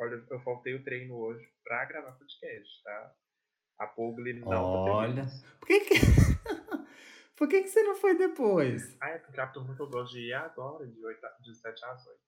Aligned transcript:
Olha, 0.00 0.24
eu 0.30 0.40
faltei 0.40 0.74
o 0.74 0.82
treino 0.82 1.14
hoje 1.14 1.46
pra 1.62 1.84
gravar 1.84 2.12
podcast, 2.12 2.82
tá? 2.82 3.12
A 3.78 3.86
Pugli 3.86 4.40
não 4.40 4.48
Olha. 4.48 5.26
Por 5.58 5.68
que 5.68 5.80
que... 5.80 5.94
Por 7.36 7.48
que, 7.48 7.62
que 7.62 7.68
você 7.68 7.82
não 7.82 7.96
foi 7.96 8.18
depois? 8.18 8.94
Ah, 9.00 9.08
é 9.08 9.18
porque 9.18 9.40
a 9.40 9.46
turma 9.46 9.74
que 9.74 9.80
eu 9.80 9.88
gosto 9.88 10.12
de 10.12 10.26
ir 10.26 10.32
é 10.32 10.36
agora, 10.36 10.86
de, 10.86 11.02
8, 11.02 11.20
de 11.40 11.54
7 11.54 11.84
às 11.86 12.06
8. 12.06 12.18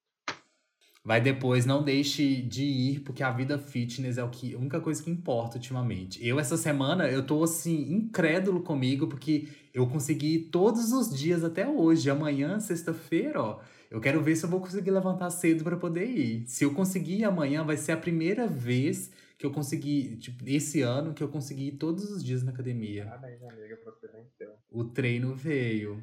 Vai 1.04 1.20
depois, 1.20 1.66
não 1.66 1.84
deixe 1.84 2.40
de 2.40 2.64
ir, 2.64 3.00
porque 3.00 3.22
a 3.22 3.30
vida 3.30 3.58
fitness 3.58 4.16
é 4.16 4.24
o 4.24 4.30
que, 4.30 4.54
a 4.54 4.58
única 4.58 4.80
coisa 4.80 5.02
que 5.02 5.10
importa 5.10 5.56
ultimamente. 5.56 6.26
Eu, 6.26 6.40
essa 6.40 6.56
semana, 6.56 7.10
eu 7.10 7.26
tô 7.26 7.42
assim, 7.42 7.92
incrédulo 7.92 8.62
comigo, 8.62 9.06
porque 9.06 9.48
eu 9.74 9.86
consegui 9.86 10.36
ir 10.36 10.50
todos 10.50 10.92
os 10.92 11.14
dias 11.14 11.44
até 11.44 11.68
hoje. 11.68 12.08
Amanhã, 12.08 12.58
sexta-feira, 12.58 13.42
ó, 13.42 13.60
eu 13.92 14.00
quero 14.00 14.22
ver 14.22 14.34
se 14.34 14.44
eu 14.44 14.48
vou 14.48 14.58
conseguir 14.58 14.90
levantar 14.90 15.28
cedo 15.28 15.62
para 15.62 15.76
poder 15.76 16.06
ir. 16.06 16.46
Se 16.46 16.64
eu 16.64 16.72
conseguir 16.72 17.24
amanhã, 17.24 17.62
vai 17.62 17.76
ser 17.76 17.92
a 17.92 17.96
primeira 17.96 18.46
vez 18.46 19.12
que 19.36 19.44
eu 19.44 19.52
consegui, 19.52 20.16
tipo, 20.16 20.42
esse 20.46 20.80
ano, 20.80 21.12
que 21.12 21.22
eu 21.22 21.28
consegui 21.28 21.68
ir 21.68 21.76
todos 21.76 22.10
os 22.10 22.24
dias 22.24 22.42
na 22.42 22.52
academia. 22.52 23.04
Parabéns, 23.04 23.42
amiga, 23.42 23.78
você 23.84 24.08
venceu. 24.08 24.54
O 24.70 24.84
treino 24.84 25.34
veio. 25.34 26.02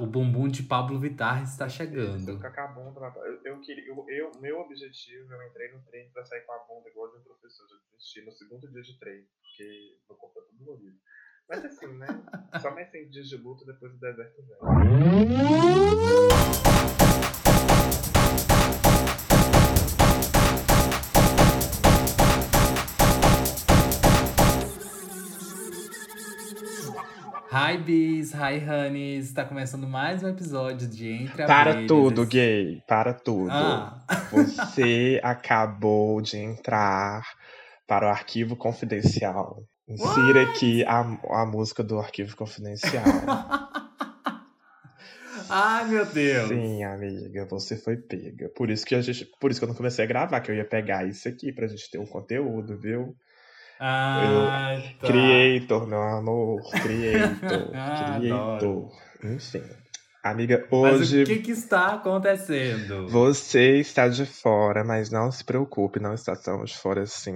O 0.00 0.06
bumbum 0.06 0.48
de 0.48 0.64
Pablo 0.64 0.98
Vittar 0.98 1.44
está 1.44 1.68
chegando. 1.68 2.28
Eu, 2.28 2.40
eu, 2.40 3.40
eu, 3.44 3.60
queria, 3.60 3.86
eu, 3.86 4.04
eu, 4.08 4.32
meu 4.40 4.58
objetivo, 4.58 5.32
eu 5.32 5.46
entrei 5.46 5.70
no 5.72 5.80
treino 5.84 6.10
para 6.12 6.24
sair 6.24 6.40
com 6.40 6.52
a 6.52 6.58
bunda 6.58 6.88
igual 6.88 7.08
de 7.12 7.18
um 7.18 7.22
professor. 7.22 7.66
Eu 7.70 7.78
desisti 7.92 8.24
no 8.24 8.32
segundo 8.32 8.68
dia 8.68 8.82
de 8.82 8.98
treino, 8.98 9.26
porque 9.40 9.96
meu 10.08 10.18
corpo 10.18 10.40
tá 10.40 10.46
tudo 10.48 10.64
dolorido. 10.64 10.98
Mas 11.48 11.64
assim, 11.64 11.86
né? 11.98 12.06
Só 12.60 12.74
mais 12.74 12.90
100 12.90 13.10
dias 13.10 13.28
de 13.28 13.36
luta 13.36 13.64
depois 13.64 13.92
do 13.92 13.98
deserto 14.00 14.42
velho. 14.42 14.60
Hi 27.54 27.76
bees, 27.76 28.32
hi 28.32 28.64
honeys, 28.66 29.26
está 29.26 29.44
começando 29.44 29.86
mais 29.86 30.22
um 30.22 30.28
episódio 30.28 30.88
de 30.88 31.10
Entre 31.10 31.44
Para 31.44 31.72
Abelhas. 31.72 31.86
tudo, 31.86 32.24
gay, 32.24 32.82
para 32.88 33.12
tudo. 33.12 33.50
Ah. 33.50 34.02
Você 34.30 35.20
acabou 35.22 36.22
de 36.22 36.38
entrar 36.38 37.22
para 37.86 38.06
o 38.06 38.08
arquivo 38.08 38.56
confidencial. 38.56 39.62
Insira 39.86 40.44
aqui 40.44 40.82
a, 40.86 41.00
a 41.00 41.44
música 41.44 41.84
do 41.84 41.98
arquivo 41.98 42.34
confidencial. 42.34 43.04
Ai, 45.50 45.90
meu 45.90 46.06
Deus. 46.06 46.48
Sim, 46.48 46.84
amiga, 46.84 47.46
você 47.50 47.76
foi 47.76 47.98
pega. 47.98 48.48
Por 48.56 48.70
isso 48.70 48.86
que 48.86 48.94
a 48.94 49.02
gente, 49.02 49.26
por 49.38 49.50
isso 49.50 49.60
que 49.60 49.64
eu 49.64 49.68
não 49.68 49.76
comecei 49.76 50.02
a 50.02 50.08
gravar, 50.08 50.40
que 50.40 50.50
eu 50.50 50.54
ia 50.54 50.64
pegar 50.64 51.06
isso 51.06 51.28
aqui 51.28 51.52
pra 51.52 51.66
gente 51.66 51.90
ter 51.90 51.98
um 51.98 52.06
conteúdo, 52.06 52.78
viu? 52.78 53.14
Ah, 53.84 54.80
tá. 55.00 55.08
Creator, 55.08 55.88
meu 55.88 56.00
amor. 56.00 56.62
Creator. 56.70 57.70
Ah, 57.74 58.16
creator. 58.20 58.88
Enfim. 59.24 59.62
Amiga, 60.22 60.68
Mas 60.70 61.00
hoje 61.00 61.24
o 61.24 61.26
que, 61.26 61.38
que 61.40 61.50
está 61.50 61.94
acontecendo? 61.94 63.08
você 63.08 63.80
está 63.80 64.06
de 64.06 64.24
fora, 64.24 64.84
mas 64.84 65.10
não 65.10 65.32
se 65.32 65.44
preocupe, 65.44 65.98
não 65.98 66.14
está 66.14 66.36
tão 66.36 66.62
de 66.62 66.76
fora 66.76 67.02
assim. 67.02 67.34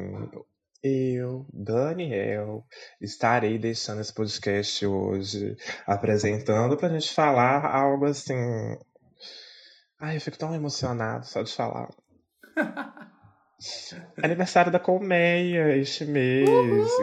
Eu, 0.84 1.44
Daniel, 1.52 2.64
estarei 3.00 3.58
deixando 3.58 4.00
esse 4.00 4.14
podcast 4.14 4.86
hoje, 4.86 5.56
apresentando 5.84 6.76
pra 6.76 6.88
gente 6.90 7.12
falar 7.12 7.66
algo 7.66 8.04
assim. 8.04 8.36
Ai, 9.98 10.16
eu 10.16 10.20
fico 10.20 10.38
tão 10.38 10.54
emocionado 10.54 11.26
só 11.26 11.42
de 11.42 11.52
falar. 11.52 11.88
Aniversário 14.22 14.70
da 14.70 14.78
Colmeia 14.78 15.76
este 15.76 16.04
mês. 16.04 16.48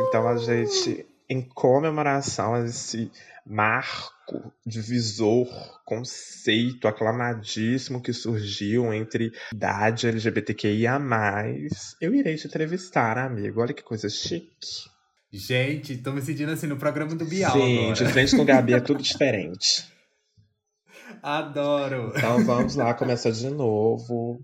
Então 0.08 0.28
a 0.28 0.38
gente, 0.38 1.06
em 1.30 1.42
comemoração 1.42 2.54
a 2.54 2.66
esse 2.66 3.12
marco, 3.46 4.54
divisor, 4.66 5.48
conceito 5.86 6.88
aclamadíssimo 6.88 8.02
que 8.02 8.14
surgiu 8.14 8.94
entre 8.94 9.32
idade 9.52 10.08
LGBTQIA, 10.08 11.00
eu 12.00 12.14
irei 12.14 12.36
te 12.36 12.48
entrevistar, 12.48 13.18
amigo. 13.18 13.62
Olha 13.62 13.74
que 13.74 13.84
coisa 13.84 14.10
chique. 14.10 14.94
Gente, 15.32 15.98
tô 15.98 16.12
me 16.12 16.22
sentindo 16.22 16.52
assim 16.52 16.68
no 16.68 16.78
programa 16.78 17.16
do 17.16 17.26
Bial 17.26 17.52
Sim, 17.54 17.92
agora. 17.92 18.10
frente 18.10 18.36
com 18.36 18.44
o 18.44 18.46
Gabi 18.46 18.76
é 18.76 18.80
tudo 18.80 19.02
diferente. 19.02 19.92
Adoro. 21.24 22.14
Então 22.16 22.46
vamos 22.46 22.76
lá, 22.76 22.94
começa 22.94 23.32
de 23.32 23.50
novo. 23.50 24.40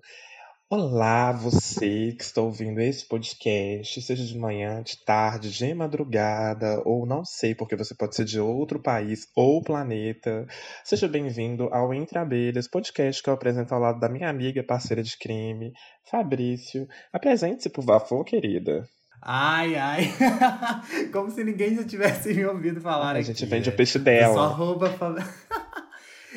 Olá, 0.72 1.32
você 1.32 2.12
que 2.12 2.24
está 2.24 2.42
ouvindo 2.42 2.80
esse 2.80 3.04
podcast, 3.08 4.00
seja 4.04 4.24
de 4.24 4.38
manhã, 4.38 4.84
de 4.84 5.04
tarde, 5.04 5.50
de 5.52 5.74
madrugada, 5.74 6.80
ou 6.86 7.08
não 7.08 7.26
sei, 7.26 7.56
porque 7.56 7.76
você 7.76 7.96
pode 7.96 8.16
ser 8.16 8.24
de 8.24 8.40
outro 8.40 8.80
país 8.80 9.22
ou 9.36 9.64
planeta. 9.64 10.46
Seja 10.84 11.08
bem-vindo 11.08 11.64
ao 11.74 11.92
Entre 11.92 12.20
Abelhas, 12.20 12.68
podcast 12.70 13.24
que 13.24 13.28
eu 13.32 13.34
apresento 13.34 13.74
ao 13.74 13.82
lado 13.82 14.00
da 14.00 14.08
minha 14.08 14.30
amiga, 14.30 14.64
parceira 14.64 15.02
de 15.02 15.18
crime, 15.18 15.72
Fabrício. 16.08 16.88
Apresente-se, 17.12 17.72
por 17.72 17.84
favor, 17.84 18.24
querida. 18.24 18.88
Ai, 19.24 19.76
ai. 19.76 20.14
Como 21.12 21.32
se 21.32 21.44
ninguém 21.44 21.74
já 21.78 21.84
tivesse 21.84 22.32
me 22.32 22.46
ouvido 22.46 22.80
falar 22.80 23.16
A 23.16 23.20
aqui, 23.20 23.24
gente 23.24 23.44
vende 23.48 23.70
o 23.70 23.76
peixe 23.76 23.98
Eu 23.98 24.04
sou 24.04 24.06
dela. 24.06 24.46
arroba. 24.46 24.96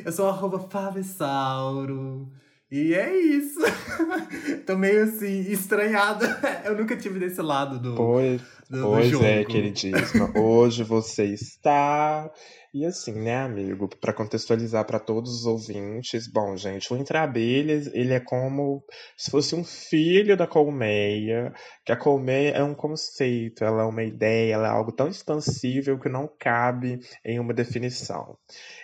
Eu 0.03 0.10
sou 0.10 0.26
arroba 0.26 0.59
Fabessauro. 0.70 2.32
E 2.72 2.94
é 2.94 3.15
isso. 3.15 3.60
Tô 4.66 4.78
meio 4.78 5.05
assim, 5.05 5.41
estranhada. 5.53 6.41
Eu 6.65 6.75
nunca 6.75 6.97
tive 6.97 7.19
desse 7.19 7.43
lado 7.43 7.78
do, 7.78 7.94
Pois, 7.94 8.41
do, 8.71 8.83
pois 8.84 9.09
jogo. 9.09 9.27
é, 9.27 9.44
queridíssima. 9.44 10.33
Hoje 10.41 10.82
você 10.82 11.27
está. 11.27 12.32
E 12.72 12.87
assim, 12.87 13.12
né, 13.12 13.43
amigo, 13.43 13.91
para 14.00 14.15
contextualizar 14.15 14.87
para 14.87 14.99
todos 14.99 15.41
os 15.41 15.44
ouvintes, 15.44 16.27
bom, 16.27 16.56
gente, 16.56 16.91
o 16.91 16.97
Entre 16.97 17.19
Abelhas, 17.19 17.88
ele 17.93 18.15
é 18.15 18.21
como 18.21 18.82
se 19.19 19.31
fosse 19.31 19.55
um 19.55 19.62
filho 19.62 20.34
da 20.34 20.47
colmeia, 20.47 21.53
que 21.84 21.93
a 21.93 21.97
colmeia 21.99 22.53
é 22.53 22.65
um 22.65 22.75
conceito, 22.75 23.62
ela 23.62 23.82
é 23.82 23.84
uma 23.84 24.03
ideia, 24.03 24.55
ela 24.55 24.69
é 24.69 24.71
algo 24.71 24.91
tão 24.91 25.09
expansível 25.09 25.99
que 26.00 26.09
não 26.09 26.27
cabe 26.41 27.00
em 27.22 27.38
uma 27.38 27.53
definição. 27.53 28.38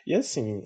E 0.06 0.14
assim, 0.14 0.62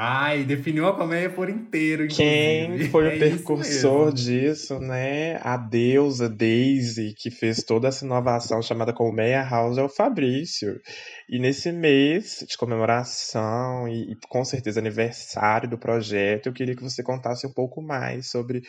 Ai, 0.00 0.44
definiu 0.44 0.86
a 0.86 0.94
colmeia 0.96 1.28
por 1.28 1.50
inteiro, 1.50 2.06
quem 2.06 2.66
inclusive. 2.66 2.88
foi 2.90 3.08
É 3.10 3.16
o 3.16 4.04
mesmo. 4.04 4.12
disso, 4.12 4.78
né? 4.78 5.40
A 5.42 5.56
deusa 5.56 6.28
Daisy, 6.28 7.14
que 7.18 7.32
fez 7.32 7.64
toda 7.64 7.88
essa 7.88 8.04
inovação 8.04 8.62
chamada 8.62 8.92
Colmeia 8.92 9.42
House, 9.42 9.76
é 9.76 9.82
o 9.82 9.88
Fabrício. 9.88 10.80
E 11.28 11.40
nesse 11.40 11.72
mês 11.72 12.44
de 12.48 12.56
comemoração 12.56 13.88
e, 13.88 14.12
e 14.12 14.16
com 14.28 14.44
certeza 14.44 14.78
aniversário 14.78 15.68
do 15.68 15.76
projeto, 15.76 16.46
eu 16.46 16.52
queria 16.52 16.76
que 16.76 16.82
você 16.84 17.02
contasse 17.02 17.44
um 17.44 17.52
pouco 17.52 17.82
mais 17.82 18.30
sobre 18.30 18.62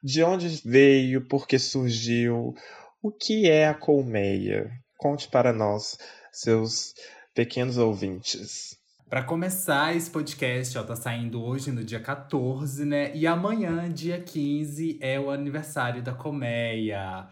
de 0.00 0.22
onde 0.22 0.62
veio, 0.64 1.26
por 1.26 1.48
que 1.48 1.58
surgiu, 1.58 2.54
o 3.02 3.10
que 3.10 3.50
é 3.50 3.66
a 3.66 3.74
colmeia. 3.74 4.70
Conte 4.96 5.28
para 5.28 5.52
nós, 5.52 5.98
seus 6.30 6.94
pequenos 7.34 7.78
ouvintes. 7.78 8.77
Pra 9.08 9.22
começar 9.22 9.96
esse 9.96 10.10
podcast, 10.10 10.76
ó, 10.76 10.82
tá 10.82 10.94
saindo 10.94 11.42
hoje 11.42 11.72
no 11.72 11.82
dia 11.82 11.98
14, 11.98 12.84
né? 12.84 13.10
E 13.14 13.26
amanhã, 13.26 13.88
dia 13.88 14.20
15, 14.20 14.98
é 15.00 15.18
o 15.18 15.30
aniversário 15.30 16.02
da 16.02 16.12
colmeia. 16.12 17.26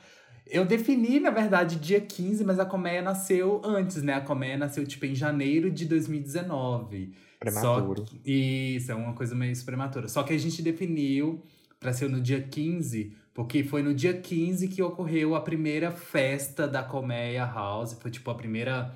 Eu 0.46 0.64
defini, 0.64 1.20
na 1.20 1.30
verdade, 1.30 1.76
dia 1.76 2.00
15, 2.00 2.44
mas 2.44 2.58
a 2.58 2.64
colmeia 2.64 3.02
nasceu 3.02 3.60
antes, 3.62 4.02
né? 4.02 4.14
A 4.14 4.20
colmeia 4.22 4.56
nasceu, 4.56 4.86
tipo, 4.86 5.04
em 5.04 5.14
janeiro 5.14 5.70
de 5.70 5.84
2019. 5.84 7.12
Prematuro. 7.38 8.06
Só 8.06 8.14
que- 8.14 8.20
Isso, 8.24 8.90
é 8.90 8.94
uma 8.94 9.12
coisa 9.12 9.34
meio 9.34 9.52
prematura. 9.64 10.08
Só 10.08 10.22
que 10.22 10.32
a 10.32 10.38
gente 10.38 10.62
definiu 10.62 11.42
pra 11.78 11.92
ser 11.92 12.08
no 12.08 12.22
dia 12.22 12.40
15, 12.40 13.12
porque 13.34 13.62
foi 13.62 13.82
no 13.82 13.92
dia 13.92 14.14
15 14.14 14.66
que 14.68 14.80
ocorreu 14.82 15.34
a 15.34 15.42
primeira 15.42 15.90
festa 15.90 16.66
da 16.66 16.82
Colmeia 16.82 17.44
House. 17.44 17.92
Foi, 18.00 18.10
tipo, 18.10 18.30
a 18.30 18.34
primeira 18.34 18.94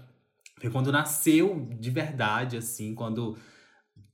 foi 0.60 0.70
quando 0.70 0.92
nasceu 0.92 1.66
de 1.78 1.90
verdade, 1.90 2.56
assim, 2.56 2.94
quando 2.94 3.36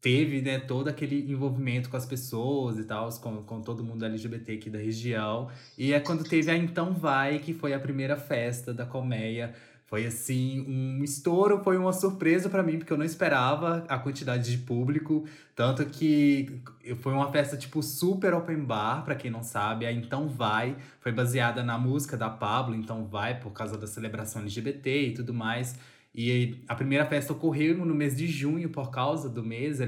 teve, 0.00 0.40
né, 0.40 0.60
todo 0.60 0.87
aquele 0.87 1.31
envolvimento 1.32 1.90
com 1.90 1.96
as 1.96 2.06
pessoas 2.06 2.78
e 2.78 2.84
tal, 2.84 3.10
com, 3.20 3.43
com 3.43 3.60
todo 3.60 3.82
mundo 3.82 4.04
LGBT 4.04 4.52
aqui 4.52 4.70
da 4.70 4.78
região. 4.78 5.48
E 5.76 5.93
é 5.93 5.98
quando 5.98 6.22
teve 6.22 6.48
a 6.50 6.56
Então 6.56 6.93
Vai, 6.94 7.40
que 7.40 7.52
foi 7.52 7.75
a 7.75 7.81
primeira 7.81 8.16
festa 8.16 8.72
da 8.72 8.87
colmeia. 8.87 9.52
Foi 9.87 10.04
assim, 10.04 10.64
um 10.69 11.02
estouro, 11.02 11.62
foi 11.62 11.76
uma 11.76 11.93
surpresa 11.93 12.48
pra 12.48 12.62
mim, 12.62 12.78
porque 12.78 12.93
eu 12.93 12.96
não 12.96 13.04
esperava 13.04 13.84
a 13.88 13.98
quantidade 13.98 14.50
de 14.50 14.58
público. 14.58 15.25
Tanto 15.54 15.84
que 15.87 16.60
foi 17.00 17.12
uma 17.12 17.31
festa, 17.32 17.56
tipo, 17.56 17.82
super 17.82 18.34
open 18.34 18.64
bar, 18.64 19.04
pra 19.04 19.16
quem 19.16 19.31
não 19.31 19.43
sabe. 19.43 19.87
A 19.87 19.93
Então 19.93 20.28
Vai 20.28 20.76
foi 21.00 21.10
baseada 21.10 21.64
na 21.64 21.78
música 21.78 22.16
da 22.16 22.31
Pablo, 22.31 22.76
Então 22.76 23.06
Vai, 23.06 23.40
por 23.40 23.50
causa 23.52 23.76
da 23.76 23.87
celebração 23.88 24.43
LGBT 24.43 25.08
e 25.08 25.14
tudo 25.14 25.34
mais. 25.34 25.76
E 26.16 26.62
a 26.66 26.74
primeira 26.74 27.04
festa 27.04 27.32
ocorreu 27.34 27.84
no 27.84 27.94
mês 27.94 28.16
de 28.16 28.26
junho, 28.26 28.70
por 28.70 28.90
causa 28.90 29.28
do 29.28 29.44
mês 29.44 29.80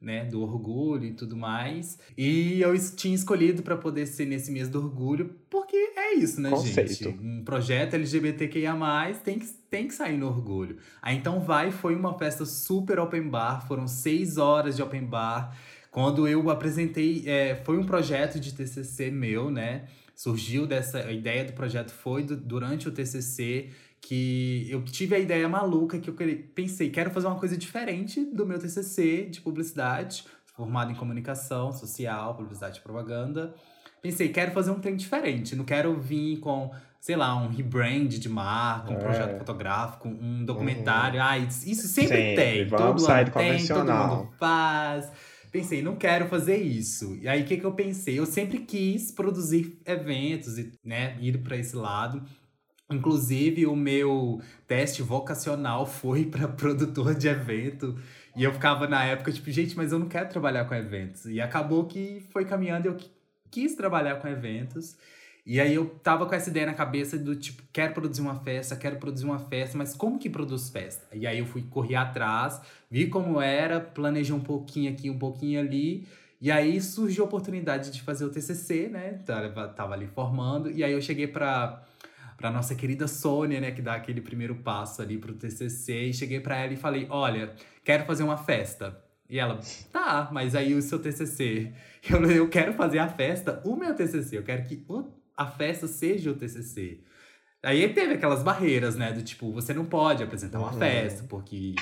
né, 0.00 0.24
do 0.24 0.42
orgulho 0.42 1.04
e 1.04 1.12
tudo 1.12 1.36
mais. 1.36 1.96
E 2.18 2.60
eu 2.60 2.74
tinha 2.96 3.14
escolhido 3.14 3.62
para 3.62 3.76
poder 3.76 4.06
ser 4.06 4.26
nesse 4.26 4.50
mês 4.50 4.68
do 4.68 4.78
orgulho, 4.82 5.30
porque 5.48 5.66
porque 5.66 5.98
é 5.98 6.14
isso, 6.14 6.40
né, 6.40 6.50
Conceito. 6.50 6.92
gente? 6.92 7.08
Um 7.20 7.42
projeto 7.42 7.94
LGBTQIA+, 7.94 8.74
tem 9.24 9.38
que, 9.38 9.46
tem 9.68 9.88
que 9.88 9.94
sair 9.94 10.16
no 10.16 10.26
orgulho. 10.28 10.76
Aí 11.02 11.16
então 11.16 11.40
vai, 11.40 11.70
foi 11.70 11.94
uma 11.96 12.16
festa 12.16 12.44
super 12.44 12.98
open 13.00 13.28
bar, 13.28 13.66
foram 13.66 13.86
seis 13.88 14.36
horas 14.38 14.76
de 14.76 14.82
open 14.82 15.04
bar. 15.04 15.56
Quando 15.90 16.28
eu 16.28 16.50
apresentei, 16.50 17.24
é, 17.26 17.56
foi 17.64 17.78
um 17.78 17.84
projeto 17.84 18.38
de 18.38 18.54
TCC 18.54 19.10
meu, 19.10 19.50
né? 19.50 19.86
Surgiu 20.14 20.66
dessa, 20.66 20.98
a 20.98 21.12
ideia 21.12 21.44
do 21.44 21.52
projeto 21.52 21.90
foi 21.90 22.22
do- 22.22 22.36
durante 22.36 22.88
o 22.88 22.92
TCC, 22.92 23.70
que 24.00 24.66
eu 24.70 24.84
tive 24.84 25.14
a 25.14 25.18
ideia 25.18 25.48
maluca 25.48 25.98
que 25.98 26.08
eu 26.08 26.14
pensei, 26.54 26.90
quero 26.90 27.10
fazer 27.10 27.26
uma 27.26 27.38
coisa 27.38 27.56
diferente 27.56 28.24
do 28.24 28.46
meu 28.46 28.58
TCC 28.58 29.24
de 29.30 29.40
publicidade, 29.40 30.24
formado 30.54 30.92
em 30.92 30.94
comunicação 30.94 31.72
social, 31.72 32.34
publicidade 32.36 32.78
e 32.78 32.82
propaganda. 32.82 33.54
Pensei, 34.00 34.28
quero 34.28 34.52
fazer 34.52 34.70
um 34.70 34.78
trem 34.78 34.94
diferente, 34.96 35.56
não 35.56 35.64
quero 35.64 35.98
vir 36.00 36.38
com, 36.38 36.70
sei 37.00 37.16
lá, 37.16 37.34
um 37.34 37.48
rebrand 37.48 38.06
de 38.08 38.28
marca, 38.28 38.92
um 38.92 38.96
É. 38.96 38.98
projeto 38.98 39.38
fotográfico, 39.38 40.08
um 40.08 40.44
documentário. 40.44 41.20
Ah, 41.20 41.36
isso 41.36 41.68
isso 41.68 41.88
sempre, 41.88 42.16
Sempre, 42.16 42.36
tem, 42.36 42.68
vamos 42.68 43.02
todo 43.02 43.06
sair 43.06 43.22
ano 43.22 43.30
do 43.30 43.32
tem, 43.32 43.48
todo 43.48 43.50
convencional. 43.50 44.16
mundo 44.18 44.30
faz. 44.38 45.10
Pensei, 45.50 45.82
não 45.82 45.96
quero 45.96 46.28
fazer 46.28 46.58
isso. 46.58 47.16
E 47.20 47.26
aí, 47.26 47.42
o 47.42 47.44
que, 47.46 47.56
que 47.56 47.64
eu 47.64 47.72
pensei? 47.72 48.18
Eu 48.18 48.26
sempre 48.26 48.58
quis 48.58 49.10
produzir 49.10 49.80
eventos 49.86 50.58
e, 50.58 50.70
né, 50.84 51.16
ir 51.20 51.38
para 51.38 51.56
esse 51.56 51.74
lado. 51.74 52.22
Inclusive, 52.90 53.66
o 53.66 53.74
meu 53.74 54.40
teste 54.66 55.02
vocacional 55.02 55.86
foi 55.86 56.24
para 56.24 56.46
produtor 56.48 57.14
de 57.14 57.28
evento. 57.28 57.96
E 58.36 58.44
eu 58.44 58.52
ficava 58.52 58.86
na 58.86 59.04
época, 59.04 59.32
tipo, 59.32 59.50
gente, 59.50 59.76
mas 59.76 59.92
eu 59.92 59.98
não 59.98 60.08
quero 60.08 60.28
trabalhar 60.28 60.64
com 60.66 60.74
eventos. 60.74 61.26
E 61.26 61.40
acabou 61.40 61.84
que 61.86 62.24
foi 62.30 62.44
caminhando 62.44 62.86
eu 62.86 62.94
qui- 62.94 63.10
quis 63.50 63.74
trabalhar 63.74 64.16
com 64.16 64.28
eventos. 64.28 64.96
E 65.44 65.60
aí 65.60 65.74
eu 65.74 65.86
tava 66.02 66.26
com 66.26 66.34
essa 66.34 66.50
ideia 66.50 66.66
na 66.66 66.74
cabeça 66.74 67.16
do 67.16 67.34
tipo, 67.36 67.62
quero 67.72 67.94
produzir 67.94 68.20
uma 68.20 68.34
festa, 68.34 68.74
quero 68.76 68.96
produzir 68.96 69.24
uma 69.24 69.38
festa, 69.38 69.78
mas 69.78 69.94
como 69.94 70.18
que 70.18 70.28
produz 70.28 70.68
festa? 70.70 71.06
E 71.16 71.24
aí 71.26 71.38
eu 71.38 71.46
fui 71.46 71.62
correr 71.62 71.94
atrás, 71.94 72.60
vi 72.90 73.06
como 73.06 73.40
era, 73.40 73.80
planejei 73.80 74.34
um 74.34 74.40
pouquinho 74.40 74.90
aqui, 74.92 75.08
um 75.08 75.18
pouquinho 75.18 75.60
ali. 75.60 76.06
E 76.40 76.50
aí 76.50 76.80
surgiu 76.80 77.24
a 77.24 77.26
oportunidade 77.26 77.90
de 77.92 78.02
fazer 78.02 78.24
o 78.24 78.30
TCC, 78.30 78.88
né? 78.88 79.20
Tava, 79.24 79.68
tava 79.68 79.94
ali 79.94 80.06
formando. 80.08 80.70
E 80.70 80.82
aí 80.84 80.92
eu 80.92 81.00
cheguei 81.00 81.28
pra, 81.28 81.82
pra 82.36 82.50
nossa 82.50 82.74
querida 82.74 83.06
Sônia, 83.08 83.60
né? 83.60 83.70
Que 83.70 83.80
dá 83.82 83.94
aquele 83.94 84.20
primeiro 84.20 84.54
passo 84.56 85.00
ali 85.02 85.18
pro 85.18 85.34
TCC. 85.34 86.06
E 86.06 86.14
cheguei 86.14 86.40
pra 86.40 86.56
ela 86.58 86.72
e 86.72 86.76
falei, 86.76 87.06
olha, 87.10 87.54
quero 87.84 88.04
fazer 88.04 88.22
uma 88.22 88.36
festa. 88.36 89.02
E 89.28 89.38
ela, 89.38 89.58
tá, 89.92 90.28
mas 90.32 90.54
aí 90.54 90.74
o 90.74 90.80
seu 90.82 90.98
TCC? 91.00 91.72
Eu, 92.08 92.22
eu 92.30 92.48
quero 92.48 92.72
fazer 92.74 93.00
a 93.00 93.08
festa, 93.08 93.60
o 93.64 93.74
meu 93.74 93.92
TCC. 93.94 94.38
Eu 94.38 94.44
quero 94.44 94.62
que 94.62 94.84
o- 94.88 95.10
a 95.36 95.44
festa 95.46 95.88
seja 95.88 96.30
o 96.30 96.34
TCC. 96.36 97.00
Aí 97.62 97.92
teve 97.92 98.12
aquelas 98.14 98.44
barreiras, 98.44 98.94
né? 98.94 99.10
Do 99.12 99.22
tipo, 99.22 99.50
você 99.50 99.74
não 99.74 99.84
pode 99.84 100.22
apresentar 100.22 100.60
uma 100.60 100.70
Uhum. 100.70 100.78
festa, 100.78 101.24
porque 101.28 101.74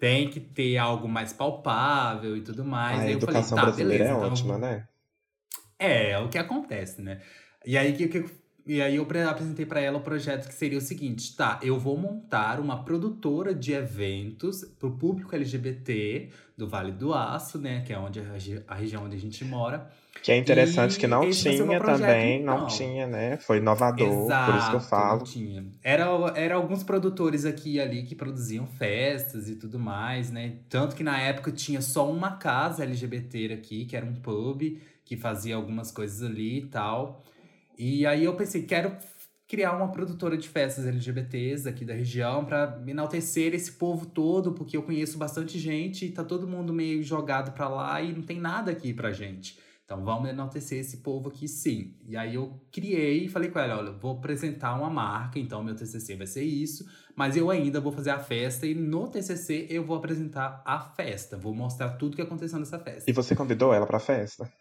tem 0.00 0.30
que 0.30 0.40
ter 0.40 0.78
algo 0.78 1.06
mais 1.06 1.34
palpável 1.34 2.34
e 2.38 2.40
tudo 2.40 2.64
mais. 2.64 3.00
a 3.00 3.02
aí 3.02 3.12
eu 3.12 3.20
falei, 3.20 3.34
educação 3.40 3.56
tá, 3.58 3.64
brasileira 3.66 4.04
beleza. 4.04 4.14
é 4.14 4.16
então 4.18 4.32
ótima, 4.32 4.56
né? 4.58 4.88
é, 5.78 6.10
é 6.12 6.18
o 6.18 6.28
que 6.30 6.38
acontece, 6.38 7.02
né? 7.02 7.20
E 7.66 7.76
aí, 7.76 7.92
que, 7.92 8.08
que, 8.08 8.24
e 8.66 8.82
aí 8.82 8.96
eu 8.96 9.06
pre- 9.06 9.22
apresentei 9.22 9.64
pra 9.64 9.80
ela 9.80 9.98
o 9.98 10.00
projeto 10.02 10.48
que 10.48 10.54
seria 10.54 10.78
o 10.78 10.80
seguinte: 10.80 11.36
tá, 11.36 11.58
eu 11.62 11.78
vou 11.78 11.96
montar 11.96 12.60
uma 12.60 12.84
produtora 12.84 13.54
de 13.54 13.72
eventos 13.72 14.64
pro 14.78 14.90
público 14.96 15.34
LGBT 15.34 16.30
do 16.56 16.68
Vale 16.68 16.92
do 16.92 17.14
Aço, 17.14 17.58
né? 17.58 17.82
Que 17.82 17.92
é 17.92 17.98
onde 17.98 18.20
a, 18.20 18.22
regi- 18.32 18.62
a 18.66 18.74
região 18.74 19.04
onde 19.04 19.16
a 19.16 19.20
gente 19.20 19.44
mora. 19.44 19.90
Que 20.22 20.32
é 20.32 20.36
interessante 20.36 20.96
E 20.96 20.98
que 20.98 21.06
não 21.06 21.28
o 21.28 21.30
tinha 21.30 21.80
também, 21.80 22.42
não 22.42 22.54
então. 22.54 22.66
tinha, 22.66 23.06
né? 23.06 23.36
Foi 23.36 23.58
inovador, 23.58 24.42
por 24.44 24.54
isso 24.56 24.70
que 24.70 24.76
eu 24.76 24.80
não 24.80 24.88
falo. 24.88 25.22
tinha. 25.22 25.64
Era, 25.82 26.06
era 26.34 26.54
alguns 26.56 26.82
produtores 26.82 27.44
aqui 27.44 27.74
e 27.74 27.80
ali 27.80 28.02
que 28.04 28.14
produziam 28.14 28.66
festas 28.66 29.48
e 29.48 29.56
tudo 29.56 29.78
mais, 29.78 30.30
né? 30.30 30.58
Tanto 30.68 30.96
que 30.96 31.02
na 31.04 31.18
época 31.20 31.52
tinha 31.52 31.80
só 31.82 32.10
uma 32.10 32.36
casa 32.36 32.82
LGBT 32.84 33.52
aqui, 33.54 33.84
que 33.84 33.96
era 33.96 34.04
um 34.06 34.14
pub, 34.14 34.78
que 35.04 35.16
fazia 35.16 35.54
algumas 35.56 35.90
coisas 35.92 36.22
ali 36.22 36.58
e 36.58 36.66
tal. 36.66 37.22
E 37.78 38.06
aí 38.06 38.24
eu 38.24 38.34
pensei, 38.34 38.62
quero 38.62 38.96
criar 39.48 39.76
uma 39.76 39.88
produtora 39.88 40.36
de 40.36 40.48
festas 40.48 40.86
LGBTs 40.86 41.68
aqui 41.68 41.84
da 41.84 41.94
região 41.94 42.44
para 42.44 42.82
enaltecer 42.86 43.54
esse 43.54 43.72
povo 43.72 44.06
todo, 44.06 44.52
porque 44.52 44.76
eu 44.76 44.82
conheço 44.82 45.16
bastante 45.16 45.58
gente 45.58 46.06
e 46.06 46.10
tá 46.10 46.24
todo 46.24 46.48
mundo 46.48 46.72
meio 46.72 47.02
jogado 47.02 47.52
pra 47.52 47.68
lá 47.68 48.02
e 48.02 48.12
não 48.12 48.22
tem 48.22 48.40
nada 48.40 48.72
aqui 48.72 48.92
pra 48.92 49.12
gente. 49.12 49.58
Então 49.84 50.04
vamos 50.04 50.28
enaltecer 50.28 50.80
esse 50.80 50.96
povo 50.96 51.28
aqui 51.28 51.46
sim. 51.46 51.94
E 52.04 52.16
aí 52.16 52.34
eu 52.34 52.60
criei 52.72 53.26
e 53.26 53.28
falei 53.28 53.50
com 53.50 53.60
ela, 53.60 53.78
olha, 53.78 53.92
vou 53.92 54.16
apresentar 54.16 54.74
uma 54.74 54.90
marca, 54.90 55.38
então 55.38 55.62
meu 55.62 55.76
TCC 55.76 56.16
vai 56.16 56.26
ser 56.26 56.42
isso, 56.42 56.84
mas 57.14 57.36
eu 57.36 57.48
ainda 57.50 57.80
vou 57.80 57.92
fazer 57.92 58.10
a 58.10 58.18
festa 58.18 58.66
e 58.66 58.74
no 58.74 59.06
TCC 59.06 59.68
eu 59.70 59.84
vou 59.84 59.96
apresentar 59.96 60.60
a 60.66 60.80
festa, 60.80 61.36
vou 61.36 61.54
mostrar 61.54 61.90
tudo 61.90 62.16
que 62.16 62.22
aconteceu 62.22 62.58
nessa 62.58 62.80
festa. 62.80 63.08
E 63.08 63.14
você 63.14 63.36
convidou 63.36 63.72
ela 63.72 63.86
pra 63.86 64.00
festa? 64.00 64.52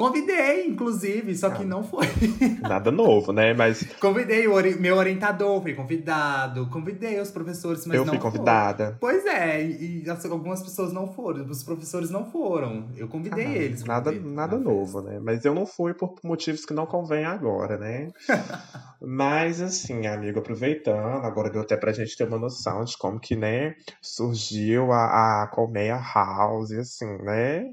Convidei, 0.00 0.66
inclusive, 0.66 1.36
só 1.36 1.50
que 1.50 1.62
Ah. 1.62 1.66
não 1.66 1.84
foi. 1.84 2.06
Nada 2.62 2.90
novo, 2.90 3.32
né? 3.34 3.52
Mas 3.52 3.82
Convidei 4.00 4.46
o 4.46 4.54
meu 4.80 4.96
orientador, 4.96 5.60
foi 5.60 5.74
convidado, 5.74 6.66
convidei 6.70 7.20
os 7.20 7.30
professores, 7.30 7.84
mas 7.84 7.98
eu 7.98 8.04
não 8.06 8.14
fui 8.14 8.18
foram. 8.18 8.32
convidada. 8.32 8.96
Pois 8.98 9.26
é, 9.26 9.62
e, 9.62 10.08
as- 10.08 10.24
algumas 10.24 10.62
pessoas 10.62 10.90
não 10.90 11.12
foram, 11.12 11.44
os 11.44 11.62
professores 11.62 12.10
não 12.10 12.24
foram. 12.30 12.88
Eu 12.96 13.08
convidei 13.08 13.44
Ah, 13.46 13.56
eles. 13.58 13.84
Nada, 13.84 14.10
nada 14.10 14.56
na 14.56 14.64
novo, 14.64 15.02
né? 15.02 15.20
Mas 15.22 15.44
eu 15.44 15.54
não 15.54 15.66
fui 15.66 15.92
por 15.92 16.14
motivos 16.24 16.64
que 16.64 16.72
não 16.72 16.86
convém 16.86 17.26
agora, 17.26 17.76
né? 17.76 18.08
Mas 19.02 19.60
assim, 19.60 20.06
amigo, 20.06 20.38
aproveitando, 20.38 21.24
agora 21.26 21.50
deu 21.50 21.60
até 21.62 21.76
pra 21.76 21.92
gente 21.92 22.16
ter 22.16 22.24
uma 22.26 22.38
noção 22.38 22.84
de 22.84 22.96
como 22.96 23.18
que, 23.20 23.34
né, 23.36 23.74
surgiu 24.00 24.92
a, 24.92 25.42
a 25.42 25.46
Colmeia 25.48 25.96
House, 26.14 26.72
assim, 26.72 27.06
né? 27.22 27.64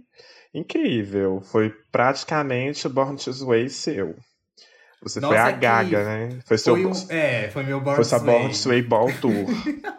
Incrível. 0.54 1.42
Foi 1.42 1.70
praticamente 1.92 2.88
o 2.88 2.90
Born 2.90 3.18
This 3.18 3.42
Way 3.42 3.70
seu. 3.70 4.16
Você 5.02 5.22
foi 5.22 5.30
Nossa, 5.30 5.50
a 5.50 5.54
que 5.54 5.60
Gaga, 5.60 6.04
né? 6.04 6.40
Foi, 6.46 6.58
seu, 6.58 6.74
Foi 6.76 6.86
um, 6.86 7.10
é, 7.10 7.50
foi 7.50 7.64
meu 7.64 7.80
Born 7.80 7.96
foi 7.96 8.04
sua. 8.04 8.20
Born 8.20 8.50
This 8.50 8.66
Way 8.66 8.82
Ball 8.82 9.10
Tour. 9.22 9.34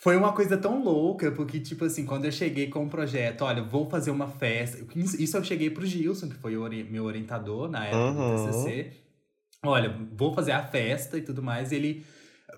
Foi 0.00 0.16
uma 0.16 0.32
coisa 0.32 0.56
tão 0.56 0.80
louca, 0.80 1.32
porque, 1.32 1.58
tipo 1.58 1.84
assim, 1.84 2.06
quando 2.06 2.24
eu 2.24 2.30
cheguei 2.30 2.68
com 2.68 2.84
o 2.84 2.88
projeto, 2.88 3.42
olha, 3.42 3.64
vou 3.64 3.90
fazer 3.90 4.12
uma 4.12 4.28
festa. 4.28 4.78
Isso 4.94 5.36
eu 5.36 5.42
cheguei 5.42 5.70
pro 5.70 5.84
Gilson, 5.84 6.28
que 6.28 6.36
foi 6.36 6.56
meu 6.84 7.04
orientador 7.04 7.68
na 7.68 7.84
época 7.84 7.98
Uhum. 7.98 8.36
do 8.36 8.46
TCC. 8.46 8.92
Olha, 9.64 9.94
vou 10.12 10.32
fazer 10.32 10.52
a 10.52 10.62
festa 10.62 11.18
e 11.18 11.22
tudo 11.22 11.42
mais. 11.42 11.72
Ele. 11.72 12.06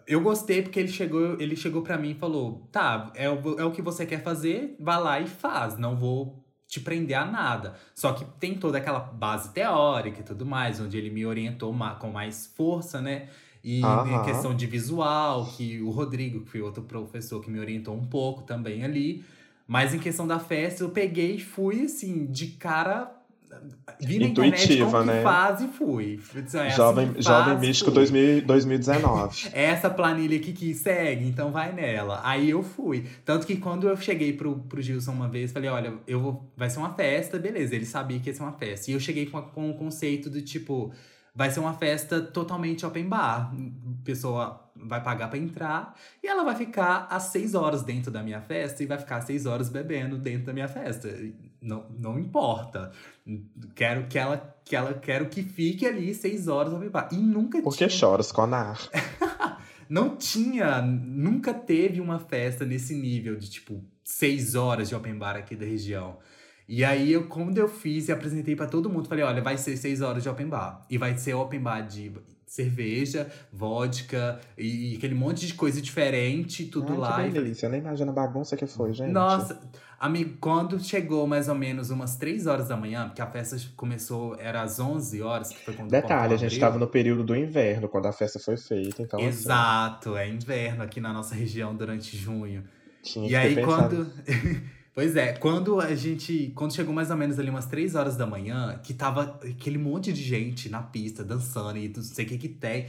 Eu 0.06 0.20
gostei 0.20 0.60
porque 0.60 0.78
ele 0.78 0.88
chegou, 0.88 1.40
ele 1.40 1.56
chegou 1.56 1.80
para 1.82 1.96
mim 1.96 2.10
e 2.10 2.14
falou: 2.14 2.68
tá, 2.70 3.10
é 3.16 3.28
o, 3.30 3.58
é 3.58 3.64
o 3.64 3.72
que 3.72 3.80
você 3.80 4.04
quer 4.04 4.22
fazer, 4.22 4.76
vá 4.78 4.98
lá 4.98 5.18
e 5.18 5.26
faz. 5.26 5.78
Não 5.78 5.96
vou 5.96 6.44
te 6.70 6.78
prender 6.78 7.16
a 7.16 7.26
nada. 7.26 7.74
Só 7.92 8.12
que 8.12 8.24
tem 8.38 8.54
toda 8.54 8.78
aquela 8.78 9.00
base 9.00 9.52
teórica 9.52 10.20
e 10.20 10.22
tudo 10.22 10.46
mais, 10.46 10.80
onde 10.80 10.96
ele 10.96 11.10
me 11.10 11.26
orientou 11.26 11.76
com 11.98 12.10
mais 12.10 12.46
força, 12.46 13.00
né? 13.02 13.28
E 13.62 13.82
Aham. 13.84 14.20
em 14.20 14.22
questão 14.22 14.54
de 14.54 14.66
visual, 14.66 15.46
que 15.46 15.82
o 15.82 15.90
Rodrigo, 15.90 16.42
que 16.42 16.48
foi 16.48 16.62
outro 16.62 16.84
professor 16.84 17.42
que 17.42 17.50
me 17.50 17.58
orientou 17.58 17.94
um 17.96 18.06
pouco 18.06 18.44
também 18.44 18.84
ali. 18.84 19.24
Mas 19.66 19.92
em 19.92 19.98
questão 19.98 20.28
da 20.28 20.38
festa, 20.38 20.84
eu 20.84 20.90
peguei 20.90 21.34
e 21.34 21.40
fui 21.40 21.82
assim, 21.86 22.26
de 22.26 22.46
cara. 22.52 23.19
Vi 24.00 24.18
na 24.18 24.26
internet 24.26 24.62
Intuitiva, 24.64 24.90
como 24.90 25.02
que 25.02 25.06
né? 25.10 25.22
faz 25.22 25.60
e 25.60 25.68
fui. 25.68 26.20
É 26.34 26.38
assim 26.68 26.76
Jovem, 26.76 27.12
que 27.12 27.22
Jovem 27.22 27.58
Místico 27.58 27.90
fui. 27.90 27.94
2000 27.94 28.46
2019. 28.46 29.48
É 29.52 29.64
essa 29.64 29.90
planilha 29.90 30.36
aqui 30.36 30.52
que 30.52 30.74
segue, 30.74 31.26
então 31.26 31.50
vai 31.50 31.72
nela. 31.72 32.20
Aí 32.24 32.50
eu 32.50 32.62
fui. 32.62 33.04
Tanto 33.24 33.46
que 33.46 33.56
quando 33.56 33.88
eu 33.88 33.96
cheguei 33.96 34.32
pro, 34.32 34.58
pro 34.60 34.80
Gilson 34.80 35.12
uma 35.12 35.28
vez, 35.28 35.52
falei, 35.52 35.68
olha, 35.70 35.94
eu 36.06 36.20
vou, 36.20 36.52
vai 36.56 36.70
ser 36.70 36.78
uma 36.78 36.94
festa, 36.94 37.38
beleza. 37.38 37.74
Ele 37.74 37.84
sabia 37.86 38.18
que 38.20 38.28
ia 38.30 38.34
ser 38.34 38.42
uma 38.42 38.52
festa. 38.52 38.90
E 38.90 38.94
eu 38.94 39.00
cheguei 39.00 39.26
com, 39.26 39.38
a- 39.38 39.42
com 39.42 39.68
o 39.70 39.74
conceito 39.74 40.30
do 40.30 40.40
tipo, 40.40 40.92
vai 41.34 41.50
ser 41.50 41.60
uma 41.60 41.74
festa 41.74 42.20
totalmente 42.20 42.86
open 42.86 43.08
bar. 43.08 43.52
A 43.52 44.04
pessoa 44.04 44.70
vai 44.82 45.02
pagar 45.02 45.28
pra 45.28 45.38
entrar 45.38 45.94
e 46.22 46.26
ela 46.26 46.42
vai 46.42 46.54
ficar 46.54 47.06
às 47.10 47.24
seis 47.24 47.54
horas 47.54 47.82
dentro 47.82 48.10
da 48.10 48.22
minha 48.22 48.40
festa 48.40 48.82
e 48.82 48.86
vai 48.86 48.96
ficar 48.96 49.16
às 49.16 49.24
seis 49.24 49.44
horas 49.44 49.68
bebendo 49.68 50.16
dentro 50.16 50.46
da 50.46 50.52
minha 50.52 50.68
festa. 50.68 51.08
Não, 51.60 51.86
não 51.98 52.18
importa. 52.18 52.90
Quero 53.74 54.06
que 54.06 54.18
ela, 54.18 54.56
que 54.64 54.74
ela 54.74 54.94
quero 54.94 55.28
que 55.28 55.42
fique 55.42 55.86
ali 55.86 56.14
seis 56.14 56.48
horas 56.48 56.72
open 56.72 56.88
bar. 56.88 57.08
E 57.12 57.16
nunca 57.16 57.60
Por 57.60 57.72
que 57.72 57.78
tinha 57.78 57.88
choras, 57.88 58.32
Conar? 58.32 58.78
não 59.88 60.16
tinha, 60.16 60.80
nunca 60.80 61.52
teve 61.52 62.00
uma 62.00 62.18
festa 62.18 62.64
nesse 62.64 62.94
nível 62.94 63.36
de 63.36 63.50
tipo 63.50 63.84
seis 64.02 64.54
horas 64.54 64.88
de 64.88 64.94
open 64.94 65.16
bar 65.18 65.36
aqui 65.36 65.54
da 65.54 65.66
região. 65.66 66.18
E 66.72 66.84
aí, 66.84 67.12
eu, 67.12 67.26
quando 67.26 67.58
eu 67.58 67.66
fiz 67.66 68.06
e 68.06 68.12
apresentei 68.12 68.54
pra 68.54 68.64
todo 68.64 68.88
mundo, 68.88 69.08
falei: 69.08 69.24
olha, 69.24 69.42
vai 69.42 69.58
ser 69.58 69.76
seis 69.76 70.00
horas 70.00 70.22
de 70.22 70.28
open 70.28 70.46
bar. 70.46 70.82
E 70.88 70.96
vai 70.96 71.18
ser 71.18 71.34
open 71.34 71.58
bar 71.58 71.80
de 71.80 72.12
cerveja, 72.46 73.28
vodka 73.52 74.40
e, 74.56 74.92
e 74.92 74.96
aquele 74.96 75.16
monte 75.16 75.48
de 75.48 75.54
coisa 75.54 75.82
diferente, 75.82 76.66
tudo 76.66 76.92
Ai, 76.92 76.98
lá. 76.98 77.24
Que 77.24 77.30
delícia, 77.30 77.66
eu 77.66 77.70
nem 77.70 77.80
imagino 77.80 78.12
a 78.12 78.14
bagunça 78.14 78.56
que 78.56 78.68
foi, 78.68 78.92
gente. 78.92 79.10
Nossa, 79.10 79.60
amigo, 79.98 80.36
quando 80.40 80.78
chegou 80.78 81.26
mais 81.26 81.48
ou 81.48 81.56
menos 81.56 81.90
umas 81.90 82.14
3 82.14 82.46
horas 82.46 82.68
da 82.68 82.76
manhã, 82.76 83.08
porque 83.08 83.20
a 83.20 83.26
festa 83.26 83.56
começou, 83.76 84.36
era 84.38 84.62
às 84.62 84.78
11 84.78 85.20
horas, 85.22 85.48
que 85.48 85.64
foi 85.64 85.74
quando 85.74 85.90
Detalhe, 85.90 86.34
a 86.34 86.36
gente 86.36 86.52
estava 86.52 86.78
no 86.78 86.86
período 86.86 87.24
do 87.24 87.34
inverno, 87.34 87.88
quando 87.88 88.06
a 88.06 88.12
festa 88.12 88.38
foi 88.38 88.56
feita, 88.56 89.02
então 89.02 89.18
assim, 89.18 89.28
Exato, 89.28 90.16
é 90.16 90.28
inverno 90.28 90.84
aqui 90.84 91.00
na 91.00 91.12
nossa 91.12 91.34
região 91.34 91.74
durante 91.74 92.16
junho. 92.16 92.62
tinha 93.02 93.28
E 93.28 93.34
aí 93.34 93.64
quando. 93.64 94.06
pois 94.94 95.16
é, 95.16 95.32
quando 95.34 95.80
a 95.80 95.94
gente. 95.94 96.52
Quando 96.54 96.74
chegou 96.74 96.94
mais 96.94 97.10
ou 97.10 97.16
menos 97.16 97.38
ali 97.38 97.50
umas 97.50 97.66
3 97.66 97.94
horas 97.94 98.16
da 98.16 98.26
manhã, 98.26 98.78
que 98.82 98.92
tava 98.94 99.38
aquele 99.42 99.78
monte 99.78 100.12
de 100.12 100.22
gente 100.22 100.68
na 100.68 100.82
pista 100.82 101.24
dançando 101.24 101.78
e 101.78 101.88
não 101.88 102.02
sei 102.02 102.24
o 102.24 102.28
que 102.28 102.38
que 102.38 102.48
tem. 102.48 102.86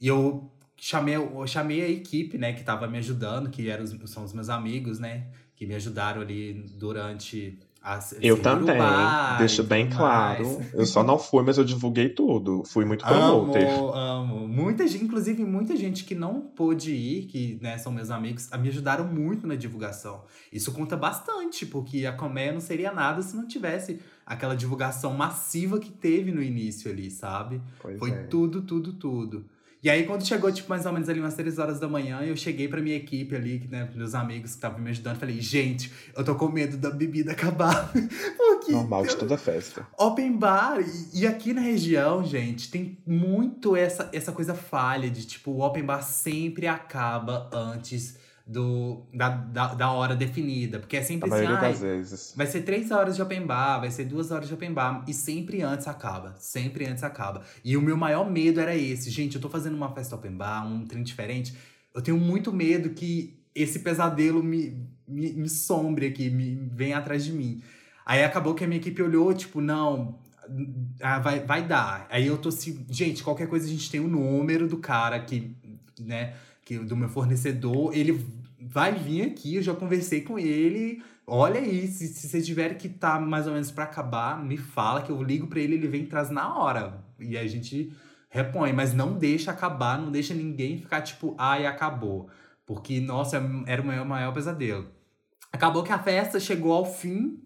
E 0.00 0.06
eu 0.08 0.50
chamei, 0.76 1.16
eu 1.16 1.46
chamei 1.46 1.82
a 1.82 1.88
equipe, 1.88 2.38
né, 2.38 2.52
que 2.54 2.64
tava 2.64 2.86
me 2.88 2.98
ajudando, 2.98 3.50
que 3.50 3.68
eram 3.68 3.84
os- 3.84 4.10
são 4.10 4.24
os 4.24 4.32
meus 4.32 4.48
amigos, 4.48 4.98
né? 4.98 5.26
Que 5.54 5.66
me 5.66 5.74
ajudaram 5.74 6.22
ali 6.22 6.54
durante 6.78 7.58
Eu 8.20 8.40
também, 8.42 8.76
bar 8.76 9.38
deixo 9.38 9.64
bem 9.64 9.88
claro. 9.88 10.44
mais. 10.44 10.74
Eu 10.74 10.84
só 10.84 11.02
não 11.02 11.18
fui, 11.18 11.42
mas 11.42 11.56
eu 11.56 11.64
divulguei 11.64 12.10
tudo. 12.10 12.62
Fui 12.64 12.84
muito 12.84 13.04
promoter. 13.04 13.66
Amo, 13.68 13.92
amo. 13.94 14.48
Muita 14.48 14.86
gente, 14.86 15.04
inclusive 15.04 15.42
muita 15.44 15.74
gente 15.76 16.04
que 16.04 16.14
não 16.14 16.42
pôde 16.42 16.92
ir, 16.92 17.26
que 17.26 17.58
né, 17.62 17.78
são 17.78 17.90
meus 17.90 18.10
amigos, 18.10 18.50
me 18.60 18.68
ajudaram 18.68 19.06
muito 19.06 19.46
na 19.46 19.54
divulgação. 19.54 20.24
Isso 20.52 20.72
conta 20.72 20.94
bastante, 20.94 21.64
porque 21.64 22.04
a 22.04 22.12
colmeia 22.12 22.52
não 22.52 22.60
seria 22.60 22.92
nada 22.92 23.22
se 23.22 23.34
não 23.34 23.48
tivesse 23.48 24.00
aquela 24.26 24.54
divulgação 24.54 25.14
massiva 25.14 25.80
que 25.80 25.90
teve 25.90 26.30
no 26.32 26.42
início 26.42 26.90
ali, 26.90 27.10
sabe? 27.10 27.62
Pois 27.80 27.98
Foi 27.98 28.10
é. 28.10 28.22
tudo, 28.24 28.60
tudo, 28.60 28.92
tudo. 28.92 29.46
E 29.82 29.88
aí, 29.88 30.04
quando 30.04 30.26
chegou, 30.26 30.52
tipo, 30.52 30.68
mais 30.68 30.84
ou 30.84 30.92
menos 30.92 31.08
ali 31.08 31.20
umas 31.20 31.32
3 31.32 31.58
horas 31.58 31.80
da 31.80 31.88
manhã, 31.88 32.20
eu 32.20 32.36
cheguei 32.36 32.68
pra 32.68 32.82
minha 32.82 32.96
equipe 32.96 33.34
ali, 33.34 33.66
né, 33.70 33.88
meus 33.94 34.14
amigos 34.14 34.50
que 34.50 34.56
estavam 34.56 34.78
me 34.78 34.90
ajudando, 34.90 35.16
falei, 35.16 35.40
gente, 35.40 35.90
eu 36.14 36.22
tô 36.22 36.34
com 36.34 36.48
medo 36.48 36.76
da 36.76 36.90
bebida 36.90 37.32
acabar. 37.32 37.90
Porque 38.36 38.72
Normal 38.72 39.06
de 39.06 39.16
toda 39.16 39.38
festa. 39.38 39.86
Open 39.96 40.36
bar, 40.36 40.80
e, 40.80 41.20
e 41.20 41.26
aqui 41.26 41.54
na 41.54 41.62
região, 41.62 42.22
gente, 42.22 42.70
tem 42.70 42.98
muito 43.06 43.74
essa, 43.74 44.10
essa 44.12 44.32
coisa 44.32 44.54
falha 44.54 45.08
de 45.08 45.24
tipo, 45.24 45.50
o 45.50 45.62
open 45.62 45.84
bar 45.84 46.02
sempre 46.02 46.66
acaba 46.66 47.48
antes 47.50 48.18
do, 48.50 49.06
da, 49.14 49.28
da, 49.28 49.74
da 49.74 49.92
hora 49.92 50.16
definida. 50.16 50.80
Porque 50.80 50.96
é 50.96 51.00
A 51.00 51.04
sempre 51.04 51.28
assim, 51.30 51.44
maioria 51.44 51.58
"Ai, 51.60 51.70
das 51.72 51.80
vezes. 51.80 52.34
vai 52.36 52.46
ser 52.46 52.62
três 52.62 52.90
horas 52.90 53.14
de 53.14 53.22
open 53.22 53.46
bar, 53.46 53.78
vai 53.80 53.90
ser 53.90 54.04
duas 54.04 54.30
horas 54.32 54.48
de 54.48 54.54
open 54.54 54.72
bar. 54.72 55.04
E 55.06 55.14
sempre 55.14 55.62
antes 55.62 55.86
acaba. 55.86 56.34
Sempre 56.38 56.86
antes 56.86 57.04
acaba. 57.04 57.42
E 57.64 57.76
o 57.76 57.82
meu 57.82 57.96
maior 57.96 58.28
medo 58.28 58.60
era 58.60 58.74
esse. 58.74 59.08
Gente, 59.10 59.36
eu 59.36 59.40
tô 59.40 59.48
fazendo 59.48 59.76
uma 59.76 59.92
festa 59.94 60.16
open 60.16 60.32
bar, 60.32 60.66
um 60.66 60.84
trem 60.84 61.02
diferente. 61.02 61.54
Eu 61.94 62.02
tenho 62.02 62.18
muito 62.18 62.52
medo 62.52 62.90
que 62.90 63.38
esse 63.54 63.78
pesadelo 63.80 64.42
me, 64.42 64.84
me, 65.06 65.32
me 65.32 65.48
sombre 65.48 66.06
aqui, 66.06 66.28
me 66.28 66.54
venha 66.72 66.98
atrás 66.98 67.24
de 67.24 67.32
mim. 67.32 67.62
Aí 68.04 68.24
acabou 68.24 68.54
que 68.54 68.64
a 68.64 68.66
minha 68.66 68.80
equipe 68.80 69.00
olhou, 69.00 69.32
tipo, 69.32 69.60
não, 69.60 70.18
ah, 71.00 71.20
vai, 71.20 71.38
vai 71.40 71.66
dar. 71.66 72.06
Aí 72.10 72.26
eu 72.26 72.36
tô 72.36 72.48
assim, 72.48 72.84
gente, 72.90 73.22
qualquer 73.22 73.46
coisa 73.48 73.66
a 73.66 73.70
gente 73.70 73.88
tem 73.88 74.00
o 74.00 74.08
número 74.08 74.66
do 74.66 74.78
cara 74.78 75.20
que, 75.20 75.54
né, 76.00 76.34
que, 76.64 76.78
do 76.78 76.96
meu 76.96 77.08
fornecedor, 77.08 77.94
ele 77.96 78.24
vai 78.60 78.92
vir 78.92 79.22
aqui, 79.22 79.56
eu 79.56 79.62
já 79.62 79.74
conversei 79.74 80.20
com 80.22 80.38
ele. 80.38 81.02
Olha 81.26 81.60
aí, 81.60 81.86
se, 81.86 82.08
se 82.08 82.28
você 82.28 82.42
tiver 82.42 82.74
que 82.74 82.88
tá 82.88 83.20
mais 83.20 83.46
ou 83.46 83.52
menos 83.52 83.70
pra 83.70 83.84
acabar, 83.84 84.42
me 84.42 84.56
fala 84.56 85.02
que 85.02 85.10
eu 85.10 85.22
ligo 85.22 85.46
pra 85.46 85.60
ele, 85.60 85.74
ele 85.74 85.88
vem 85.88 86.06
traz 86.06 86.30
na 86.30 86.58
hora. 86.58 87.04
E 87.18 87.36
a 87.36 87.46
gente 87.46 87.92
repõe, 88.28 88.72
mas 88.72 88.94
não 88.94 89.18
deixa 89.18 89.50
acabar, 89.50 89.98
não 89.98 90.10
deixa 90.10 90.34
ninguém 90.34 90.78
ficar 90.78 91.02
tipo, 91.02 91.34
ai, 91.38 91.66
acabou. 91.66 92.28
Porque, 92.66 93.00
nossa, 93.00 93.42
era 93.66 93.82
o 93.82 93.86
meu 93.86 94.04
maior 94.04 94.32
pesadelo. 94.32 94.88
Acabou 95.52 95.82
que 95.82 95.92
a 95.92 95.98
festa 95.98 96.38
chegou 96.38 96.72
ao 96.72 96.84
fim, 96.84 97.42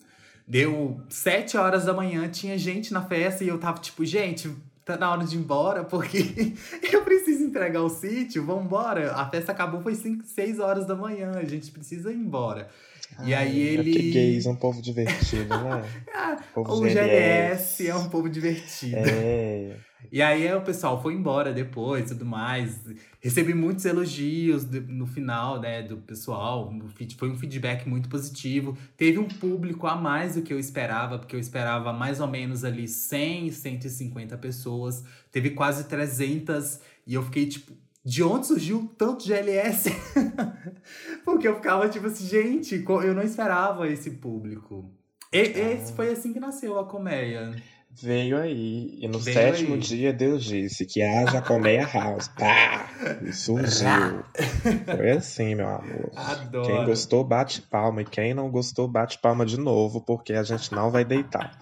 deu 0.46 1.00
sete 1.08 1.56
horas 1.56 1.84
da 1.84 1.94
manhã, 1.94 2.28
tinha 2.28 2.58
gente 2.58 2.92
na 2.92 3.02
festa 3.02 3.42
e 3.42 3.48
eu 3.48 3.58
tava 3.58 3.80
tipo, 3.80 4.04
gente, 4.04 4.54
tá 4.84 4.96
na 4.96 5.10
hora 5.10 5.24
de 5.24 5.36
ir 5.36 5.40
embora, 5.40 5.84
porque 5.84 6.54
eu 6.92 7.02
preciso 7.02 7.44
entregar 7.44 7.82
o 7.82 7.88
sítio, 7.88 8.44
vambora. 8.44 9.12
A 9.14 9.28
festa 9.28 9.52
acabou, 9.52 9.80
foi 9.80 9.94
5, 9.94 10.24
6 10.24 10.58
horas 10.58 10.86
da 10.86 10.94
manhã, 10.94 11.32
a 11.36 11.44
gente 11.44 11.70
precisa 11.70 12.12
ir 12.12 12.16
embora. 12.16 12.68
E 13.24 13.34
aí 13.34 13.68
É 13.68 13.72
ele- 13.72 14.10
gays 14.12 14.46
é 14.46 14.50
um 14.50 14.56
povo 14.56 14.80
divertido, 14.82 15.48
né? 15.48 15.84
Ah, 16.14 16.36
Povo 16.54 16.72
o 16.72 16.88
GLS 16.88 17.86
é 17.86 17.94
um 17.94 18.08
povo 18.08 18.28
divertido. 18.28 18.96
É. 18.96 19.76
E 20.12 20.20
aí 20.22 20.52
o 20.54 20.60
pessoal 20.60 21.02
foi 21.02 21.14
embora 21.14 21.52
depois, 21.52 22.08
tudo 22.10 22.24
mais. 22.26 22.78
Recebi 23.20 23.54
muitos 23.54 23.84
elogios 23.84 24.64
no 24.88 25.06
final, 25.06 25.58
né, 25.60 25.82
do 25.82 25.96
pessoal. 25.96 26.72
Foi 27.18 27.30
um 27.30 27.38
feedback 27.38 27.88
muito 27.88 28.08
positivo. 28.08 28.76
Teve 28.96 29.18
um 29.18 29.26
público 29.28 29.86
a 29.86 29.96
mais 29.96 30.34
do 30.34 30.42
que 30.42 30.52
eu 30.52 30.58
esperava, 30.58 31.18
porque 31.18 31.34
eu 31.34 31.40
esperava 31.40 31.92
mais 31.92 32.20
ou 32.20 32.28
menos 32.28 32.64
ali 32.64 32.86
100, 32.86 33.50
150 33.50 34.36
pessoas. 34.38 35.02
Teve 35.32 35.50
quase 35.50 35.84
300 35.84 36.80
e 37.06 37.14
eu 37.14 37.22
fiquei 37.22 37.46
tipo, 37.46 37.72
de 38.04 38.22
onde 38.22 38.46
surgiu 38.46 38.90
tanto 38.98 39.24
GLS? 39.26 39.90
porque 41.24 41.48
eu 41.48 41.56
ficava 41.56 41.88
tipo 41.88 42.06
assim, 42.06 42.26
gente, 42.26 42.84
eu 42.86 43.14
não 43.14 43.22
esperava 43.22 43.88
esse 43.88 44.10
público. 44.12 44.90
E- 45.32 45.38
esse 45.38 45.92
Ah. 45.92 45.96
foi 45.96 46.08
assim 46.10 46.32
que 46.32 46.40
nasceu 46.40 46.78
a 46.78 46.84
colmeia. 46.86 47.54
Veio 47.96 48.36
aí. 48.36 48.98
E 49.00 49.06
no 49.06 49.20
Veio 49.20 49.34
sétimo 49.36 49.74
aí. 49.74 49.80
dia 49.80 50.12
Deus 50.12 50.42
disse 50.44 50.84
que 50.84 51.00
haja 51.00 51.40
colmeia 51.40 51.86
house. 51.86 52.26
Pá! 52.28 52.90
E 53.22 53.32
surgiu. 53.32 54.24
Foi 54.96 55.10
assim, 55.12 55.54
meu 55.54 55.68
amor. 55.68 56.10
Adoro. 56.16 56.66
Quem 56.66 56.84
gostou, 56.84 57.22
bate 57.22 57.62
palma. 57.62 58.02
E 58.02 58.04
quem 58.04 58.34
não 58.34 58.50
gostou, 58.50 58.88
bate 58.88 59.18
palma 59.20 59.46
de 59.46 59.58
novo, 59.58 60.00
porque 60.04 60.32
a 60.32 60.42
gente 60.42 60.72
não 60.72 60.90
vai 60.90 61.04
deitar. 61.04 61.56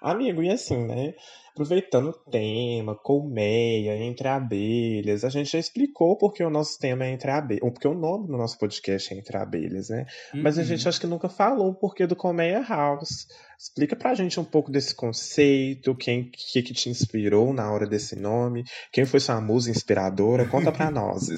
Amigo, 0.00 0.42
e 0.42 0.50
assim, 0.50 0.84
né? 0.84 1.14
Aproveitando 1.52 2.08
o 2.08 2.30
tema, 2.30 2.94
colmeia, 2.94 3.94
entre 3.96 4.26
abelhas, 4.26 5.22
a 5.22 5.28
gente 5.28 5.50
já 5.52 5.58
explicou 5.58 6.16
porque 6.16 6.42
o 6.42 6.48
nosso 6.48 6.78
tema 6.78 7.04
é 7.04 7.12
entre 7.12 7.30
abelhas, 7.30 7.62
ou 7.62 7.70
porque 7.70 7.86
o 7.86 7.94
nome 7.94 8.26
do 8.26 8.38
nosso 8.38 8.58
podcast 8.58 9.12
é 9.12 9.18
entre 9.18 9.36
abelhas, 9.36 9.90
né? 9.90 10.06
Mas 10.34 10.56
a 10.58 10.62
Uhum. 10.62 10.66
gente 10.68 10.88
acho 10.88 10.98
que 11.00 11.06
nunca 11.06 11.28
falou 11.28 11.68
o 11.68 11.74
porquê 11.74 12.06
do 12.06 12.16
Colmeia 12.16 12.62
House. 12.66 13.26
Explica 13.58 13.94
pra 13.94 14.14
gente 14.14 14.40
um 14.40 14.44
pouco 14.44 14.70
desse 14.72 14.94
conceito, 14.94 15.94
quem 15.94 16.30
que, 16.30 16.62
que 16.62 16.72
te 16.74 16.88
inspirou 16.88 17.52
na 17.52 17.70
hora 17.70 17.86
desse 17.86 18.16
nome, 18.18 18.64
quem 18.90 19.04
foi 19.04 19.20
sua 19.20 19.40
musa 19.40 19.70
inspiradora, 19.70 20.46
conta 20.48 20.72
pra 20.72 20.90
nós. 20.90 21.28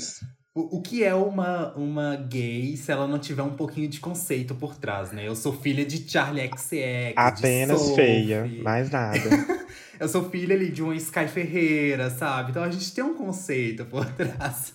O, 0.54 0.76
o 0.78 0.80
que 0.83 1.02
é 1.02 1.12
uma, 1.12 1.75
uma 1.76 2.14
gay 2.14 2.76
se 2.76 2.92
ela 2.92 3.09
não 3.09 3.18
tiver 3.18 3.42
um 3.42 3.56
pouquinho 3.56 3.88
de 3.88 3.99
conceito 3.99 4.54
por 4.54 4.76
trás, 4.76 5.11
né? 5.11 5.26
Eu 5.26 5.35
sou 5.35 5.52
filha 5.52 5.85
de 5.85 6.09
Charlie 6.09 6.49
XX. 6.56 7.12
Apenas 7.16 7.90
feia, 7.97 8.49
mais 8.62 8.88
nada. 8.88 9.18
Eu 9.98 10.08
sou 10.08 10.28
filha 10.30 10.54
ali 10.54 10.70
de 10.70 10.82
uma 10.82 10.94
Sky 10.96 11.28
Ferreira, 11.28 12.10
sabe? 12.10 12.50
Então 12.50 12.62
a 12.62 12.70
gente 12.70 12.92
tem 12.92 13.04
um 13.04 13.14
conceito 13.14 13.84
por 13.84 14.04
trás. 14.14 14.74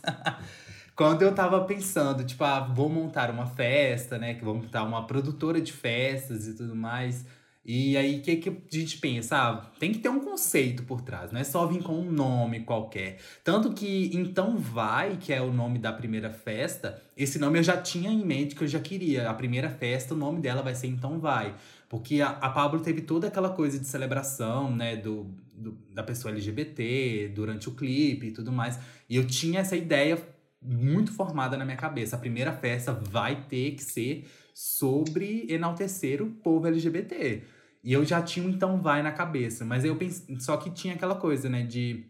Quando 0.96 1.22
eu 1.22 1.34
tava 1.34 1.64
pensando, 1.64 2.24
tipo, 2.26 2.44
ah, 2.44 2.60
vou 2.60 2.90
montar 2.90 3.30
uma 3.32 3.46
festa, 3.46 4.18
né? 4.18 4.34
Que 4.34 4.44
vou 4.44 4.56
montar 4.56 4.84
uma 4.84 5.08
produtora 5.08 5.62
de 5.62 5.72
festas 5.72 6.48
e 6.48 6.54
tudo 6.54 6.76
mais. 6.76 7.26
E 7.72 7.96
aí, 7.96 8.18
o 8.18 8.22
que, 8.22 8.38
que 8.38 8.50
a 8.50 8.54
gente 8.72 8.98
pensa? 8.98 9.38
Ah, 9.38 9.72
tem 9.80 9.92
que 9.92 10.00
ter 10.00 10.10
um 10.10 10.20
conceito 10.22 10.82
por 10.84 11.02
trás, 11.02 11.32
não 11.32 11.40
é 11.40 11.44
só 11.44 11.68
vir 11.68 11.84
com 11.84 11.94
um 11.94 12.12
nome 12.12 12.62
qualquer. 12.62 13.20
Tanto 13.44 13.72
que 13.74 14.10
Então 14.14 14.58
Vai, 14.58 15.18
que 15.18 15.32
é 15.32 15.40
o 15.40 15.54
nome 15.54 15.78
da 15.78 15.94
primeira 15.94 16.32
festa, 16.32 17.00
esse 17.16 17.38
nome 17.38 17.60
eu 17.60 17.64
já 17.64 17.78
tinha 17.78 18.10
em 18.10 18.26
mente 18.26 18.56
que 18.56 18.64
eu 18.64 18.68
já 18.68 18.80
queria. 18.80 19.30
A 19.30 19.34
primeira 19.34 19.70
festa, 19.70 20.14
o 20.14 20.18
nome 20.18 20.42
dela 20.42 20.62
vai 20.64 20.74
ser 20.74 20.88
Então 20.88 21.20
Vai. 21.20 21.54
Porque 21.90 22.22
a, 22.22 22.30
a 22.30 22.50
Pablo 22.50 22.80
teve 22.82 23.02
toda 23.02 23.28
aquela 23.28 23.50
coisa 23.50 23.80
de 23.80 23.88
celebração, 23.88 24.74
né, 24.74 24.96
do, 24.96 25.24
do- 25.54 25.72
da 25.92 26.04
pessoa 26.04 26.32
LGBT 26.32 27.32
durante 27.34 27.68
o 27.68 27.74
clipe 27.74 28.28
e 28.28 28.32
tudo 28.32 28.52
mais. 28.52 28.80
E 29.10 29.16
eu 29.16 29.26
tinha 29.26 29.60
essa 29.62 29.76
ideia 29.76 30.18
muito 30.62 31.12
formada 31.12 31.58
na 31.58 31.66
minha 31.66 31.78
cabeça. 31.78 32.16
A 32.16 32.20
primeira 32.20 32.54
festa 32.54 32.94
vai 32.94 33.44
ter 33.48 33.72
que 33.72 33.84
ser 33.84 34.30
sobre 34.54 35.48
enaltecer 35.50 36.22
o 36.22 36.30
povo 36.30 36.68
LGBT. 36.68 37.44
E 37.84 37.94
eu 37.94 38.06
já 38.06 38.22
tinha 38.22 38.46
um 38.46 38.50
então 38.50 38.82
vai 38.82 39.02
na 39.02 39.12
cabeça, 39.12 39.64
mas 39.66 39.84
eu 39.86 39.96
pensei, 39.96 40.38
só 40.40 40.58
que 40.58 40.70
tinha 40.70 40.94
aquela 40.96 41.16
coisa, 41.16 41.50
né, 41.50 41.64
de 41.64 42.06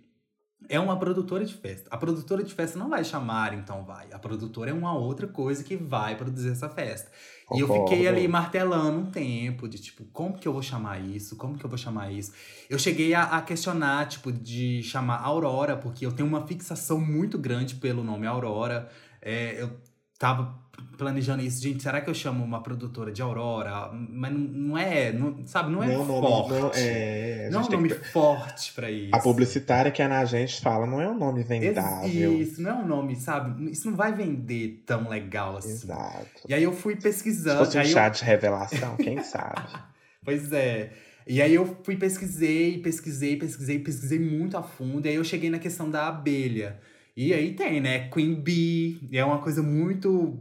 é 0.68 0.80
uma 0.80 0.98
produtora 1.00 1.46
de 1.46 1.54
festa. 1.54 1.88
A 1.90 1.98
produtora 1.98 2.44
de 2.44 2.54
festa 2.54 2.78
não 2.78 2.90
vai 2.90 3.04
chamar 3.04 3.54
então 3.54 3.86
vai. 3.86 4.08
A 4.12 4.20
produtora 4.20 4.72
é 4.72 4.74
uma 4.74 4.94
outra 4.94 5.28
coisa 5.28 5.64
que 5.64 5.76
vai 5.76 6.18
produzir 6.18 6.50
essa 6.52 6.68
festa. 6.70 7.10
E 7.51 7.60
eu 7.60 7.68
Concordo. 7.68 7.89
fiquei 7.89 8.08
ali 8.08 8.27
martelando 8.27 9.00
um 9.00 9.06
tempo 9.10 9.68
de 9.68 9.79
tipo, 9.79 10.03
como 10.13 10.38
que 10.38 10.48
eu 10.48 10.53
vou 10.53 10.62
chamar 10.62 11.00
isso? 11.00 11.36
Como 11.36 11.58
que 11.58 11.65
eu 11.65 11.70
vou 11.70 11.77
chamar 11.77 12.12
isso? 12.12 12.32
Eu 12.70 12.77
cheguei 12.77 13.13
a, 13.13 13.24
a 13.24 13.41
questionar, 13.41 14.08
tipo, 14.08 14.32
de 14.32 14.84
chamar 14.84 15.18
Aurora, 15.22 15.75
porque 15.75 16.06
eu 16.06 16.12
tenho 16.12 16.27
uma 16.27 16.46
fixação 16.46 17.00
muito 17.00 17.38
grande 17.38 17.75
pelo 17.75 18.03
nome 18.03 18.27
Aurora. 18.27 18.89
É, 19.22 19.62
eu 19.62 19.72
tava 20.20 20.54
planejando 20.98 21.42
isso, 21.42 21.62
gente, 21.64 21.82
será 21.82 22.02
que 22.02 22.10
eu 22.10 22.14
chamo 22.14 22.44
uma 22.44 22.62
produtora 22.62 23.10
de 23.10 23.22
Aurora? 23.22 23.90
Mas 23.94 24.34
não, 24.34 24.40
não 24.40 24.78
é, 24.78 25.14
não, 25.14 25.48
sabe, 25.48 25.72
não 25.72 25.82
é 25.82 25.88
Não, 25.88 26.06
não, 26.06 26.22
forte. 26.22 26.50
não, 26.60 26.72
é, 26.76 27.48
a 27.48 27.52
Não 27.52 27.62
é 27.62 27.64
um 27.64 27.70
nome 27.70 27.90
que- 27.90 27.96
forte 28.12 28.74
pra 28.74 28.92
isso. 28.92 29.10
A 29.16 29.20
publicitária 29.20 29.92
que 29.92 30.02
é 30.02 30.08
na 30.10 30.26
gente 30.26 30.60
fala, 30.60 30.86
não 30.86 31.00
é 31.02 31.08
um 31.10 31.18
nome 31.18 31.42
vendável. 31.44 32.42
Isso, 32.42 32.62
não 32.62 32.70
é 32.72 32.74
um 32.74 32.86
nome, 32.86 33.16
sabe? 33.16 33.72
Isso 33.72 33.90
não 33.90 33.96
vai 33.96 34.14
vender 34.14 34.84
tão 34.86 35.08
legal 35.08 35.56
assim. 35.56 35.72
Exato. 35.72 36.26
E 36.50 36.54
aí 36.54 36.64
eu 36.64 36.74
fui 36.74 36.96
Se 36.96 37.02
pesquisando. 37.02 37.60
fosse 37.64 37.78
um 37.78 37.82
aí 37.82 37.88
eu- 37.88 37.94
chá 37.94 38.10
de 38.10 38.24
revelação, 38.24 38.98
quem 38.98 39.24
sabe? 39.24 39.62
Pois 40.24 40.52
é. 40.52 40.92
E 41.26 41.42
aí 41.42 41.56
eu 41.56 41.78
fui 41.84 41.96
pesquisei, 41.96 42.78
pesquisei, 42.82 43.38
pesquisei, 43.38 43.80
pesquisei 43.80 44.20
muito 44.20 44.58
a 44.58 44.64
fundo. 44.64 45.06
E 45.06 45.10
aí 45.10 45.16
eu 45.16 45.24
cheguei 45.24 45.50
na 45.50 45.60
questão 45.60 45.90
da 45.90 46.08
abelha. 46.10 46.78
E 47.22 47.34
aí 47.34 47.54
tem, 47.54 47.82
né? 47.82 48.08
Queen 48.08 48.34
Bee. 48.34 49.10
É 49.12 49.26
uma 49.26 49.40
coisa 49.40 49.62
muito. 49.62 50.40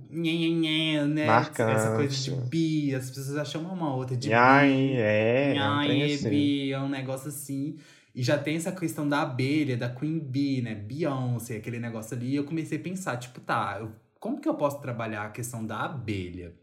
né? 1.08 1.26
Marcante. 1.26 1.72
Essa 1.76 1.96
coisa 1.96 2.14
de 2.16 2.30
bee. 2.48 2.94
As 2.94 3.10
pessoas 3.10 3.34
já 3.34 3.44
chamam 3.44 3.74
uma 3.74 3.92
outra 3.92 4.16
de 4.16 4.32
Ai, 4.32 4.68
bee. 4.70 4.92
é, 4.92 5.56
é 5.56 5.60
um 5.60 5.74
Ai, 5.74 5.86
trem 5.88 6.02
é 6.02 6.04
assim. 6.04 6.30
bee, 6.30 6.72
é 6.72 6.78
um 6.78 6.88
negócio 6.88 7.30
assim. 7.30 7.78
E 8.14 8.22
já 8.22 8.38
tem 8.38 8.54
essa 8.54 8.70
questão 8.70 9.08
da 9.08 9.22
abelha, 9.22 9.76
da 9.76 9.88
Queen 9.88 10.20
Bee, 10.20 10.62
né? 10.62 10.76
Beyoncé, 10.76 11.56
aquele 11.56 11.80
negócio 11.80 12.16
ali. 12.16 12.28
E 12.28 12.36
eu 12.36 12.44
comecei 12.44 12.78
a 12.78 12.80
pensar, 12.80 13.16
tipo, 13.16 13.40
tá, 13.40 13.78
eu- 13.80 13.90
como 14.20 14.40
que 14.40 14.48
eu 14.48 14.54
posso 14.54 14.80
trabalhar 14.80 15.24
a 15.24 15.30
questão 15.30 15.66
da 15.66 15.80
abelha? 15.80 16.54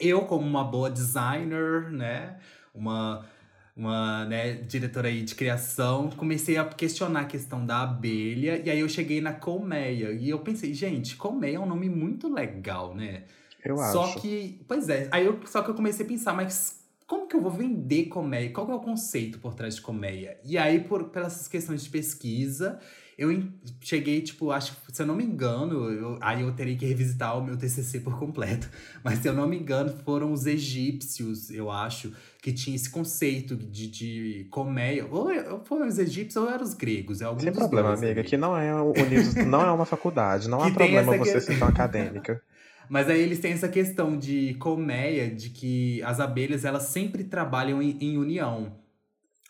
Eu, 0.00 0.22
como 0.22 0.46
uma 0.46 0.64
boa 0.64 0.90
designer, 0.90 1.90
né? 1.90 2.38
Uma, 2.74 3.26
uma 3.76 4.24
né, 4.26 4.54
diretora 4.54 5.08
aí 5.08 5.22
de 5.22 5.34
criação, 5.34 6.10
comecei 6.10 6.56
a 6.58 6.64
questionar 6.64 7.20
a 7.20 7.24
questão 7.24 7.64
da 7.64 7.82
abelha. 7.82 8.60
E 8.64 8.70
aí 8.70 8.80
eu 8.80 8.88
cheguei 8.88 9.20
na 9.20 9.32
colmeia. 9.32 10.12
E 10.12 10.28
eu 10.28 10.38
pensei, 10.40 10.74
gente, 10.74 11.16
colmeia 11.16 11.56
é 11.56 11.60
um 11.60 11.66
nome 11.66 11.88
muito 11.88 12.32
legal, 12.32 12.94
né? 12.94 13.24
Eu 13.64 13.76
Só 13.76 14.04
acho. 14.04 14.20
que, 14.20 14.60
pois 14.66 14.88
é, 14.88 15.08
aí 15.12 15.24
eu, 15.24 15.38
só 15.46 15.62
que 15.62 15.70
eu 15.70 15.74
comecei 15.74 16.04
a 16.04 16.08
pensar, 16.08 16.34
mas 16.34 16.82
como 17.06 17.28
que 17.28 17.36
eu 17.36 17.40
vou 17.40 17.50
vender 17.50 18.06
colmeia? 18.06 18.50
Qual 18.50 18.66
que 18.66 18.72
é 18.72 18.74
o 18.74 18.80
conceito 18.80 19.38
por 19.38 19.54
trás 19.54 19.76
de 19.76 19.82
colmeia? 19.82 20.38
E 20.44 20.58
aí, 20.58 20.80
por, 20.80 21.10
pelas 21.10 21.46
questões 21.46 21.84
de 21.84 21.90
pesquisa, 21.90 22.80
eu 23.18 23.42
cheguei, 23.80 24.20
tipo, 24.22 24.50
acho 24.50 24.74
que, 24.76 24.92
se 24.94 25.02
eu 25.02 25.06
não 25.06 25.14
me 25.14 25.24
engano, 25.24 25.90
eu- 25.90 26.18
aí 26.20 26.42
eu 26.42 26.52
teria 26.52 26.76
que 26.76 26.86
revisitar 26.86 27.38
o 27.38 27.44
meu 27.44 27.56
TCC 27.56 28.00
por 28.00 28.18
completo. 28.18 28.68
Mas 29.04 29.18
se 29.18 29.28
eu 29.28 29.32
não 29.34 29.46
me 29.46 29.56
engano, 29.58 29.90
foram 30.04 30.32
os 30.32 30.46
egípcios, 30.46 31.50
eu 31.50 31.70
acho, 31.70 32.12
que 32.40 32.52
tinha 32.52 32.74
esse 32.74 32.90
conceito 32.90 33.56
de, 33.56 33.86
de 33.88 34.46
colmeia. 34.50 35.06
Ou 35.10 35.28
foram 35.64 35.86
os 35.86 35.98
egípcios 35.98 36.36
ou 36.42 36.50
eram 36.50 36.64
os 36.64 36.74
gregos. 36.74 37.20
É 37.20 37.24
algum 37.24 37.40
Sem 37.40 37.52
problema, 37.52 37.88
dois 37.88 38.02
amiga, 38.02 38.22
que 38.24 38.36
não 38.36 38.56
é 38.56 38.74
o 38.74 38.92
nível, 39.04 39.46
não 39.46 39.62
é 39.62 39.70
uma 39.72 39.84
faculdade, 39.86 40.48
não 40.48 40.60
há 40.62 40.70
problema 40.70 41.16
você 41.16 41.32
que- 41.32 41.40
ser 41.40 41.58
tão 41.58 41.68
acadêmica. 41.68 42.42
Mas 42.88 43.08
aí 43.08 43.20
eles 43.20 43.38
têm 43.38 43.52
essa 43.52 43.68
questão 43.68 44.18
de 44.18 44.54
colmeia, 44.54 45.30
de 45.30 45.48
que 45.50 46.02
as 46.02 46.20
abelhas 46.20 46.64
elas 46.64 46.82
sempre 46.84 47.24
trabalham 47.24 47.80
em, 47.80 47.96
em 48.00 48.18
união. 48.18 48.81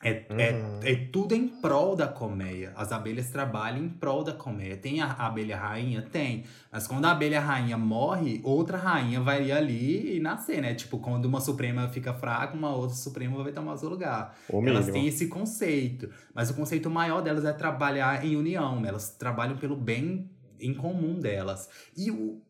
É, 0.04 0.26
Uhum. 0.30 0.38
é, 0.82 0.92
é 0.92 0.96
tudo 1.12 1.32
em 1.34 1.46
prol 1.46 1.94
da 1.94 2.08
colmeia. 2.08 2.72
As 2.74 2.90
abelhas 2.90 3.30
trabalham 3.30 3.84
em 3.84 3.88
prol 3.88 4.24
da 4.24 4.32
colmeia. 4.32 4.76
Tem 4.76 5.00
a, 5.00 5.06
a 5.06 5.26
abelha 5.28 5.56
rainha? 5.56 6.02
Tem. 6.02 6.44
Mas 6.72 6.88
quando 6.88 7.04
a 7.04 7.12
abelha 7.12 7.40
rainha 7.40 7.78
morre, 7.78 8.40
outra 8.42 8.76
rainha 8.76 9.20
vai 9.20 9.52
ali 9.52 10.16
e 10.16 10.20
nascer, 10.20 10.60
né? 10.60 10.74
Tipo, 10.74 10.98
quando 10.98 11.26
uma 11.26 11.40
suprema 11.40 11.88
fica 11.88 12.12
fraca, 12.12 12.56
uma 12.56 12.74
outra 12.74 12.96
suprema 12.96 13.40
vai 13.44 13.52
tomar 13.52 13.74
o 13.74 13.78
seu 13.78 13.88
lugar. 13.88 14.34
O 14.48 14.58
Elas 14.66 14.86
mínimo. 14.86 14.92
têm 14.92 15.06
esse 15.06 15.28
conceito. 15.28 16.10
Mas 16.34 16.50
o 16.50 16.54
conceito 16.54 16.90
maior 16.90 17.20
delas 17.20 17.44
é 17.44 17.52
trabalhar 17.52 18.24
em 18.24 18.34
união. 18.36 18.84
Elas 18.84 19.10
trabalham 19.10 19.56
pelo 19.56 19.76
bem 19.76 20.28
em 20.60 20.74
comum 20.74 21.20
delas. 21.20 21.68
E 21.96 22.10
o. 22.10 22.40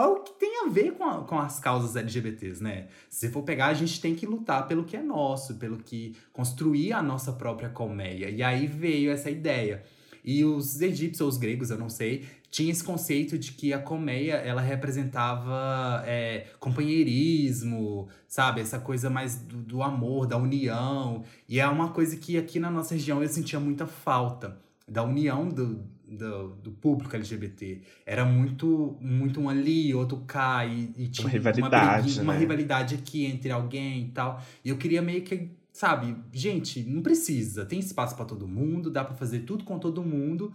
Olha 0.00 0.12
o 0.12 0.20
que 0.22 0.32
tem 0.38 0.64
a 0.64 0.68
ver 0.68 0.92
com, 0.92 1.04
a- 1.04 1.24
com 1.24 1.38
as 1.40 1.58
causas 1.58 1.96
LGBTs, 1.96 2.62
né? 2.62 2.86
Se 3.10 3.28
for 3.30 3.42
pegar, 3.42 3.66
a 3.66 3.74
gente 3.74 4.00
tem 4.00 4.14
que 4.14 4.24
lutar 4.26 4.68
pelo 4.68 4.84
que 4.84 4.96
é 4.96 5.02
nosso, 5.02 5.56
pelo 5.56 5.76
que 5.78 6.14
construir 6.32 6.92
a 6.92 7.02
nossa 7.02 7.32
própria 7.32 7.68
colmeia. 7.68 8.30
E 8.30 8.40
aí 8.42 8.66
veio 8.68 9.10
essa 9.10 9.28
ideia. 9.28 9.82
E 10.24 10.44
os 10.44 10.80
egípcios 10.80 11.20
ou 11.20 11.28
os 11.28 11.36
gregos, 11.36 11.70
eu 11.70 11.78
não 11.78 11.88
sei, 11.88 12.26
tinha 12.50 12.70
esse 12.70 12.84
conceito 12.84 13.36
de 13.38 13.52
que 13.52 13.72
a 13.72 13.78
colmeia 13.78 14.34
ela 14.34 14.60
representava 14.60 16.02
é, 16.06 16.46
companheirismo, 16.60 18.08
sabe? 18.26 18.60
Essa 18.60 18.78
coisa 18.78 19.10
mais 19.10 19.36
do, 19.36 19.56
do 19.56 19.82
amor, 19.82 20.26
da 20.26 20.36
união. 20.36 21.24
E 21.48 21.58
é 21.58 21.66
uma 21.66 21.90
coisa 21.90 22.16
que 22.16 22.36
aqui 22.38 22.60
na 22.60 22.70
nossa 22.70 22.94
região 22.94 23.22
eu 23.22 23.28
sentia 23.28 23.58
muita 23.58 23.86
falta 23.86 24.58
da 24.88 25.04
união 25.04 25.48
do, 25.48 25.84
do, 26.08 26.48
do 26.56 26.70
público 26.72 27.14
LGBT. 27.14 27.82
Era 28.06 28.24
muito, 28.24 28.96
muito 29.00 29.40
um 29.40 29.48
ali, 29.48 29.94
outro 29.94 30.18
cá, 30.26 30.64
e, 30.64 30.92
e 30.96 31.08
tinha 31.08 31.28
rivalidade, 31.28 32.02
briguinha, 32.02 32.22
uma 32.22 32.32
né? 32.32 32.38
rivalidade 32.38 32.94
aqui 32.94 33.26
entre 33.26 33.50
alguém 33.50 34.04
e 34.04 34.08
tal. 34.08 34.42
E 34.64 34.70
eu 34.70 34.76
queria 34.76 35.02
meio 35.02 35.22
que, 35.22 35.50
sabe, 35.72 36.16
gente, 36.32 36.82
não 36.84 37.02
precisa, 37.02 37.66
tem 37.66 37.78
espaço 37.78 38.16
pra 38.16 38.24
todo 38.24 38.48
mundo, 38.48 38.90
dá 38.90 39.04
pra 39.04 39.14
fazer 39.14 39.40
tudo 39.40 39.64
com 39.64 39.78
todo 39.78 40.02
mundo. 40.02 40.54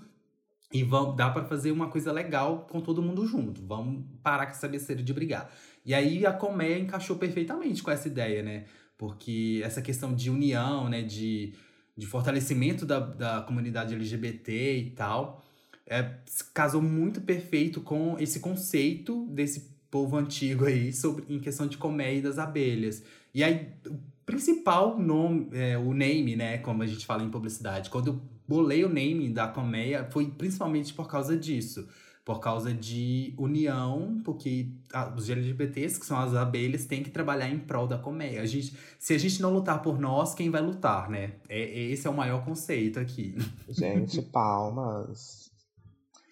E 0.71 0.81
vamos, 0.81 1.15
dá 1.15 1.29
pra 1.29 1.43
fazer 1.43 1.71
uma 1.71 1.87
coisa 1.87 2.11
legal 2.11 2.65
com 2.67 2.81
todo 2.81 2.99
mundo 2.99 3.27
junto. 3.27 3.63
Vamos 3.63 4.05
parar 4.23 4.47
com 4.47 4.53
essa 4.53 4.67
besteira 4.67 5.03
de 5.03 5.13
brigar. 5.13 5.51
E 5.85 5.93
aí 5.93 6.25
a 6.25 6.33
colmeia 6.33 6.79
encaixou 6.79 7.15
perfeitamente 7.15 7.83
com 7.83 7.91
essa 7.91 8.07
ideia, 8.07 8.41
né? 8.41 8.65
Porque 8.97 9.61
essa 9.63 9.83
questão 9.83 10.15
de 10.15 10.31
união, 10.31 10.89
né? 10.89 11.03
De, 11.03 11.53
de 11.95 12.07
fortalecimento 12.07 12.85
da, 12.85 12.99
da 12.99 13.41
comunidade 13.41 13.93
LGBT 13.93 14.77
e 14.77 14.89
tal, 14.91 15.43
é, 15.85 16.15
casou 16.53 16.81
muito 16.81 17.21
perfeito 17.21 17.81
com 17.81 18.17
esse 18.19 18.39
conceito 18.39 19.27
desse 19.27 19.71
povo 19.91 20.17
antigo 20.17 20.65
aí 20.65 20.91
sobre, 20.91 21.25
em 21.29 21.39
questão 21.39 21.67
de 21.67 21.77
colmeia 21.77 22.17
e 22.17 22.21
das 22.21 22.39
abelhas. 22.39 23.03
E 23.33 23.43
aí, 23.43 23.67
o 23.87 23.97
principal 24.25 24.97
nome, 24.97 25.49
é, 25.53 25.77
o 25.77 25.93
name, 25.93 26.35
né? 26.35 26.57
Como 26.59 26.81
a 26.81 26.87
gente 26.87 27.05
fala 27.05 27.23
em 27.23 27.29
publicidade, 27.29 27.89
quando 27.89 28.07
eu 28.07 28.21
bolei 28.47 28.83
o 28.83 28.89
name 28.89 29.29
da 29.29 29.47
colmeia, 29.47 30.07
foi 30.09 30.27
principalmente 30.27 30.93
por 30.93 31.07
causa 31.07 31.37
disso. 31.37 31.87
Por 32.25 32.39
causa 32.39 32.73
de 32.73 33.33
união, 33.37 34.21
porque 34.23 34.69
os 35.17 35.29
LGBTs, 35.29 35.99
que 35.99 36.05
são 36.05 36.17
as 36.17 36.33
abelhas, 36.33 36.85
têm 36.85 37.03
que 37.03 37.09
trabalhar 37.09 37.49
em 37.49 37.59
prol 37.59 37.85
da 37.85 37.97
colmeia. 37.97 38.41
A 38.41 38.45
gente, 38.45 38.77
se 38.97 39.13
a 39.13 39.17
gente 39.17 39.41
não 39.41 39.51
lutar 39.53 39.81
por 39.81 39.99
nós, 39.99 40.33
quem 40.33 40.49
vai 40.49 40.61
lutar, 40.61 41.09
né? 41.09 41.33
É, 41.49 41.59
esse 41.61 42.07
é 42.07 42.09
o 42.09 42.13
maior 42.13 42.45
conceito 42.45 42.97
aqui. 42.97 43.35
Gente, 43.67 44.21
palmas. 44.31 45.43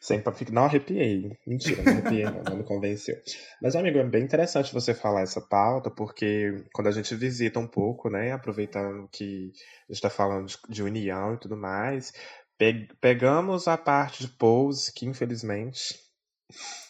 Sempre. 0.01 0.51
Não 0.51 0.63
arrepiei. 0.63 1.37
Mentira, 1.45 1.83
não 1.83 1.91
arrepiei, 1.91 2.23
não, 2.23 2.41
não 2.41 2.57
me 2.57 2.63
convenceu. 2.63 3.15
Mas, 3.61 3.75
amigo, 3.75 3.99
é 3.99 4.03
bem 4.03 4.23
interessante 4.23 4.73
você 4.73 4.95
falar 4.95 5.21
essa 5.21 5.39
pauta, 5.39 5.91
porque 5.91 6.65
quando 6.73 6.87
a 6.87 6.91
gente 6.91 7.13
visita 7.13 7.59
um 7.59 7.67
pouco, 7.67 8.09
né, 8.09 8.31
aproveitando 8.31 9.07
que 9.11 9.51
a 9.87 9.93
gente 9.93 10.01
tá 10.01 10.09
falando 10.09 10.47
de, 10.47 10.57
de 10.67 10.81
união 10.81 11.35
e 11.35 11.37
tudo 11.37 11.55
mais, 11.55 12.11
pegamos 12.99 13.67
a 13.67 13.77
parte 13.77 14.25
de 14.25 14.29
Pose, 14.33 14.91
que 14.93 15.05
infelizmente 15.05 15.95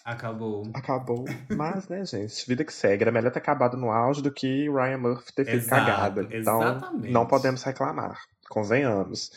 Acabou. 0.04 0.64
acabou. 0.74 1.26
Mas, 1.50 1.88
né, 1.88 2.04
gente, 2.06 2.48
vida 2.48 2.64
que 2.66 2.74
segue. 2.74 3.04
Era 3.04 3.12
melhor 3.12 3.32
ter 3.32 3.40
acabado 3.40 3.78
no 3.78 3.92
auge 3.92 4.22
do 4.22 4.32
que 4.34 4.68
Ryan 4.70 4.98
Murphy 4.98 5.32
ter 5.34 5.46
feito 5.46 5.68
cagada. 5.70 6.24
Então, 6.32 6.62
exatamente. 6.62 7.12
não 7.12 7.28
podemos 7.28 7.62
reclamar, 7.64 8.20
convenhamos. 8.50 9.32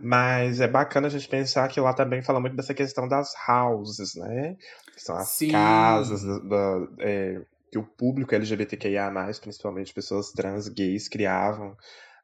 Mas 0.00 0.60
é 0.60 0.66
bacana 0.66 1.06
a 1.06 1.10
gente 1.10 1.28
pensar 1.28 1.68
que 1.68 1.78
lá 1.80 1.92
também 1.92 2.22
fala 2.22 2.40
muito 2.40 2.56
dessa 2.56 2.74
questão 2.74 3.06
das 3.06 3.32
houses, 3.48 4.14
né? 4.16 4.56
Que 4.94 5.00
são 5.02 5.16
as 5.16 5.28
Sim. 5.28 5.52
casas 5.52 6.22
da, 6.24 6.38
da- 6.38 6.88
é, 7.00 7.40
que 7.70 7.78
o 7.78 7.84
público 7.84 8.34
LGBTQIA+, 8.34 9.12
principalmente 9.40 9.92
pessoas 9.94 10.32
trans, 10.32 10.68
gays, 10.68 11.06
criavam 11.06 11.76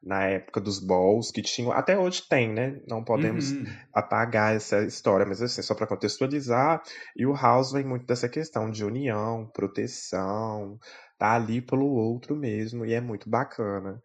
na 0.06 0.24
época 0.24 0.60
dos 0.60 0.78
balls, 0.78 1.30
que 1.32 1.42
tinham, 1.42 1.72
até 1.72 1.98
hoje 1.98 2.22
tem, 2.28 2.52
né? 2.52 2.80
Não 2.88 3.04
podemos 3.04 3.56
Uhum. 3.60 3.86
apagar 3.92 4.54
essa 4.54 4.84
história, 4.84 5.26
mas 5.26 5.42
assim, 5.42 5.62
só 5.62 5.74
para 5.74 5.86
contextualizar, 5.86 6.80
e 7.16 7.26
o 7.26 7.34
House 7.34 7.72
vem 7.72 7.84
muito 7.84 8.06
dessa 8.06 8.28
questão 8.28 8.70
de 8.70 8.84
união, 8.84 9.50
proteção, 9.52 10.78
tá 11.18 11.34
ali 11.34 11.60
pelo 11.60 11.86
outro 11.86 12.36
mesmo, 12.36 12.86
e 12.86 12.94
é 12.94 13.00
muito 13.00 13.28
bacana. 13.28 14.00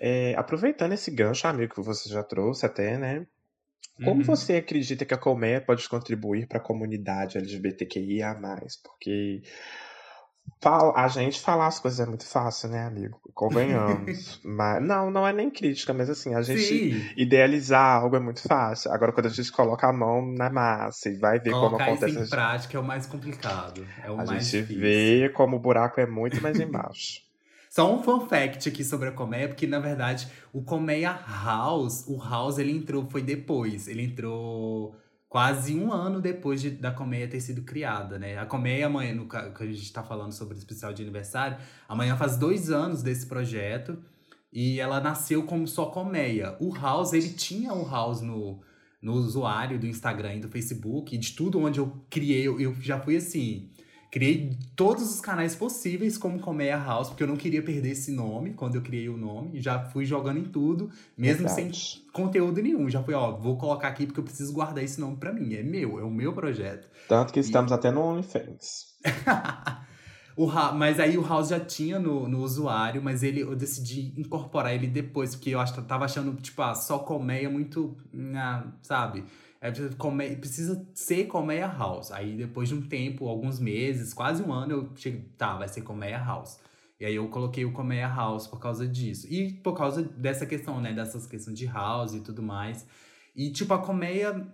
É, 0.00 0.34
aproveitando 0.36 0.92
esse 0.92 1.10
gancho, 1.10 1.46
amigo, 1.48 1.74
que 1.74 1.80
você 1.82 2.08
já 2.08 2.22
trouxe 2.22 2.66
até, 2.66 2.98
né? 2.98 3.26
Como 4.00 4.22
Uhum. 4.22 4.24
você 4.24 4.56
acredita 4.56 5.04
que 5.04 5.14
a 5.14 5.18
colmeia 5.18 5.60
pode 5.60 5.88
contribuir 5.88 6.46
para 6.46 6.58
a 6.58 6.62
comunidade 6.62 7.38
LGBTQIA+, 7.38 8.34
porque 8.84 9.42
fala- 10.60 10.92
a 10.96 11.08
gente 11.08 11.40
falar 11.40 11.66
as 11.66 11.78
coisas 11.78 12.00
é 12.00 12.06
muito 12.06 12.26
fácil, 12.26 12.68
né, 12.68 12.84
amigo? 12.84 13.20
Convenhamos. 13.34 14.40
mas, 14.44 14.82
não, 14.82 15.10
não 15.10 15.26
é 15.26 15.32
nem 15.32 15.50
crítica, 15.50 15.92
mas 15.92 16.08
assim, 16.10 16.34
a 16.34 16.42
gente 16.42 16.58
Sim. 16.58 17.04
idealizar 17.16 18.02
algo 18.02 18.16
é 18.16 18.20
muito 18.20 18.42
fácil. 18.42 18.90
Agora, 18.92 19.12
quando 19.12 19.26
a 19.26 19.30
gente 19.30 19.52
coloca 19.52 19.86
a 19.88 19.92
mão 19.92 20.26
na 20.32 20.50
massa 20.50 21.08
e 21.08 21.18
vai 21.18 21.38
ver 21.38 21.52
como 21.52 21.68
Colocar 21.68 21.92
isso 21.92 22.04
acontece, 22.04 22.26
em 22.26 22.30
prática 22.30 22.76
é 22.76 22.80
o 22.80 22.84
mais 22.84 23.06
complicado. 23.06 23.86
É 24.04 24.10
o 24.10 24.20
a 24.20 24.24
mais 24.24 24.44
gente 24.44 24.60
difícil. 24.62 24.80
vê 24.80 25.28
como 25.34 25.56
o 25.56 25.60
buraco 25.60 26.00
é 26.00 26.06
muito 26.06 26.40
mais 26.42 26.58
embaixo. 26.58 27.20
Só 27.70 27.94
um 27.94 28.02
fun 28.02 28.26
fact 28.26 28.68
aqui 28.70 28.82
sobre 28.82 29.08
a 29.08 29.12
colmeia, 29.12 29.48
porque 29.48 29.66
na 29.66 29.78
verdade 29.78 30.26
o 30.50 30.62
colmeia 30.62 31.12
house, 31.12 32.06
o 32.08 32.16
house 32.16 32.56
ele 32.56 32.72
entrou 32.72 33.06
foi 33.10 33.20
depois. 33.20 33.86
Ele 33.86 34.02
entrou 34.02 34.96
quase 35.28 35.74
um 35.74 35.92
ano 35.92 36.20
depois 36.20 36.60
de, 36.60 36.70
da 36.70 36.90
colmeia 36.90 37.28
ter 37.28 37.40
sido 37.40 37.62
criada, 37.62 38.18
né? 38.18 38.38
A 38.38 38.46
colmeia 38.46 38.86
amanhã, 38.86 39.14
no 39.14 39.28
que 39.28 39.36
a 39.36 39.66
gente 39.66 39.82
está 39.82 40.02
falando 40.02 40.32
sobre 40.32 40.54
o 40.54 40.58
especial 40.58 40.92
de 40.92 41.02
aniversário, 41.02 41.58
amanhã 41.88 42.16
faz 42.16 42.36
dois 42.36 42.70
anos 42.70 43.02
desse 43.02 43.26
projeto 43.26 43.98
e 44.52 44.80
ela 44.80 45.00
nasceu 45.00 45.42
como 45.44 45.66
só 45.66 45.86
colmeia. 45.86 46.56
O 46.60 46.74
House, 46.74 47.12
ele 47.12 47.30
tinha 47.30 47.72
o 47.74 47.88
House 47.88 48.20
no, 48.20 48.62
no 49.02 49.12
usuário 49.14 49.78
do 49.78 49.86
Instagram 49.86 50.36
e 50.36 50.40
do 50.40 50.48
Facebook, 50.48 51.14
e 51.14 51.18
de 51.18 51.32
tudo 51.32 51.58
onde 51.60 51.78
eu 51.78 52.04
criei, 52.08 52.46
eu, 52.46 52.60
eu 52.60 52.74
já 52.80 52.98
fui 52.98 53.16
assim 53.16 53.70
Criei 54.16 54.56
todos 54.74 55.14
os 55.14 55.20
canais 55.20 55.54
possíveis 55.54 56.16
como 56.16 56.40
Colmeia 56.40 56.78
House, 56.78 57.08
porque 57.08 57.22
eu 57.22 57.26
não 57.26 57.36
queria 57.36 57.62
perder 57.62 57.90
esse 57.90 58.10
nome 58.10 58.54
quando 58.54 58.76
eu 58.76 58.80
criei 58.80 59.10
o 59.10 59.16
nome. 59.18 59.60
Já 59.60 59.78
fui 59.90 60.06
jogando 60.06 60.38
em 60.38 60.44
tudo, 60.44 60.90
mesmo 61.14 61.46
sem 61.50 61.70
conteúdo 62.14 62.62
nenhum. 62.62 62.88
Já 62.88 63.02
fui, 63.02 63.12
ó, 63.12 63.32
vou 63.32 63.58
colocar 63.58 63.88
aqui 63.88 64.06
porque 64.06 64.18
eu 64.18 64.24
preciso 64.24 64.54
guardar 64.54 64.82
esse 64.82 64.98
nome 64.98 65.18
para 65.18 65.34
mim. 65.34 65.52
É 65.52 65.62
meu, 65.62 66.00
é 66.00 66.02
o 66.02 66.10
meu 66.10 66.32
projeto. 66.32 66.88
Tanto 67.06 67.30
que 67.30 67.40
estamos 67.40 67.70
e... 67.70 67.74
até 67.74 67.90
no 67.90 68.00
OnlyFans. 68.00 68.86
o 70.34 70.46
mas 70.74 70.98
aí 70.98 71.18
o 71.18 71.22
House 71.22 71.48
já 71.48 71.60
tinha 71.60 71.98
no, 71.98 72.26
no 72.26 72.40
usuário, 72.40 73.02
mas 73.02 73.22
ele 73.22 73.40
eu 73.40 73.54
decidi 73.54 74.18
incorporar 74.18 74.74
ele 74.74 74.86
depois, 74.86 75.34
porque 75.34 75.50
eu 75.50 75.60
acho, 75.60 75.82
tava 75.82 76.06
achando, 76.06 76.32
tipo, 76.40 76.62
ah, 76.62 76.74
só 76.74 77.00
colmeia 77.00 77.50
muito. 77.50 77.94
Ah, 78.34 78.64
sabe? 78.80 79.26
É, 79.60 79.72
come, 79.96 80.36
precisa 80.36 80.86
ser 80.94 81.26
Colmeia 81.26 81.66
House. 81.66 82.10
Aí 82.12 82.36
depois 82.36 82.68
de 82.68 82.74
um 82.74 82.82
tempo, 82.82 83.28
alguns 83.28 83.58
meses, 83.58 84.12
quase 84.12 84.42
um 84.42 84.52
ano, 84.52 84.72
eu 84.72 84.90
cheguei, 84.96 85.22
tá, 85.36 85.56
vai 85.56 85.68
ser 85.68 85.82
Colmeia 85.82 86.18
House. 86.18 86.58
E 86.98 87.04
aí 87.04 87.14
eu 87.14 87.28
coloquei 87.28 87.64
o 87.64 87.72
Colmeia 87.72 88.08
House 88.08 88.46
por 88.46 88.58
causa 88.58 88.86
disso. 88.86 89.26
E 89.30 89.52
por 89.52 89.76
causa 89.76 90.02
dessa 90.02 90.46
questão, 90.46 90.80
né, 90.80 90.92
dessas 90.92 91.26
questões 91.26 91.58
de 91.58 91.66
house 91.66 92.14
e 92.14 92.20
tudo 92.20 92.42
mais. 92.42 92.86
E 93.34 93.50
tipo, 93.50 93.74
a 93.74 93.78
Colmeia, 93.78 94.46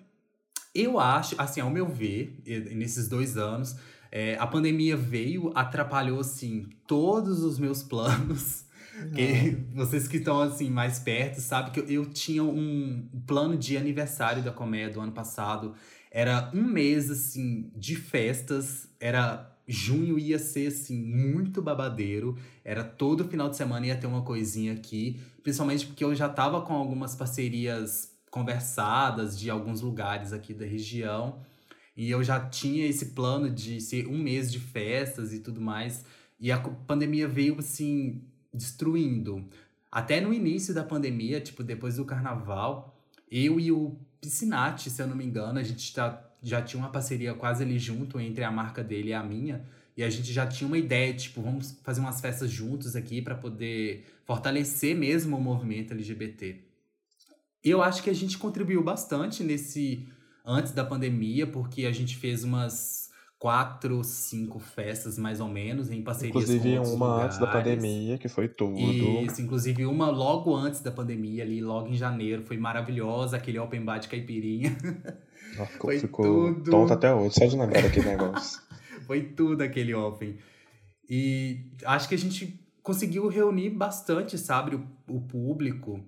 eu 0.74 0.98
acho, 0.98 1.40
assim, 1.40 1.60
ao 1.60 1.70
meu 1.70 1.86
ver, 1.86 2.42
nesses 2.74 3.08
dois 3.08 3.36
anos, 3.36 3.76
é, 4.10 4.36
a 4.38 4.46
pandemia 4.46 4.96
veio, 4.96 5.52
atrapalhou, 5.54 6.20
assim, 6.20 6.68
todos 6.86 7.42
os 7.44 7.58
meus 7.58 7.82
planos. 7.84 8.64
Que 9.14 9.57
vocês 9.74 10.07
que 10.07 10.18
estão 10.18 10.40
assim 10.40 10.70
mais 10.70 10.98
perto 10.98 11.40
sabem 11.40 11.72
que 11.72 11.81
eu, 11.81 11.87
eu 11.87 12.07
tinha 12.07 12.42
um 12.42 13.09
plano 13.26 13.57
de 13.57 13.76
aniversário 13.76 14.42
da 14.42 14.50
comédia 14.50 14.94
do 14.94 15.00
ano 15.00 15.12
passado. 15.12 15.74
Era 16.11 16.50
um 16.55 16.62
mês 16.62 17.11
assim 17.11 17.70
de 17.74 17.96
festas, 17.96 18.88
era 19.00 19.50
junho 19.66 20.18
ia 20.18 20.38
ser 20.38 20.68
assim 20.68 21.02
muito 21.02 21.62
babadeiro, 21.62 22.37
era 22.64 22.85
todo 22.85 23.24
final 23.28 23.48
de 23.48 23.57
semana 23.57 23.87
ia 23.87 23.96
ter 23.96 24.07
uma 24.07 24.22
coisinha 24.22 24.72
aqui, 24.72 25.20
principalmente 25.42 25.87
porque 25.87 26.05
eu 26.05 26.14
já 26.14 26.28
tava 26.28 26.61
com 26.62 26.74
algumas 26.74 27.14
parcerias 27.14 28.12
conversadas 28.31 29.38
de 29.38 29.48
alguns 29.50 29.81
lugares 29.81 30.33
aqui 30.33 30.52
da 30.52 30.66
região. 30.66 31.40
E 31.94 32.11
eu 32.11 32.24
já 32.24 32.40
tinha 32.48 32.87
esse 32.87 33.07
plano 33.07 33.50
de 33.50 33.81
ser 33.81 34.07
um 34.07 34.16
mês 34.16 34.50
de 34.50 34.59
festas 34.59 35.33
e 35.33 35.40
tudo 35.40 35.61
mais. 35.61 36.05
E 36.40 36.50
a 36.50 36.59
pandemia 36.59 37.28
veio 37.28 37.59
assim 37.59 38.24
destruindo. 38.52 39.48
Até 39.90 40.20
no 40.20 40.32
início 40.32 40.74
da 40.74 40.82
pandemia, 40.82 41.40
tipo, 41.40 41.62
depois 41.62 41.96
do 41.96 42.04
carnaval, 42.04 42.98
eu 43.30 43.60
e 43.60 43.70
o 43.70 43.96
Piscinati, 44.20 44.90
se 44.90 45.02
eu 45.02 45.06
não 45.06 45.16
me 45.16 45.24
engano, 45.24 45.58
a 45.58 45.62
gente 45.62 45.92
tá, 45.92 46.30
já 46.42 46.62
tinha 46.62 46.82
uma 46.82 46.90
parceria 46.90 47.34
quase 47.34 47.62
ali 47.62 47.78
junto 47.78 48.20
entre 48.20 48.44
a 48.44 48.50
marca 48.50 48.82
dele 48.82 49.10
e 49.10 49.14
a 49.14 49.22
minha. 49.22 49.64
E 49.96 50.02
a 50.02 50.08
gente 50.08 50.32
já 50.32 50.46
tinha 50.46 50.66
uma 50.66 50.78
ideia, 50.78 51.12
tipo, 51.12 51.42
vamos 51.42 51.78
fazer 51.82 52.00
umas 52.00 52.20
festas 52.20 52.50
juntos 52.50 52.96
aqui 52.96 53.20
para 53.20 53.34
poder 53.34 54.06
fortalecer 54.24 54.96
mesmo 54.96 55.36
o 55.36 55.40
movimento 55.40 55.92
LGBT. 55.92 56.56
Eu 57.62 57.82
acho 57.82 58.02
que 58.02 58.10
a 58.10 58.14
gente 58.14 58.38
contribuiu 58.38 58.82
bastante 58.82 59.44
nesse 59.44 60.08
antes 60.44 60.72
da 60.72 60.84
pandemia, 60.84 61.46
porque 61.46 61.84
a 61.84 61.92
gente 61.92 62.16
fez 62.16 62.42
umas 62.42 63.12
quatro, 63.42 64.05
cinco 64.05 64.61
festas 64.61 65.18
mais 65.18 65.40
ou 65.40 65.48
menos, 65.48 65.90
em 65.90 66.00
parcerias 66.00 66.31
inclusive, 66.31 66.76
com 66.76 66.94
uma 66.94 67.07
lugares. 67.07 67.24
antes 67.24 67.38
da 67.38 67.46
pandemia, 67.48 68.16
que 68.16 68.28
foi 68.28 68.46
tudo. 68.46 68.78
Isso, 68.78 69.42
inclusive 69.42 69.85
uma 69.85 70.11
logo 70.11 70.55
antes 70.55 70.81
da 70.81 70.92
pandemia, 70.92 71.42
ali, 71.42 71.61
logo 71.61 71.88
em 71.88 71.94
janeiro, 71.94 72.42
foi 72.42 72.57
maravilhosa, 72.57 73.37
aquele 73.37 73.59
open 73.59 73.85
bar 73.85 73.98
de 73.98 74.07
caipirinha. 74.07 74.78
Nossa, 75.59 75.72
foi 75.76 75.98
ficou 75.98 76.55
tudo... 76.55 76.70
tonto 76.70 76.92
até 76.92 77.12
hoje, 77.12 77.35
só 77.35 77.44
de 77.46 77.57
lembrar 77.57 77.83
daquele 77.83 78.11
negócio. 78.11 78.61
foi 79.09 79.24
tudo 79.24 79.61
aquele 79.62 79.92
open. 79.92 80.38
E 81.11 81.66
acho 81.85 82.09
que 82.09 82.14
a 82.14 82.18
gente 82.18 82.64
conseguiu 82.81 83.26
reunir 83.26 83.70
bastante, 83.70 84.38
sabe, 84.38 84.76
o, 84.76 84.87
o 85.09 85.20
público. 85.20 86.00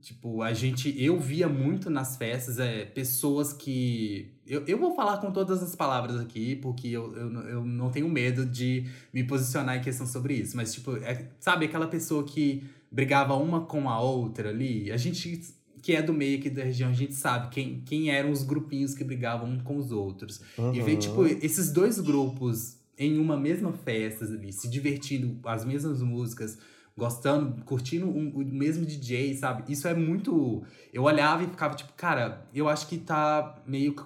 Tipo, 0.00 0.42
a 0.42 0.52
gente. 0.54 0.94
Eu 1.02 1.18
via 1.20 1.48
muito 1.48 1.90
nas 1.90 2.16
festas 2.16 2.58
é, 2.58 2.84
pessoas 2.84 3.52
que. 3.52 4.32
Eu, 4.46 4.64
eu 4.66 4.78
vou 4.78 4.94
falar 4.94 5.18
com 5.18 5.30
todas 5.30 5.62
as 5.62 5.74
palavras 5.74 6.18
aqui, 6.18 6.56
porque 6.56 6.88
eu, 6.88 7.14
eu, 7.14 7.32
eu 7.48 7.64
não 7.64 7.90
tenho 7.90 8.08
medo 8.08 8.46
de 8.46 8.86
me 9.12 9.24
posicionar 9.24 9.76
em 9.76 9.82
questão 9.82 10.06
sobre 10.06 10.34
isso. 10.34 10.56
Mas, 10.56 10.72
tipo, 10.72 10.96
é, 10.96 11.28
sabe 11.38 11.66
aquela 11.66 11.86
pessoa 11.86 12.24
que 12.24 12.64
brigava 12.90 13.34
uma 13.34 13.66
com 13.66 13.90
a 13.90 14.00
outra 14.00 14.48
ali? 14.48 14.90
A 14.90 14.96
gente 14.96 15.42
que 15.82 15.94
é 15.94 16.02
do 16.02 16.12
meio 16.12 16.38
aqui 16.38 16.50
da 16.50 16.62
região, 16.62 16.90
a 16.90 16.94
gente 16.94 17.14
sabe 17.14 17.48
quem, 17.50 17.80
quem 17.80 18.10
eram 18.10 18.30
os 18.30 18.42
grupinhos 18.42 18.94
que 18.94 19.02
brigavam 19.02 19.48
um 19.48 19.60
com 19.60 19.76
os 19.76 19.90
outros. 19.90 20.40
Uhum. 20.58 20.74
E 20.74 20.80
ver, 20.80 20.96
tipo, 20.96 21.26
esses 21.26 21.72
dois 21.72 21.98
grupos 21.98 22.78
em 22.98 23.18
uma 23.18 23.36
mesma 23.36 23.72
festa 23.72 24.26
ali, 24.26 24.52
se 24.52 24.68
divertindo, 24.68 25.38
as 25.44 25.64
mesmas 25.64 26.02
músicas 26.02 26.58
gostando, 27.00 27.64
curtindo 27.64 28.06
um, 28.06 28.28
o 28.28 28.44
mesmo 28.44 28.84
DJ, 28.84 29.34
sabe? 29.34 29.72
Isso 29.72 29.88
é 29.88 29.94
muito. 29.94 30.62
Eu 30.92 31.04
olhava 31.04 31.42
e 31.42 31.46
ficava 31.46 31.74
tipo, 31.74 31.94
cara, 31.94 32.46
eu 32.54 32.68
acho 32.68 32.86
que 32.86 32.98
tá 32.98 33.62
meio 33.66 33.96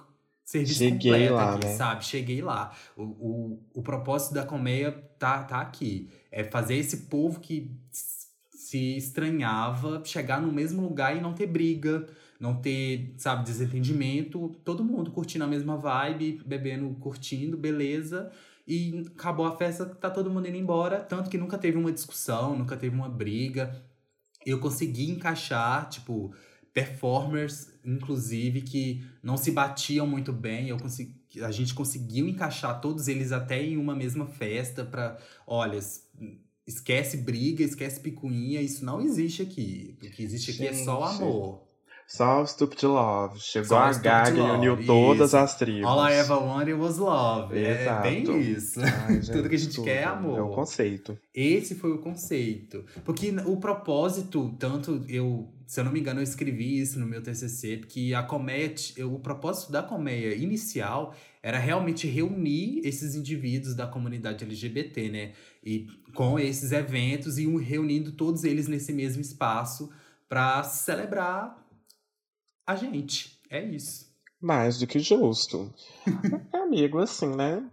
serviço 0.45 0.79
Cheguei 0.79 1.11
completo 1.11 1.33
lá, 1.33 1.55
aqui, 1.55 1.65
né? 1.65 1.73
sabe? 1.73 2.05
Cheguei 2.05 2.41
lá. 2.41 2.71
O, 2.95 3.03
o, 3.03 3.59
o 3.73 3.83
propósito 3.83 4.33
da 4.33 4.45
colmeia 4.45 4.93
tá, 5.19 5.43
tá 5.43 5.59
aqui. 5.59 6.09
É 6.31 6.45
fazer 6.45 6.75
esse 6.75 7.07
povo 7.07 7.41
que 7.41 7.69
se 7.91 8.95
estranhava 8.95 10.01
chegar 10.05 10.41
no 10.41 10.51
mesmo 10.51 10.81
lugar 10.81 11.17
e 11.17 11.21
não 11.21 11.33
ter 11.33 11.47
briga, 11.47 12.07
não 12.39 12.55
ter, 12.55 13.13
sabe, 13.17 13.43
desentendimento. 13.43 14.55
Todo 14.63 14.85
mundo 14.85 15.11
curtindo 15.11 15.43
a 15.43 15.47
mesma 15.47 15.75
vibe, 15.75 16.41
bebendo, 16.45 16.89
curtindo, 17.01 17.57
beleza 17.57 18.31
e 18.67 19.05
acabou 19.15 19.45
a 19.45 19.55
festa, 19.55 19.85
tá 19.85 20.09
todo 20.09 20.29
mundo 20.29 20.47
indo 20.47 20.57
embora, 20.57 20.99
tanto 21.01 21.29
que 21.29 21.37
nunca 21.37 21.57
teve 21.57 21.77
uma 21.77 21.91
discussão, 21.91 22.57
nunca 22.57 22.75
teve 22.75 22.95
uma 22.95 23.09
briga. 23.09 23.83
Eu 24.45 24.59
consegui 24.59 25.09
encaixar, 25.09 25.87
tipo, 25.89 26.33
performers, 26.73 27.69
inclusive, 27.83 28.61
que 28.61 29.03
não 29.21 29.37
se 29.37 29.51
batiam 29.51 30.07
muito 30.07 30.33
bem. 30.33 30.69
Eu 30.69 30.77
consegui, 30.77 31.15
a 31.41 31.51
gente 31.51 31.73
conseguiu 31.73 32.27
encaixar 32.27 32.81
todos 32.81 33.07
eles 33.07 33.31
até 33.31 33.63
em 33.63 33.77
uma 33.77 33.95
mesma 33.95 34.25
festa 34.25 34.83
para, 34.83 35.17
olha, 35.45 35.79
esquece 36.65 37.17
briga, 37.17 37.63
esquece 37.63 37.99
picuinha, 37.99 38.61
isso 38.61 38.83
não 38.83 38.99
existe 38.99 39.41
aqui. 39.41 39.95
O 40.01 40.09
que 40.09 40.23
existe 40.23 40.51
aqui 40.51 40.63
gente. 40.63 40.81
é 40.81 40.83
só 40.83 41.03
amor. 41.03 41.64
Só 42.07 42.45
Stupid 42.45 42.83
Love. 42.83 43.39
Chegou 43.39 43.69
Só 43.69 43.77
a 43.79 43.93
Gaga 43.93 44.37
e 44.37 44.41
uniu 44.41 44.75
isso. 44.75 44.85
todas 44.85 45.33
as 45.33 45.55
tribos. 45.57 45.85
All 45.89 46.07
I 46.07 46.13
Ever 46.13 46.37
Wanted 46.37 46.73
Was 46.73 46.97
Love. 46.97 47.57
Exato. 47.57 48.07
É 48.07 48.11
bem 48.11 48.41
isso. 48.41 48.79
Ai, 48.79 49.15
gente, 49.21 49.31
tudo 49.31 49.49
que 49.49 49.55
a 49.55 49.59
gente 49.59 49.75
tudo. 49.75 49.85
quer 49.85 50.01
é 50.01 50.03
amor. 50.03 50.37
É 50.37 50.41
o 50.41 50.49
conceito. 50.49 51.17
Esse 51.33 51.75
foi 51.75 51.91
o 51.91 51.97
conceito. 51.97 52.85
Porque 53.03 53.33
o 53.45 53.57
propósito, 53.57 54.55
tanto 54.59 55.03
eu, 55.09 55.49
se 55.65 55.79
eu 55.79 55.83
não 55.83 55.91
me 55.91 55.99
engano, 55.99 56.19
eu 56.19 56.23
escrevi 56.23 56.79
isso 56.79 56.99
no 56.99 57.07
meu 57.07 57.23
TCC, 57.23 57.77
porque 57.77 58.13
a 58.15 58.21
comédia, 58.21 59.07
o 59.07 59.19
propósito 59.19 59.71
da 59.71 59.81
comédia 59.81 60.35
inicial 60.35 61.15
era 61.41 61.57
realmente 61.59 62.07
reunir 62.07 62.81
esses 62.83 63.15
indivíduos 63.15 63.75
da 63.75 63.87
comunidade 63.87 64.43
LGBT, 64.43 65.09
né? 65.09 65.31
E 65.63 65.87
com 66.13 66.39
esses 66.39 66.71
eventos 66.71 67.37
e 67.37 67.45
reunindo 67.57 68.11
todos 68.11 68.43
eles 68.43 68.67
nesse 68.67 68.93
mesmo 68.93 69.21
espaço 69.21 69.89
para 70.27 70.63
celebrar 70.63 71.64
a 72.65 72.75
gente. 72.75 73.39
É 73.49 73.63
isso. 73.63 74.13
Mais 74.41 74.79
do 74.79 74.87
que 74.87 74.99
justo. 74.99 75.73
Amigo, 76.53 76.99
assim, 76.99 77.27
né? 77.27 77.63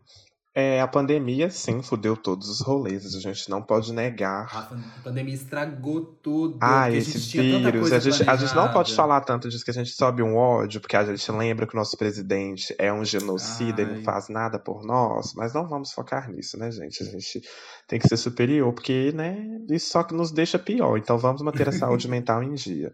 É, 0.55 0.83
a 0.83 0.87
pandemia, 0.87 1.49
sim, 1.49 1.83
fudeu 1.83 2.15
todos 2.15 2.51
os 2.51 2.61
rolês. 2.61 3.15
A 3.15 3.21
gente 3.21 3.49
não 3.49 3.63
pode 3.63 3.91
negar. 3.91 4.55
A 4.55 5.03
pandemia 5.03 5.35
estragou 5.35 6.05
tudo. 6.05 6.59
Ah, 6.61 6.91
esse 6.91 7.17
vírus. 7.41 7.91
A 7.91 7.99
gente, 7.99 8.29
a 8.29 8.37
gente 8.37 8.55
não 8.55 8.71
pode 8.71 8.95
falar 8.95 9.23
tanto 9.23 9.49
disso 9.49 9.65
que 9.65 9.71
a 9.71 9.75
gente 9.75 9.93
sobe 9.93 10.23
um 10.23 10.37
ódio, 10.37 10.79
porque 10.79 10.95
a 10.95 11.05
gente 11.05 11.33
lembra 11.33 11.67
que 11.67 11.75
o 11.75 11.79
nosso 11.79 11.97
presidente 11.97 12.75
é 12.79 12.93
um 12.93 13.03
genocida, 13.03 13.83
Ai. 13.83 13.89
ele 13.89 13.97
não 13.97 14.05
faz 14.05 14.29
nada 14.29 14.59
por 14.59 14.85
nós. 14.85 15.33
Mas 15.35 15.55
não 15.55 15.67
vamos 15.67 15.91
focar 15.93 16.31
nisso, 16.31 16.59
né, 16.59 16.71
gente? 16.71 17.03
A 17.03 17.07
gente 17.07 17.41
tem 17.89 17.99
que 17.99 18.07
ser 18.07 18.19
superior, 18.19 18.75
porque, 18.75 19.11
né, 19.15 19.43
isso 19.71 19.91
só 19.91 20.03
que 20.03 20.13
nos 20.13 20.31
deixa 20.31 20.59
pior. 20.59 20.99
Então 20.99 21.17
vamos 21.17 21.41
manter 21.41 21.67
a 21.71 21.73
saúde 21.73 22.07
mental 22.11 22.43
em 22.43 22.53
dia. 22.53 22.93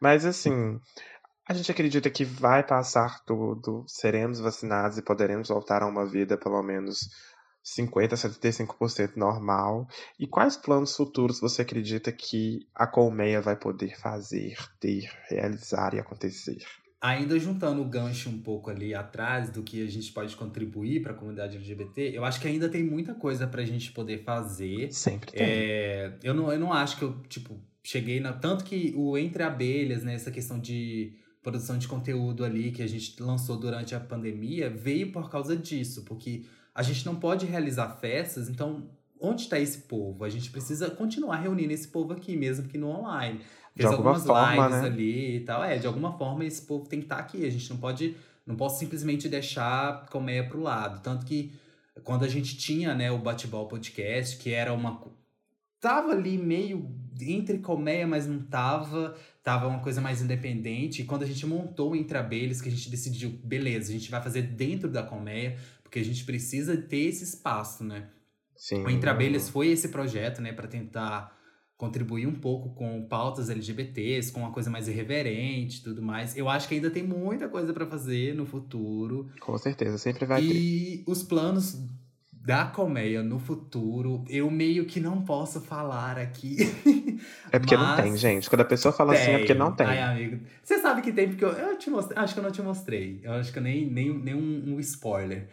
Mas, 0.00 0.24
assim. 0.24 0.78
A 1.48 1.54
gente 1.54 1.70
acredita 1.70 2.08
que 2.08 2.24
vai 2.24 2.64
passar 2.64 3.24
tudo, 3.24 3.84
seremos 3.88 4.38
vacinados 4.38 4.96
e 4.96 5.02
poderemos 5.02 5.48
voltar 5.48 5.82
a 5.82 5.88
uma 5.88 6.06
vida 6.06 6.36
pelo 6.36 6.62
menos 6.62 7.10
50, 7.62 8.14
75% 8.14 9.16
normal. 9.16 9.88
E 10.18 10.26
quais 10.26 10.56
planos 10.56 10.96
futuros 10.96 11.40
você 11.40 11.62
acredita 11.62 12.12
que 12.12 12.66
a 12.74 12.86
colmeia 12.86 13.40
vai 13.40 13.56
poder 13.56 13.98
fazer, 13.98 14.56
ter, 14.78 15.10
realizar 15.28 15.94
e 15.94 15.98
acontecer? 15.98 16.58
ainda 17.02 17.36
juntando 17.36 17.82
o 17.82 17.84
gancho 17.84 18.30
um 18.30 18.38
pouco 18.38 18.70
ali 18.70 18.94
atrás 18.94 19.50
do 19.50 19.60
que 19.64 19.82
a 19.82 19.90
gente 19.90 20.12
pode 20.12 20.36
contribuir 20.36 21.02
para 21.02 21.10
a 21.10 21.14
comunidade 21.16 21.56
LGBT, 21.56 22.12
eu 22.14 22.24
acho 22.24 22.40
que 22.40 22.46
ainda 22.46 22.68
tem 22.68 22.84
muita 22.84 23.12
coisa 23.12 23.44
para 23.44 23.60
a 23.60 23.64
gente 23.64 23.90
poder 23.90 24.22
fazer. 24.22 24.92
Sempre 24.92 25.32
tem. 25.32 25.42
É, 25.44 26.14
eu, 26.22 26.32
não, 26.32 26.52
eu 26.52 26.60
não 26.60 26.72
acho 26.72 26.96
que 26.96 27.02
eu, 27.02 27.20
tipo, 27.28 27.60
cheguei 27.82 28.20
na. 28.20 28.32
Tanto 28.32 28.64
que 28.64 28.94
o 28.96 29.18
Entre 29.18 29.42
Abelhas, 29.42 30.04
né, 30.04 30.14
essa 30.14 30.30
questão 30.30 30.60
de 30.60 31.12
produção 31.42 31.76
de 31.76 31.88
conteúdo 31.88 32.44
ali 32.44 32.70
que 32.70 32.82
a 32.82 32.86
gente 32.86 33.20
lançou 33.20 33.56
durante 33.56 33.94
a 33.94 34.00
pandemia, 34.00 34.70
veio 34.70 35.10
por 35.10 35.28
causa 35.28 35.56
disso, 35.56 36.02
porque 36.04 36.44
a 36.74 36.82
gente 36.82 37.04
não 37.04 37.16
pode 37.16 37.46
realizar 37.46 37.88
festas, 37.96 38.48
então 38.48 38.88
onde 39.22 39.42
está 39.42 39.58
esse 39.58 39.78
povo? 39.82 40.24
A 40.24 40.28
gente 40.28 40.50
precisa 40.50 40.90
continuar 40.90 41.36
reunindo 41.36 41.72
esse 41.72 41.88
povo 41.88 42.12
aqui, 42.12 42.36
mesmo 42.36 42.68
que 42.68 42.76
no 42.76 42.88
online. 42.88 43.40
Fez 43.74 43.88
algumas 43.90 44.24
forma, 44.24 44.66
lives 44.66 44.82
né? 44.82 44.88
ali 44.88 45.36
e 45.36 45.40
tal. 45.40 45.64
É, 45.64 45.78
de 45.78 45.86
alguma 45.86 46.18
forma 46.18 46.44
esse 46.44 46.62
povo 46.62 46.86
tem 46.86 46.98
que 46.98 47.06
estar 47.06 47.18
aqui. 47.18 47.46
A 47.46 47.50
gente 47.50 47.70
não 47.70 47.78
pode. 47.78 48.16
Não 48.44 48.56
posso 48.56 48.80
simplesmente 48.80 49.28
deixar 49.28 50.06
colmeia 50.06 50.46
pro 50.46 50.60
lado. 50.60 51.00
Tanto 51.00 51.24
que 51.24 51.52
quando 52.02 52.24
a 52.24 52.28
gente 52.28 52.56
tinha, 52.56 52.94
né, 52.94 53.10
o 53.10 53.18
Bate-Ball 53.18 53.68
Podcast, 53.68 54.36
que 54.36 54.52
era 54.52 54.72
uma. 54.72 55.00
Tava 55.80 56.12
ali 56.12 56.36
meio 56.36 56.90
entre 57.20 57.58
colmeia, 57.58 58.06
mas 58.06 58.26
não 58.26 58.40
tava. 58.40 59.14
Tava 59.42 59.66
uma 59.66 59.80
coisa 59.80 60.00
mais 60.00 60.22
independente. 60.22 61.02
E 61.02 61.04
quando 61.04 61.22
a 61.22 61.26
gente 61.26 61.44
montou 61.44 61.92
o 61.92 61.96
Entre 61.96 62.16
Abelhas, 62.16 62.60
que 62.60 62.68
a 62.68 62.72
gente 62.72 62.88
decidiu, 62.88 63.30
beleza, 63.42 63.90
a 63.90 63.92
gente 63.92 64.10
vai 64.10 64.22
fazer 64.22 64.42
dentro 64.42 64.88
da 64.88 65.02
colmeia, 65.02 65.58
porque 65.82 65.98
a 65.98 66.04
gente 66.04 66.24
precisa 66.24 66.76
ter 66.76 67.08
esse 67.08 67.24
espaço, 67.24 67.82
né? 67.82 68.08
Sim. 68.56 68.84
O 68.84 68.90
Entre 68.90 69.10
Abelhas 69.10 69.48
foi 69.48 69.68
esse 69.68 69.88
projeto, 69.88 70.40
né, 70.40 70.52
para 70.52 70.68
tentar 70.68 71.36
contribuir 71.76 72.28
um 72.28 72.34
pouco 72.34 72.72
com 72.76 73.08
pautas 73.08 73.50
LGBTs, 73.50 74.30
com 74.30 74.38
uma 74.38 74.52
coisa 74.52 74.70
mais 74.70 74.86
irreverente 74.86 75.80
e 75.80 75.82
tudo 75.82 76.00
mais. 76.00 76.36
Eu 76.36 76.48
acho 76.48 76.68
que 76.68 76.76
ainda 76.76 76.88
tem 76.88 77.02
muita 77.02 77.48
coisa 77.48 77.72
para 77.72 77.84
fazer 77.84 78.36
no 78.36 78.46
futuro. 78.46 79.28
Com 79.40 79.58
certeza, 79.58 79.98
sempre 79.98 80.24
vai 80.24 80.40
ter. 80.40 80.54
e 80.54 81.04
os 81.08 81.24
planos 81.24 81.76
da 82.32 82.66
colmeia 82.66 83.22
no 83.22 83.40
futuro, 83.40 84.24
eu 84.28 84.48
meio 84.48 84.86
que 84.86 85.00
não 85.00 85.24
posso 85.24 85.60
falar 85.60 86.18
aqui. 86.18 86.58
É 87.50 87.58
porque 87.58 87.76
não 87.76 87.84
mas 87.86 87.96
tem, 87.96 88.16
gente. 88.16 88.48
Quando 88.48 88.62
a 88.62 88.64
pessoa 88.64 88.92
fala 88.92 89.12
assim, 89.12 89.32
é 89.32 89.38
porque 89.38 89.54
não 89.54 89.72
tem. 89.72 89.86
Ai, 89.86 90.00
amigo. 90.00 90.40
Você 90.62 90.78
sabe 90.80 91.02
que 91.02 91.12
tem, 91.12 91.28
porque 91.28 91.44
eu, 91.44 91.50
eu 91.52 91.78
te 91.78 91.90
mostrei. 91.90 92.18
Acho 92.18 92.34
que 92.34 92.40
eu 92.40 92.44
não 92.44 92.50
te 92.52 92.62
mostrei. 92.62 93.20
Eu 93.22 93.32
acho 93.32 93.52
que 93.52 93.58
eu 93.58 93.62
nem, 93.62 93.90
nem, 93.90 94.12
nem 94.18 94.34
um, 94.34 94.74
um 94.74 94.80
spoiler. 94.80 95.48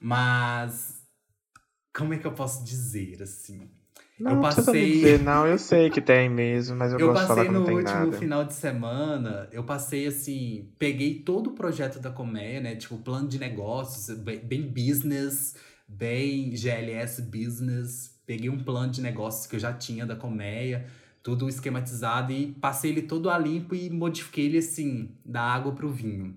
Mas. 0.00 1.00
Como 1.94 2.14
é 2.14 2.18
que 2.18 2.26
eu 2.26 2.32
posso 2.32 2.64
dizer, 2.64 3.22
assim? 3.22 3.68
Não, 4.18 4.32
eu 4.32 4.36
não 4.36 4.42
passei- 4.42 4.90
dizer, 4.90 5.18
não. 5.20 5.46
Eu 5.46 5.58
sei 5.58 5.90
que 5.90 6.00
tem 6.00 6.28
mesmo, 6.28 6.76
mas 6.76 6.92
eu, 6.92 7.00
Eu 7.00 7.06
gosto 7.08 7.22
de 7.22 7.26
falar 7.28 7.42
passei 7.42 7.48
que 7.48 7.52
não 7.54 7.60
no 7.60 7.66
tem 7.66 7.76
último 7.76 8.06
nada. 8.06 8.16
final 8.18 8.44
de 8.44 8.54
semana, 8.54 9.48
eu 9.50 9.64
passei 9.64 10.06
assim, 10.06 10.70
peguei 10.78 11.20
todo 11.22 11.48
o 11.50 11.54
projeto 11.54 11.98
da 11.98 12.10
Colmeia, 12.10 12.60
né? 12.60 12.76
Tipo, 12.76 12.98
plano 12.98 13.28
de 13.28 13.38
negócios, 13.38 14.16
bem 14.18 14.62
business, 14.68 15.56
bem 15.88 16.54
GLS 16.54 17.22
business. 17.22 18.09
Peguei 18.30 18.48
um 18.48 18.62
plano 18.62 18.92
de 18.92 19.00
negócios 19.00 19.44
que 19.48 19.56
eu 19.56 19.58
já 19.58 19.72
tinha 19.72 20.06
da 20.06 20.14
Colmeia, 20.14 20.86
tudo 21.20 21.48
esquematizado 21.48 22.30
e 22.30 22.52
passei 22.52 22.92
ele 22.92 23.02
todo 23.02 23.28
a 23.28 23.36
limpo 23.36 23.74
e 23.74 23.90
modifiquei 23.90 24.46
ele 24.46 24.58
assim, 24.58 25.10
da 25.24 25.42
água 25.42 25.72
pro 25.72 25.90
vinho. 25.90 26.36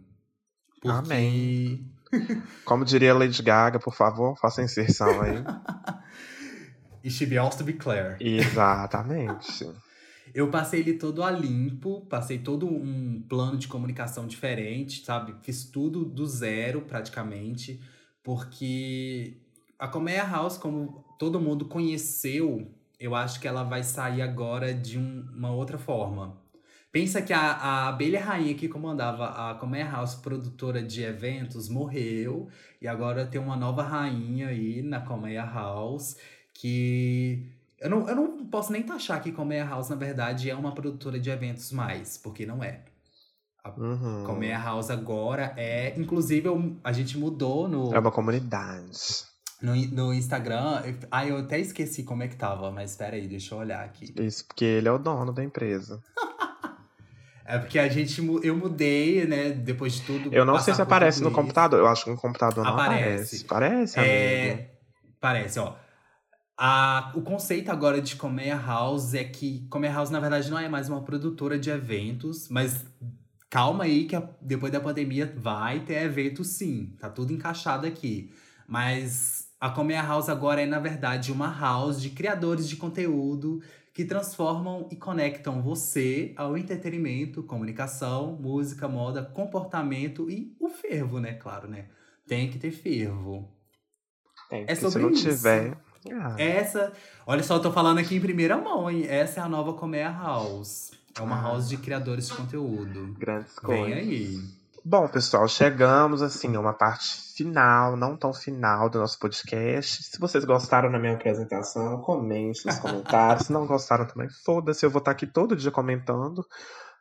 Porque... 0.81 0.87
Amém. 0.87 1.87
Como 2.65 2.83
diria 2.83 3.13
Lady 3.13 3.43
Gaga, 3.43 3.77
por 3.77 3.93
favor, 3.93 4.35
faça 4.39 4.61
a 4.61 4.63
inserção 4.63 5.21
aí. 5.21 5.35
It 7.05 7.11
should 7.11 7.29
be 7.29 7.37
also 7.37 7.63
be 7.63 7.73
clear. 7.73 8.17
Exatamente. 8.19 9.69
Eu 10.33 10.49
passei 10.49 10.79
ele 10.79 10.93
todo 10.93 11.21
a 11.21 11.29
limpo, 11.29 12.07
passei 12.07 12.39
todo 12.39 12.65
um 12.65 13.23
plano 13.29 13.55
de 13.55 13.67
comunicação 13.67 14.25
diferente, 14.25 15.05
sabe? 15.05 15.35
Fiz 15.43 15.63
tudo 15.65 16.03
do 16.03 16.25
zero, 16.25 16.81
praticamente, 16.81 17.79
porque 18.23 19.37
a 19.77 19.87
Colmeia 19.87 20.23
House, 20.23 20.57
como 20.57 21.02
todo 21.23 21.39
mundo 21.39 21.63
conheceu, 21.63 22.67
eu 22.99 23.15
acho 23.15 23.39
que 23.39 23.47
ela 23.47 23.63
vai 23.63 23.81
sair 23.81 24.21
agora 24.21 24.73
de 24.73 24.99
um- 24.99 25.25
uma 25.33 25.51
outra 25.51 25.77
forma. 25.77 26.35
Pensa 26.91 27.21
que 27.21 27.31
a, 27.31 27.39
a 27.39 27.87
abelha 27.87 28.21
rainha 28.21 28.53
que 28.53 28.67
comandava 28.67 29.27
a 29.29 29.55
Colmeia 29.55 29.89
House, 29.89 30.15
produtora 30.15 30.83
de 30.83 31.01
eventos, 31.01 31.69
morreu, 31.69 32.49
e 32.81 32.87
agora 32.89 33.25
tem 33.25 33.39
uma 33.39 33.55
nova 33.55 33.81
rainha 33.83 34.49
aí 34.49 34.81
na 34.81 34.99
Colmeia 34.99 35.45
House, 35.45 36.17
que 36.53 37.49
eu 37.79 37.89
não, 37.89 38.07
eu 38.09 38.15
não 38.15 38.45
posso 38.47 38.73
nem 38.73 38.83
taxar 38.83 39.23
que 39.23 39.31
Colmeia 39.31 39.63
House, 39.65 39.87
na 39.89 39.95
verdade, 39.95 40.49
é 40.49 40.55
uma 40.55 40.73
produtora 40.73 41.17
de 41.17 41.29
eventos 41.29 41.71
mais, 41.71 42.17
porque 42.17 42.45
não 42.45 42.61
é. 42.61 42.81
Uhum. 43.77 44.25
Colmeia 44.25 44.59
House 44.59 44.89
agora 44.89 45.53
é. 45.55 45.97
Inclusive, 45.97 46.49
a 46.83 46.91
gente 46.91 47.17
mudou 47.17 47.65
no, 47.69 47.95
É 47.95 47.99
uma 47.99 48.11
comunidade. 48.11 49.31
No, 49.63 49.75
no 49.75 50.13
Instagram. 50.13 50.81
Ah, 51.09 51.25
eu 51.25 51.37
até 51.37 51.59
esqueci 51.59 52.03
como 52.03 52.21
é 52.23 52.27
que 52.27 52.35
tava, 52.35 52.69
mas 52.71 52.91
espera 52.91 53.15
aí, 53.15 53.27
deixa 53.27 53.55
eu 53.55 53.59
olhar 53.59 53.83
aqui. 53.83 54.13
Isso 54.21 54.45
porque 54.45 54.65
ele 54.65 54.87
é 54.87 54.91
o 54.91 54.99
dono 54.99 55.31
da 55.33 55.43
empresa. 55.43 55.99
É 57.45 57.57
porque 57.59 57.77
a 57.77 57.89
gente. 57.89 58.25
Eu 58.41 58.55
mudei, 58.55 59.25
né? 59.27 59.49
Depois 59.49 59.95
de 59.95 60.01
tudo. 60.03 60.33
Eu 60.33 60.45
não 60.45 60.57
sei 60.59 60.73
se 60.73 60.81
aparece 60.81 61.21
no 61.21 61.27
isso. 61.27 61.35
computador. 61.35 61.77
Eu 61.77 61.87
acho 61.87 62.05
que 62.05 62.09
no 62.09 62.15
computador 62.15 62.63
não 62.63 62.71
Aparece. 62.71 63.03
aparece. 63.03 63.43
Parece, 63.43 63.99
amigo. 63.99 64.13
É, 64.13 64.71
parece, 65.19 65.59
ó. 65.59 65.75
A, 66.57 67.11
o 67.13 67.21
conceito 67.21 67.69
agora 67.69 68.01
de 68.01 68.15
Colmeia 68.15 68.55
House 68.55 69.13
é 69.13 69.25
que 69.25 69.67
Colmeia 69.69 69.91
House, 69.93 70.09
na 70.09 70.21
verdade, 70.21 70.49
não 70.49 70.57
é 70.57 70.69
mais 70.69 70.87
uma 70.87 71.01
produtora 71.03 71.59
de 71.59 71.69
eventos, 71.69 72.47
mas 72.47 72.85
calma 73.49 73.83
aí 73.83 74.05
que 74.05 74.15
a- 74.15 74.23
depois 74.41 74.71
da 74.71 74.79
pandemia 74.79 75.33
vai 75.35 75.81
ter 75.81 76.01
evento 76.01 76.45
sim. 76.45 76.95
Tá 76.97 77.09
tudo 77.09 77.33
encaixado 77.33 77.85
aqui. 77.85 78.33
Mas 78.65 79.49
a 79.65 79.69
Colmeia 79.69 80.01
House 80.01 80.27
agora 80.29 80.61
é, 80.61 80.65
na 80.65 80.79
verdade, 80.79 81.31
uma 81.31 81.47
house 81.47 82.01
de 82.01 82.09
criadores 82.09 82.67
de 82.67 82.75
conteúdo 82.75 83.61
que 83.93 84.03
transformam 84.03 84.87
e 84.91 84.95
conectam 84.95 85.61
você 85.61 86.33
ao 86.35 86.57
entretenimento, 86.57 87.43
comunicação, 87.43 88.35
música, 88.41 88.87
moda, 88.87 89.23
comportamento 89.23 90.29
e 90.29 90.55
o 90.59 90.67
fervo, 90.67 91.19
né? 91.19 91.33
Claro, 91.33 91.69
né? 91.69 91.85
Tem 92.27 92.49
que 92.49 92.57
ter 92.57 92.71
fervo. 92.71 93.49
Tem, 94.49 94.63
é 94.63 94.65
porque 94.65 94.75
se 94.75 94.81
sobre 94.81 95.01
não 95.03 95.11
isso. 95.11 95.29
tiver. 95.29 95.77
ah, 96.11 96.35
Essa, 96.37 96.91
olha 97.25 97.43
só, 97.43 97.55
eu 97.55 97.61
tô 97.61 97.71
falando 97.71 97.99
aqui 97.99 98.15
em 98.15 98.19
primeira 98.21 98.57
mão, 98.57 98.89
hein? 98.89 99.05
Essa 99.07 99.39
é 99.39 99.43
a 99.43 99.47
nova 99.49 99.73
Colmeia 99.73 100.09
House. 100.11 100.91
É 101.17 101.21
uma 101.21 101.37
Ah. 101.39 101.43
house 101.43 101.69
de 101.69 101.77
criadores 101.77 102.27
de 102.27 102.33
conteúdo. 102.35 103.13
Grandes 103.17 103.53
Vem 103.63 103.81
coisas. 103.83 103.97
aí. 103.99 104.39
Bom, 104.85 105.07
pessoal, 105.07 105.47
chegamos 105.47 106.21
assim 106.21 106.53
a 106.57 106.59
uma 106.59 106.73
parte 106.73 107.33
final, 107.37 107.95
não 107.95 108.17
tão 108.17 108.33
final 108.33 108.89
do 108.89 108.99
nosso 108.99 109.17
podcast. 109.17 110.03
Se 110.03 110.19
vocês 110.19 110.43
gostaram 110.43 110.91
da 110.91 110.99
minha 110.99 111.13
apresentação, 111.13 112.01
comente 112.01 112.65
nos 112.65 112.79
comentários. 112.79 113.47
Se 113.47 113.53
não 113.53 113.65
gostaram 113.65 114.05
também, 114.05 114.27
foda-se, 114.43 114.85
eu 114.85 114.89
vou 114.89 114.99
estar 114.99 115.11
aqui 115.11 115.25
todo 115.25 115.55
dia 115.55 115.71
comentando. 115.71 116.45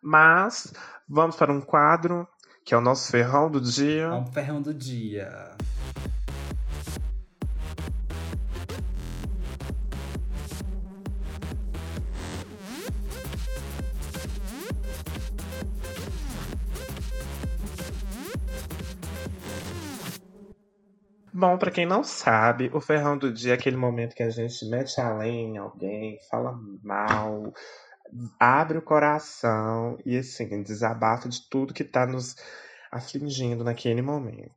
Mas 0.01 0.73
vamos 1.09 1.35
para 1.35 1.53
um 1.53 1.61
quadro 1.61 2.29
que 2.65 2.73
é 2.73 2.79
o 2.79 2.81
nosso 2.81 3.11
ferrão 3.11 3.51
do 3.51 3.61
dia. 3.61 4.05
É 4.05 4.13
um 4.13 4.27
ferrão 4.27 4.63
do 4.63 4.73
dia. 4.73 5.57
Bom, 21.43 21.59
pra 21.59 21.73
quem 21.73 21.85
não 21.85 22.05
sabe, 22.05 22.71
o 22.73 22.81
ferrão 22.81 23.19
do 23.19 23.33
dia 23.33 23.51
é 23.51 23.55
aquele 23.57 23.77
momento 23.77 24.15
que 24.15 24.23
a 24.23 24.31
gente 24.31 24.65
mete 24.67 25.01
a 25.01 25.13
lenha 25.13 25.43
em 25.43 25.59
alguém, 25.59 26.17
fala 26.31 26.57
mal, 26.85 27.53
abre 28.39 28.79
o 28.79 28.83
coração 28.83 29.99
e 30.07 30.17
assim, 30.17 30.63
desabafa 30.63 31.29
de 31.29 31.41
tudo 31.51 31.75
que 31.75 31.83
tá 31.83 32.07
nos 32.07 32.37
afligindo 32.93 33.65
naquele 33.65 34.01
momento. 34.03 34.55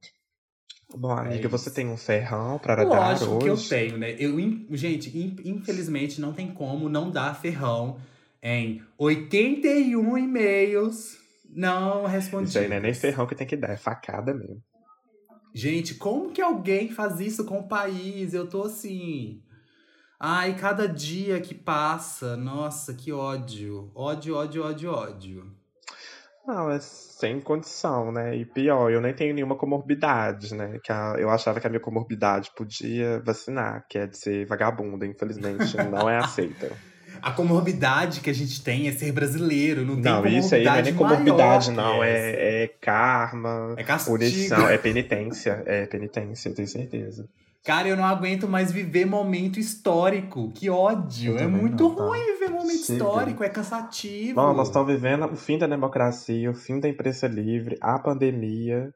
Bom, 0.95 1.09
amiga, 1.09 1.49
você 1.49 1.69
É 1.69 1.71
isso. 1.71 1.75
tem 1.75 1.87
um 1.89 1.97
ferrão 1.97 2.59
para 2.59 2.85
dar 2.85 2.85
Lógico 2.85 3.39
que 3.39 3.49
eu 3.49 3.55
hoje? 3.55 3.67
tenho, 3.67 3.97
né? 3.97 4.15
Eu, 4.19 4.37
gente, 4.77 5.17
in- 5.17 5.37
infelizmente 5.43 6.21
não 6.21 6.33
tem 6.33 6.53
como 6.53 6.87
não 6.87 7.09
dar 7.09 7.33
ferrão 7.33 7.97
em 8.43 8.79
81 8.95 10.19
e-mails 10.19 11.17
não 11.49 12.05
respondidos. 12.05 12.53
Isso 12.53 12.59
aí 12.59 12.69
não 12.69 12.75
é 12.75 12.79
nem 12.79 12.93
ferrão 12.93 13.25
que 13.25 13.33
tem 13.33 13.47
que 13.47 13.57
dar, 13.57 13.71
é 13.71 13.77
facada 13.77 14.35
mesmo. 14.35 14.61
Gente, 15.57 15.95
como 15.95 16.31
que 16.31 16.41
alguém 16.41 16.91
faz 16.91 17.21
isso 17.21 17.45
com 17.45 17.59
o 17.59 17.67
país? 17.67 18.33
Eu 18.33 18.45
tô 18.45 18.63
assim. 18.63 19.41
Ai, 20.19 20.53
cada 20.57 20.85
dia 20.85 21.39
que 21.39 21.55
passa, 21.55 22.35
nossa, 22.35 22.93
que 22.93 23.13
ódio. 23.13 23.89
Ódio, 23.95 24.35
ódio, 24.35 24.65
ódio, 24.65 24.91
ódio. 24.91 25.55
Não, 26.45 26.69
é 26.69 26.77
sem 26.81 27.39
condição, 27.39 28.11
né? 28.11 28.35
E 28.35 28.45
pior, 28.45 28.91
eu 28.91 28.99
nem 28.99 29.13
tenho 29.15 29.33
nenhuma 29.33 29.55
comorbidade, 29.55 30.53
né? 30.53 30.77
Que 30.83 30.91
a- 30.91 31.15
eu 31.17 31.29
achava 31.29 31.61
que 31.61 31.67
a 31.67 31.69
minha 31.69 31.79
comorbidade 31.79 32.51
podia 32.53 33.21
vacinar, 33.21 33.85
que 33.89 33.97
é 33.97 34.05
de 34.05 34.17
ser 34.17 34.45
vagabunda, 34.45 35.05
infelizmente 35.07 35.77
não 35.77 36.09
é 36.09 36.17
aceita. 36.19 36.69
A 37.25 37.31
comorbidade 37.31 38.21
que 38.21 38.29
a 38.29 38.33
gente 38.33 38.63
tem 38.63 38.87
é 38.87 38.91
ser 38.91 39.11
brasileiro. 39.11 39.83
Não, 39.83 39.95
não 39.95 40.21
tem 40.21 40.37
isso 40.37 40.53
aí 40.53 40.63
não 40.63 40.75
é 40.75 40.81
nem 40.83 40.93
comorbidade, 40.93 41.71
não. 41.71 42.03
É, 42.03 42.11
é, 42.11 42.63
é 42.65 42.67
karma, 42.67 43.73
é 43.75 43.83
castigo. 43.83 44.15
punição, 44.15 44.69
é 44.69 44.77
penitência. 44.77 45.63
É 45.65 45.87
penitência, 45.87 46.49
eu 46.49 46.53
tenho 46.53 46.67
certeza. 46.67 47.27
Cara, 47.63 47.87
eu 47.87 47.97
não 47.97 48.05
aguento 48.05 48.47
mais 48.47 48.71
viver 48.71 49.05
momento 49.05 49.59
histórico. 49.59 50.51
Que 50.53 50.69
ódio. 50.69 51.35
É 51.39 51.47
muito 51.47 51.85
não, 51.85 51.95
tá? 51.95 52.03
ruim 52.03 52.23
viver 52.33 52.51
momento 52.51 52.85
Chega. 52.85 52.93
histórico, 52.93 53.43
é 53.43 53.49
cansativo. 53.49 54.35
Bom, 54.35 54.53
nós 54.53 54.67
estamos 54.67 54.87
vivendo 54.87 55.25
o 55.25 55.35
fim 55.35 55.57
da 55.57 55.65
democracia, 55.65 56.51
o 56.51 56.53
fim 56.53 56.79
da 56.79 56.87
imprensa 56.87 57.25
livre, 57.25 57.75
a 57.81 57.97
pandemia. 57.97 58.93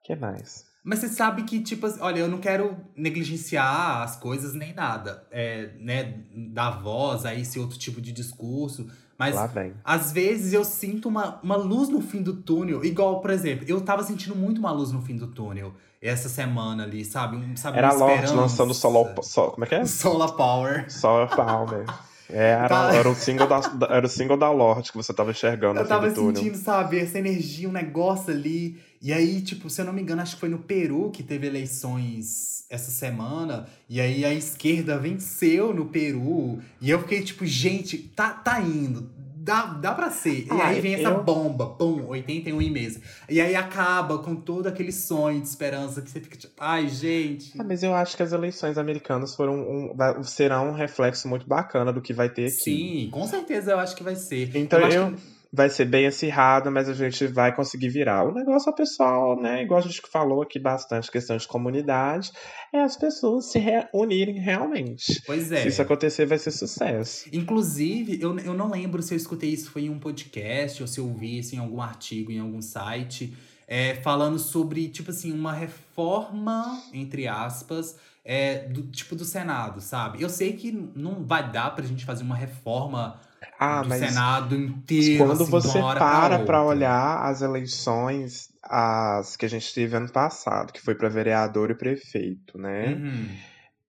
O 0.00 0.06
que 0.06 0.14
mais? 0.14 0.66
Mas 0.84 0.98
você 0.98 1.08
sabe 1.08 1.44
que, 1.44 1.60
tipo, 1.60 1.86
olha, 2.00 2.20
eu 2.20 2.28
não 2.28 2.38
quero 2.38 2.76
negligenciar 2.94 4.02
as 4.02 4.16
coisas 4.16 4.52
nem 4.52 4.74
nada, 4.74 5.26
é, 5.30 5.70
né, 5.80 6.20
dar 6.52 6.82
voz 6.82 7.24
a 7.24 7.34
esse 7.34 7.58
outro 7.58 7.78
tipo 7.78 8.02
de 8.02 8.12
discurso. 8.12 8.86
Mas 9.18 9.34
às 9.82 10.12
vezes 10.12 10.52
eu 10.52 10.62
sinto 10.62 11.08
uma, 11.08 11.40
uma 11.42 11.56
luz 11.56 11.88
no 11.88 12.02
fim 12.02 12.20
do 12.20 12.34
túnel. 12.34 12.84
Igual, 12.84 13.20
por 13.20 13.30
exemplo, 13.30 13.64
eu 13.66 13.80
tava 13.80 14.02
sentindo 14.02 14.36
muito 14.36 14.58
uma 14.58 14.72
luz 14.72 14.92
no 14.92 15.00
fim 15.00 15.16
do 15.16 15.28
túnel 15.28 15.72
essa 16.02 16.28
semana 16.28 16.82
ali, 16.82 17.02
sabe? 17.02 17.36
Um, 17.36 17.56
sabe 17.56 17.78
Era 17.78 17.88
a 17.88 17.94
Lorde 17.94 18.30
lançando 18.34 18.74
Solo, 18.74 19.22
Sol, 19.22 19.52
como 19.52 19.64
é 19.64 19.68
que 19.68 19.74
é? 19.74 19.86
Solar 19.86 20.32
Power. 20.32 20.92
Solar 20.92 21.34
Power. 21.34 21.86
É, 22.28 22.50
era, 22.50 22.94
era, 22.94 23.08
o 23.08 23.14
single 23.14 23.46
da, 23.46 23.60
era 23.88 24.04
o 24.04 24.08
single 24.08 24.36
da 24.36 24.50
Lorde 24.50 24.90
que 24.90 24.96
você 24.96 25.14
tava 25.14 25.30
enxergando. 25.30 25.80
Eu 25.80 25.86
tava 25.86 26.10
sentindo, 26.14 26.56
sabe, 26.56 26.98
essa 26.98 27.18
energia, 27.18 27.68
um 27.68 27.72
negócio 27.72 28.32
ali. 28.32 28.78
E 29.04 29.12
aí, 29.12 29.42
tipo, 29.42 29.68
se 29.68 29.82
eu 29.82 29.84
não 29.84 29.92
me 29.92 30.00
engano, 30.00 30.22
acho 30.22 30.34
que 30.34 30.40
foi 30.40 30.48
no 30.48 30.58
Peru 30.58 31.10
que 31.10 31.22
teve 31.22 31.46
eleições 31.46 32.64
essa 32.70 32.90
semana. 32.90 33.68
E 33.86 34.00
aí 34.00 34.24
a 34.24 34.32
esquerda 34.32 34.98
venceu 34.98 35.74
no 35.74 35.84
Peru. 35.86 36.58
E 36.80 36.88
eu 36.88 36.98
fiquei, 37.00 37.22
tipo, 37.22 37.44
gente, 37.44 37.98
tá, 37.98 38.30
tá 38.30 38.58
indo 38.62 39.12
dá, 39.44 39.66
dá 39.66 39.94
pra 39.94 40.10
ser. 40.10 40.46
Ah, 40.50 40.56
e 40.56 40.60
aí 40.62 40.80
vem 40.80 40.94
essa 40.94 41.10
eu... 41.10 41.22
bomba, 41.22 41.66
pum, 41.66 42.06
81 42.08 42.62
em 42.62 42.70
mesa. 42.70 43.00
E 43.28 43.40
aí 43.40 43.54
acaba 43.54 44.18
com 44.18 44.34
todo 44.34 44.66
aquele 44.66 44.90
sonho 44.90 45.40
de 45.40 45.46
esperança 45.46 46.00
que 46.00 46.10
você 46.10 46.20
fica 46.20 46.36
tipo, 46.36 46.54
ai, 46.58 46.88
gente. 46.88 47.52
Ah, 47.58 47.64
mas 47.64 47.82
eu 47.82 47.94
acho 47.94 48.16
que 48.16 48.22
as 48.22 48.32
eleições 48.32 48.78
americanas 48.78 49.36
foram 49.36 49.54
um, 49.54 50.22
serão 50.22 50.70
um 50.70 50.72
reflexo 50.72 51.28
muito 51.28 51.46
bacana 51.46 51.92
do 51.92 52.00
que 52.00 52.14
vai 52.14 52.30
ter 52.30 52.46
aqui. 52.46 52.54
Sim, 52.54 53.08
com 53.12 53.26
certeza 53.26 53.72
eu 53.72 53.78
acho 53.78 53.94
que 53.94 54.02
vai 54.02 54.16
ser. 54.16 54.56
Então 54.56 54.80
eu. 54.80 55.08
eu... 55.10 55.14
Vai 55.54 55.70
ser 55.70 55.84
bem 55.84 56.06
acirrado, 56.06 56.68
mas 56.70 56.88
a 56.88 56.94
gente 56.94 57.28
vai 57.28 57.54
conseguir 57.54 57.88
virar. 57.88 58.24
O 58.24 58.34
negócio 58.34 58.68
é 58.68 58.72
o 58.72 58.74
pessoal, 58.74 59.40
né? 59.40 59.62
Igual 59.62 59.78
a 59.78 59.82
gente 59.82 60.02
falou 60.10 60.42
aqui 60.42 60.58
bastante, 60.58 61.10
questão 61.10 61.36
de 61.36 61.46
comunidade, 61.46 62.32
é 62.72 62.80
as 62.80 62.96
pessoas 62.96 63.52
se 63.52 63.58
reunirem 63.60 64.40
realmente. 64.40 65.22
Pois 65.24 65.52
é. 65.52 65.62
Se 65.62 65.68
isso 65.68 65.82
acontecer, 65.82 66.26
vai 66.26 66.38
ser 66.38 66.50
sucesso. 66.50 67.28
Inclusive, 67.32 68.18
eu, 68.20 68.36
eu 68.40 68.54
não 68.54 68.68
lembro 68.68 69.00
se 69.00 69.14
eu 69.14 69.16
escutei 69.16 69.50
isso 69.50 69.70
foi 69.70 69.82
em 69.82 69.90
um 69.90 69.98
podcast 70.00 70.82
ou 70.82 70.88
se 70.88 70.98
eu 70.98 71.12
vi 71.14 71.38
isso 71.38 71.54
em 71.54 71.58
algum 71.58 71.80
artigo, 71.80 72.32
em 72.32 72.40
algum 72.40 72.60
site, 72.60 73.32
é, 73.68 73.94
falando 73.94 74.38
sobre, 74.38 74.88
tipo 74.88 75.10
assim, 75.10 75.32
uma 75.32 75.52
reforma, 75.52 76.82
entre 76.92 77.28
aspas, 77.28 77.96
é, 78.24 78.66
do 78.68 78.82
tipo 78.82 79.14
do 79.14 79.24
Senado, 79.24 79.80
sabe? 79.80 80.22
Eu 80.22 80.28
sei 80.28 80.54
que 80.54 80.72
não 80.72 81.24
vai 81.24 81.50
dar 81.50 81.74
pra 81.74 81.84
gente 81.84 82.04
fazer 82.04 82.22
uma 82.22 82.34
reforma 82.34 83.20
ah, 83.58 83.82
do 83.82 83.88
mas 83.88 84.00
Senado 84.00 84.56
inteiro. 84.56 85.24
Quando 85.24 85.42
assim, 85.42 85.50
você 85.50 85.78
para 85.78 86.38
para 86.40 86.62
olhar 86.62 87.24
as 87.24 87.42
eleições 87.42 88.48
as 88.62 89.36
que 89.36 89.44
a 89.44 89.48
gente 89.48 89.72
teve 89.74 89.96
ano 89.96 90.10
passado, 90.10 90.72
que 90.72 90.80
foi 90.80 90.94
para 90.94 91.08
vereador 91.08 91.70
e 91.70 91.74
prefeito, 91.74 92.58
né? 92.58 92.94
Uhum. 92.94 93.28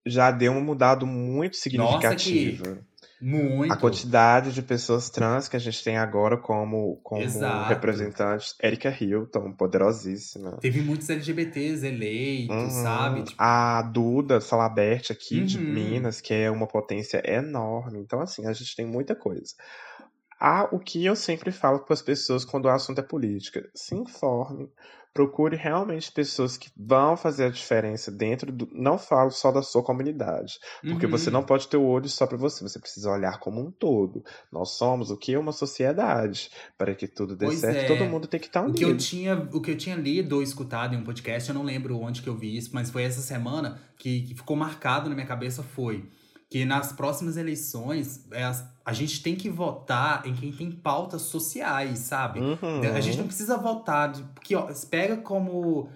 Já 0.06 0.30
deu 0.32 0.52
uma 0.52 0.62
mudada 0.62 1.06
muito 1.06 1.56
significativa. 1.56 2.68
Nossa, 2.68 2.76
que... 2.76 2.95
Muito. 3.26 3.74
A 3.74 3.76
quantidade 3.76 4.54
de 4.54 4.62
pessoas 4.62 5.10
trans 5.10 5.48
que 5.48 5.56
a 5.56 5.60
gente 5.60 5.84
tem 5.84 5.98
agora 5.98 6.38
como, 6.38 6.98
como 7.02 7.24
representantes. 7.68 8.54
Erika 8.62 8.96
Hilton, 8.96 9.52
poderosíssima. 9.54 10.60
Teve 10.62 10.84
muitos 10.84 11.10
LGBTs 11.10 11.88
eleitos, 11.88 12.56
uhum. 12.56 12.84
sabe? 12.84 13.24
Tipo... 13.24 13.42
A 13.42 13.82
Duda 13.82 14.40
Salabert 14.40 15.08
aqui 15.10 15.40
uhum. 15.40 15.46
de 15.48 15.58
Minas, 15.58 16.22
que 16.22 16.36
é 16.36 16.52
uma 16.52 16.68
potência 16.68 17.20
enorme. 17.26 17.98
Então, 17.98 18.22
assim, 18.22 18.46
a 18.46 18.54
gente 18.54 18.76
tem 18.76 18.86
muita 18.86 19.16
coisa. 19.16 19.56
Ah, 20.40 20.68
o 20.72 20.80
que 20.80 21.04
eu 21.06 21.16
sempre 21.16 21.52
falo 21.52 21.80
para 21.80 21.94
as 21.94 22.02
pessoas 22.02 22.44
quando 22.44 22.66
o 22.66 22.70
assunto 22.70 23.00
é 23.00 23.04
política: 23.04 23.70
se 23.74 23.96
informe, 23.96 24.70
procure 25.16 25.56
realmente 25.56 26.12
pessoas 26.12 26.58
que 26.58 26.70
vão 26.76 27.16
fazer 27.16 27.46
a 27.46 27.50
diferença 27.50 28.12
dentro 28.12 28.52
do. 28.52 28.68
Não 28.74 28.98
falo 28.98 29.32
só 29.32 29.50
da 29.50 29.64
sua 29.64 29.82
comunidade, 29.82 30.60
porque 30.82 31.06
uhum. 31.06 31.12
você 31.14 31.32
não 31.32 31.42
pode 31.42 31.70
ter 31.70 31.78
o 31.78 31.86
olho 31.86 32.10
só 32.10 32.28
para 32.28 32.38
você, 32.38 32.62
você 32.62 32.78
precisa 32.78 33.10
olhar 33.10 33.40
como 33.40 33.62
um 33.62 33.72
todo. 33.72 34.26
Nós 34.52 34.72
somos 34.72 35.10
o 35.10 35.18
que 35.18 35.34
é 35.34 35.40
uma 35.40 35.54
sociedade. 35.54 36.52
Para 36.78 36.94
que 36.94 37.08
tudo 37.08 37.34
dê 37.34 37.46
pois 37.46 37.60
certo, 37.60 37.78
é. 37.78 37.98
todo 37.98 38.10
mundo 38.10 38.28
tem 38.28 38.40
que 38.40 38.48
estar 38.48 38.62
unido. 38.62 38.76
O 38.76 38.78
que, 38.78 38.84
eu 38.84 38.98
tinha, 38.98 39.50
o 39.54 39.62
que 39.62 39.72
eu 39.72 39.78
tinha 39.78 39.96
lido 39.96 40.36
ou 40.36 40.44
escutado 40.44 40.94
em 40.94 40.98
um 40.98 41.04
podcast, 41.06 41.48
eu 41.48 41.56
não 41.56 41.64
lembro 41.64 41.98
onde 41.98 42.22
que 42.22 42.28
eu 42.28 42.36
vi 42.36 42.58
isso, 42.58 42.72
mas 42.74 42.90
foi 42.90 43.04
essa 43.04 43.22
semana 43.22 43.80
que, 43.98 44.24
que 44.24 44.36
ficou 44.36 44.58
marcado 44.58 45.08
na 45.08 45.16
minha 45.16 45.28
cabeça 45.28 45.64
foi 45.64 46.10
que 46.50 46.64
nas 46.66 46.94
próximas 46.94 47.38
eleições 47.38 48.26
é, 48.32 48.44
a 48.86 48.94
gente 48.94 49.22
tem 49.22 49.36
que 49.36 49.50
votar 49.50 50.26
em 50.28 50.34
quem 50.34 50.52
tem 50.52 50.72
pautas 50.72 51.24
sociais, 51.24 52.00
sabe? 52.00 52.40
Uhum. 52.40 52.82
A 52.96 53.02
gente 53.02 53.18
não 53.18 53.26
precisa 53.26 53.58
votar, 53.58 54.12
porque 54.34 54.56
ó, 54.56 54.68
pega 54.90 55.18
como 55.18 55.90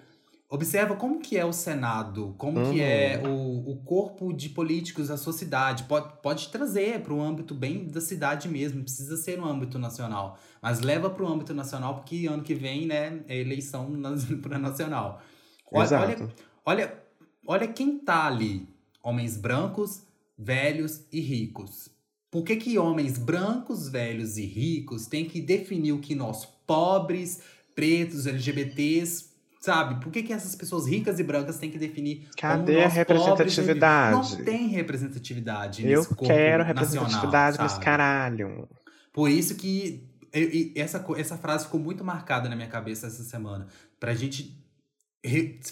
observa 0.50 0.96
como 0.96 1.20
que 1.20 1.38
é 1.38 1.44
o 1.44 1.52
Senado, 1.52 2.34
como 2.36 2.58
uhum. 2.58 2.72
que 2.72 2.82
é 2.82 3.22
uhum. 3.24 3.64
o, 3.64 3.70
o 3.70 3.76
corpo 3.84 4.32
de 4.32 4.48
políticos 4.48 5.06
da 5.06 5.16
sociedade. 5.16 5.84
Pode, 5.84 6.20
pode 6.20 6.48
trazer 6.48 7.00
para 7.00 7.14
o 7.14 7.22
âmbito 7.22 7.54
bem 7.54 7.86
da 7.86 8.00
cidade 8.00 8.48
mesmo, 8.48 8.82
precisa 8.82 9.16
ser 9.16 9.38
no 9.38 9.48
âmbito 9.48 9.78
nacional. 9.78 10.36
Mas 10.60 10.80
leva 10.80 11.08
para 11.08 11.22
o 11.22 11.28
âmbito 11.28 11.54
nacional, 11.54 11.94
porque 11.94 12.26
ano 12.26 12.42
que 12.42 12.54
vem, 12.54 12.84
né, 12.84 13.20
é 13.28 13.38
eleição 13.38 13.88
para 14.42 14.58
nacional. 14.58 15.22
Olha, 15.70 15.84
Exato. 15.84 16.04
olha, 16.04 16.28
olha, 16.66 16.98
olha 17.46 17.68
quem 17.68 17.96
tá 17.96 18.26
ali. 18.26 18.68
Homens 19.00 19.36
brancos, 19.36 20.02
velhos 20.40 21.04
e 21.12 21.20
ricos. 21.20 21.90
Por 22.30 22.44
que, 22.44 22.56
que 22.56 22.78
homens 22.78 23.18
brancos, 23.18 23.88
velhos 23.88 24.38
e 24.38 24.46
ricos 24.46 25.06
têm 25.06 25.24
que 25.24 25.40
definir 25.40 25.92
o 25.92 25.98
que 25.98 26.14
nós, 26.14 26.46
pobres, 26.66 27.40
pretos, 27.74 28.26
LGBTs, 28.26 29.30
sabe? 29.60 30.02
Por 30.02 30.10
que, 30.10 30.22
que 30.22 30.32
essas 30.32 30.54
pessoas 30.54 30.86
ricas 30.86 31.18
e 31.18 31.24
brancas 31.24 31.58
têm 31.58 31.70
que 31.70 31.78
definir 31.78 32.28
Cadê 32.36 32.84
a 32.84 32.88
representatividade? 32.88 34.16
Pobres, 34.16 34.38
não 34.38 34.44
tem 34.44 34.68
representatividade 34.68 35.86
Eu 35.86 36.06
quero 36.06 36.64
representatividade 36.64 37.60
nesse 37.60 37.80
caralho. 37.80 38.68
Por 39.12 39.28
isso 39.28 39.56
que 39.56 40.08
essa, 40.74 41.04
essa 41.16 41.36
frase 41.36 41.64
ficou 41.64 41.80
muito 41.80 42.04
marcada 42.04 42.48
na 42.48 42.54
minha 42.54 42.68
cabeça 42.68 43.08
essa 43.08 43.24
semana. 43.24 43.66
Pra 43.98 44.14
gente 44.14 44.59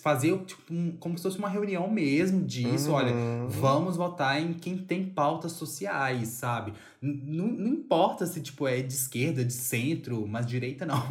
fazer 0.02 0.36
tipo, 0.44 0.62
um, 0.70 0.92
como 0.92 1.16
se 1.16 1.22
fosse 1.22 1.38
uma 1.38 1.48
reunião 1.48 1.90
mesmo 1.90 2.44
disso. 2.44 2.90
Uhum. 2.90 2.94
Olha, 2.94 3.12
vamos 3.48 3.96
votar 3.96 4.40
em 4.40 4.52
quem 4.52 4.76
tem 4.76 5.06
pautas 5.06 5.52
sociais, 5.52 6.28
sabe? 6.28 6.74
N 7.00 7.22
não 7.32 7.68
importa 7.68 8.26
se 8.26 8.40
tipo, 8.40 8.68
é 8.68 8.82
de 8.82 8.92
esquerda, 8.92 9.44
de 9.44 9.52
centro, 9.52 10.26
mas 10.26 10.46
direita 10.46 10.84
não. 10.84 11.02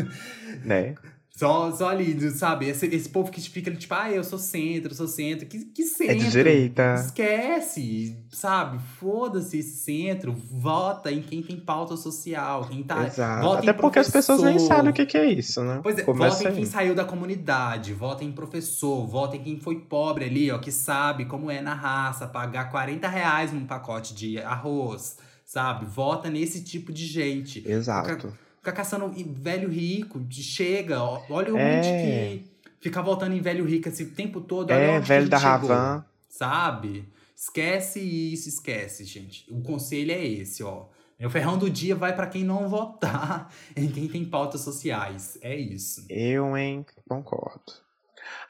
Né? 0.64 0.94
Só, 1.36 1.70
só 1.70 1.90
ali, 1.90 2.18
sabe? 2.30 2.66
Esse, 2.66 2.86
esse 2.86 3.10
povo 3.10 3.30
que 3.30 3.42
fica 3.42 3.70
tipo, 3.70 3.92
ah, 3.92 4.10
eu 4.10 4.24
sou 4.24 4.38
centro, 4.38 4.92
eu 4.92 4.96
sou 4.96 5.06
centro. 5.06 5.44
Que, 5.44 5.66
que 5.66 5.82
centro? 5.84 6.14
É 6.14 6.14
de 6.14 6.30
direita. 6.30 6.94
Esquece, 6.94 8.16
sabe? 8.30 8.78
Foda-se 8.98 9.58
esse 9.58 9.76
centro. 9.76 10.32
Vota 10.32 11.12
em 11.12 11.20
quem 11.20 11.42
tem 11.42 11.60
pauta 11.60 11.94
social. 11.94 12.64
Quem 12.64 12.82
tá. 12.82 13.06
Exato. 13.06 13.52
Até 13.52 13.74
porque 13.74 13.98
as 13.98 14.10
pessoas 14.10 14.42
nem 14.42 14.58
sabem 14.58 14.90
o 14.90 14.94
que, 14.94 15.04
que 15.04 15.18
é 15.18 15.26
isso, 15.26 15.62
né? 15.62 15.80
Pois 15.82 15.98
é, 15.98 16.02
Começa 16.04 16.38
vota 16.38 16.48
em 16.48 16.54
quem 16.54 16.64
saiu 16.64 16.94
da 16.94 17.04
comunidade, 17.04 17.92
vota 17.92 18.24
em 18.24 18.32
professor, 18.32 19.06
vota 19.06 19.36
em 19.36 19.42
quem 19.42 19.60
foi 19.60 19.78
pobre 19.78 20.24
ali, 20.24 20.50
ó, 20.50 20.56
que 20.56 20.72
sabe 20.72 21.26
como 21.26 21.50
é 21.50 21.60
na 21.60 21.74
raça, 21.74 22.26
pagar 22.26 22.70
40 22.70 23.06
reais 23.08 23.52
num 23.52 23.66
pacote 23.66 24.14
de 24.14 24.38
arroz, 24.38 25.18
sabe? 25.44 25.84
Vota 25.84 26.30
nesse 26.30 26.64
tipo 26.64 26.90
de 26.90 27.04
gente. 27.04 27.62
Exato. 27.68 28.32
Ficar 28.66 28.78
caçando 28.78 29.14
velho 29.40 29.68
rico, 29.68 30.20
chega, 30.28 31.00
olha 31.00 31.54
o 31.54 31.56
é. 31.56 31.80
que 31.80 32.50
ficar 32.80 33.00
voltando 33.00 33.32
em 33.32 33.40
velho 33.40 33.64
rico 33.64 33.88
esse 33.88 34.06
tempo 34.06 34.40
todo. 34.40 34.72
É, 34.72 34.98
velho 34.98 35.28
da 35.28 35.38
Ravan. 35.38 36.04
Sabe? 36.28 37.08
Esquece 37.36 38.00
isso, 38.00 38.48
esquece, 38.48 39.04
gente. 39.04 39.46
O 39.48 39.62
conselho 39.62 40.10
é 40.10 40.26
esse, 40.26 40.64
ó. 40.64 40.86
Meu 41.16 41.30
ferrão 41.30 41.56
do 41.56 41.70
dia 41.70 41.94
vai 41.94 42.12
para 42.16 42.26
quem 42.26 42.42
não 42.42 42.68
votar 42.68 43.54
em 43.76 43.86
quem 43.86 44.08
tem 44.08 44.24
pautas 44.24 44.62
sociais. 44.62 45.38
É 45.40 45.54
isso. 45.54 46.04
Eu, 46.10 46.56
hein, 46.56 46.84
concordo. 47.08 47.85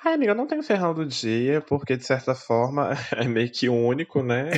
Ai, 0.05 0.15
amiga, 0.15 0.33
eu 0.33 0.37
não 0.37 0.47
tenho 0.47 0.63
ferrão 0.63 0.95
do 0.95 1.05
dia, 1.05 1.61
porque 1.61 1.97
de 1.97 2.05
certa 2.05 2.35
forma 2.35 2.91
é 3.17 3.27
meio 3.27 3.51
que 3.51 3.69
único, 3.69 4.23
né? 4.23 4.51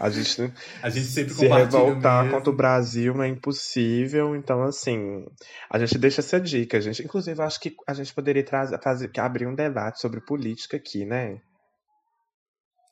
A 0.00 0.08
gente, 0.08 0.52
a 0.82 0.88
gente 0.88 1.06
sempre 1.06 1.34
se 1.34 1.46
revoltar 1.46 2.30
contra 2.30 2.50
o 2.50 2.56
Brasil 2.56 3.14
não 3.14 3.24
é 3.24 3.28
impossível. 3.28 4.34
Então, 4.34 4.62
assim, 4.62 5.26
a 5.68 5.78
gente 5.78 5.98
deixa 5.98 6.20
essa 6.20 6.40
dica. 6.40 6.78
A 6.78 6.80
gente, 6.80 7.02
inclusive, 7.02 7.40
acho 7.42 7.60
que 7.60 7.76
a 7.86 7.94
gente 7.94 8.14
poderia 8.14 8.44
trazer, 8.44 8.80
fazer, 8.80 9.10
abrir 9.18 9.46
um 9.46 9.54
debate 9.54 10.00
sobre 10.00 10.20
política 10.20 10.76
aqui, 10.76 11.04
né? 11.04 11.40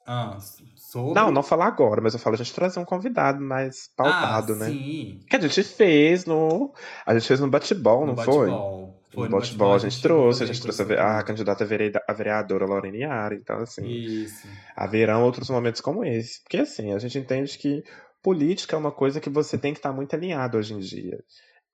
Ah, 0.07 0.37
sobre? 0.77 1.15
Não, 1.15 1.31
não 1.31 1.43
falar 1.43 1.67
agora, 1.67 2.01
mas 2.01 2.13
eu 2.13 2.21
falo 2.21 2.35
a 2.35 2.39
gente 2.39 2.53
trazer 2.53 2.81
um 2.81 2.85
convidado 2.85 3.41
mais 3.41 3.89
pautado, 3.97 4.55
ah, 4.55 4.57
né? 4.57 4.67
Sim. 4.67 5.21
Que 5.29 5.37
a 5.37 5.41
gente 5.41 5.63
fez 5.63 6.27
no. 6.27 6.75
A 7.07 7.15
gente 7.15 7.27
fez 7.27 7.39
no 7.39 7.49
bate-ball, 7.49 8.05
não 8.05 8.15
no 8.15 8.23
foi? 8.23 8.51
Foi 9.13 9.29
no 9.29 9.37
a 9.73 9.79
gente 9.79 10.01
trouxe, 10.01 10.43
a 10.43 10.47
gente 10.47 10.61
trouxe 10.61 10.83
a, 10.83 10.85
ve- 10.85 10.99
a 10.99 11.23
candidata 11.23 11.65
a 12.09 12.13
vereadora 12.13 12.65
Lorena 12.65 12.97
Yara, 12.97 13.35
então 13.35 13.59
assim, 13.59 13.85
Isso. 13.87 14.49
haverão 14.75 15.23
outros 15.23 15.51
momentos 15.51 15.81
como 15.81 16.05
esse. 16.05 16.43
Porque 16.43 16.59
assim, 16.59 16.93
a 16.93 16.99
gente 16.99 17.19
entende 17.19 17.59
que 17.59 17.83
política 18.23 18.75
é 18.77 18.79
uma 18.79 18.93
coisa 18.93 19.21
que 19.21 19.29
você 19.29 19.59
tem 19.59 19.73
que 19.73 19.79
estar 19.81 19.93
muito 19.93 20.15
alinhado 20.15 20.57
hoje 20.57 20.73
em 20.73 20.79
dia. 20.79 21.19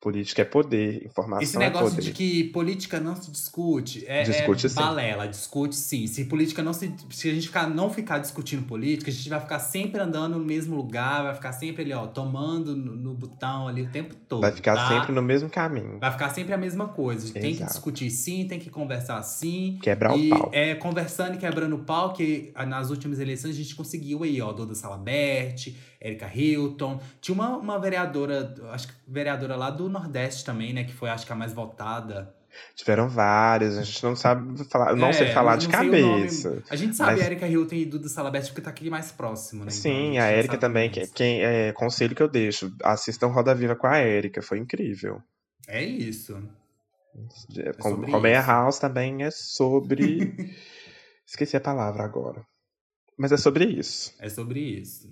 Política 0.01 0.43
é 0.43 0.45
poder, 0.45 1.05
informação 1.05 1.43
Esse 1.43 1.57
é 1.57 1.59
negócio 1.59 1.97
poder. 1.97 2.03
de 2.03 2.13
que 2.13 2.45
política 2.45 3.01
não 3.01 3.17
se 3.17 3.33
discute 3.33 4.05
é, 4.07 4.23
Discute 4.23 4.67
é 4.67 4.69
sim. 4.69 4.75
balela, 4.77 5.27
discute 5.27 5.75
sim. 5.75 6.07
Se 6.07 6.25
política 6.27 6.63
não 6.63 6.73
se. 6.73 6.95
Se 7.11 7.29
a 7.29 7.35
gente 7.35 7.49
ficar, 7.49 7.69
não 7.69 7.91
ficar 7.91 8.19
discutindo 8.19 8.65
política, 8.65 9.11
a 9.11 9.13
gente 9.13 9.29
vai 9.29 9.41
ficar 9.41 9.59
sempre 9.59 10.01
andando 10.01 10.39
no 10.39 10.45
mesmo 10.45 10.77
lugar, 10.77 11.25
vai 11.25 11.35
ficar 11.35 11.53
sempre 11.53 11.83
ali, 11.83 11.93
ó, 11.93 12.07
tomando 12.07 12.77
no, 12.77 12.95
no 12.95 13.13
botão 13.13 13.67
ali 13.67 13.83
o 13.83 13.91
tempo 13.91 14.15
todo. 14.15 14.43
Vai 14.43 14.53
ficar 14.53 14.77
tá? 14.77 14.89
sempre 14.89 15.13
no 15.13 15.21
mesmo 15.21 15.51
caminho. 15.51 15.99
Vai 15.99 16.13
ficar 16.13 16.31
sempre 16.31 16.55
a 16.55 16.59
mesma 16.59 16.87
coisa. 16.87 17.33
Tem 17.33 17.57
que 17.57 17.65
discutir 17.65 18.09
sim, 18.11 18.47
tem 18.47 18.61
que 18.61 18.71
conversar 18.71 19.21
sim. 19.25 19.81
Quebrar 19.83 20.17
e 20.17 20.29
o 20.29 20.39
pau. 20.39 20.51
é 20.53 20.77
conversando 20.77 21.35
e 21.35 21.39
quebrando 21.39 21.75
o 21.75 21.81
pau, 21.81 22.13
que 22.13 22.53
ah, 22.55 22.65
nas 22.65 22.91
últimas 22.91 23.19
eleições 23.19 23.51
a 23.57 23.59
gente 23.59 23.75
conseguiu 23.75 24.23
aí, 24.23 24.41
ó, 24.41 24.53
Duda 24.53 24.77
Salabert, 24.77 25.75
Erika 26.01 26.31
Hilton. 26.33 27.01
Tinha 27.21 27.35
uma, 27.35 27.57
uma 27.57 27.79
vereadora, 27.79 28.55
acho 28.71 28.89
que 28.89 28.95
vereadora 29.07 29.57
lá 29.57 29.71
do 29.71 29.89
Nordeste 29.89 30.45
também, 30.45 30.73
né? 30.73 30.85
Que 30.85 30.93
foi, 30.93 31.11
acho 31.11 31.27
que 31.27 31.33
a 31.33 31.37
mais 31.37 31.53
votada. 31.53 32.35
Tiveram 32.75 33.09
vários, 33.09 33.77
a 33.77 33.83
gente 33.83 34.03
não 34.03 34.17
sabe 34.17 34.65
falar, 34.65 34.97
não 34.97 35.09
É, 35.09 35.13
sei 35.13 35.27
falar 35.33 35.57
de 35.57 35.69
não 35.69 35.79
sei 35.79 35.89
o 35.89 35.93
nome. 36.01 36.15
cabeça. 36.23 36.63
A 36.71 36.75
gente 36.77 36.97
sabe 36.97 37.13
Mas- 37.13 37.27
Erika 37.27 37.47
Hilton 37.47 37.75
e 37.75 37.85
Duda 37.85 38.09
Salabert 38.09 38.47
porque 38.47 38.61
tá 38.63 38.71
aqui 38.71 38.89
mais 38.91 39.13
próximo, 39.13 39.65
né? 39.65 39.71
Então, 39.71 39.83
Sim, 39.83 40.07
gente 40.07 40.19
a 40.19 40.25
Érica 40.27 40.53
sabe 40.55 40.61
também, 40.61 40.91
mais. 40.91 41.09
que, 41.09 41.15
quem, 41.15 41.43
é, 41.45 41.73
conselho 41.73 42.17
que 42.17 42.23
eu 42.23 42.29
deixo, 42.29 42.73
assistam 42.83 43.29
Roda 43.29 43.55
Viva 43.55 43.77
com 43.77 43.87
a 43.87 43.99
Érica, 43.99 44.41
foi 44.43 44.59
incrível. 44.59 45.23
É 45.69 45.85
isso. 45.85 46.35
Com, 47.81 47.91
sobre 47.91 48.11
Colmeia 48.11 48.39
isso. 48.41 48.49
House 48.49 48.79
também 48.79 49.23
é 49.25 49.31
sobre. 49.31 50.35
Esqueci 51.27 51.57
a 51.57 51.61
palavra 51.61 52.03
agora. 52.03 52.45
Mas 53.17 53.31
é 53.31 53.37
sobre 53.37 53.67
isso. 53.67 54.15
É 54.19 54.29
sobre 54.29 54.61
isso. 54.61 55.09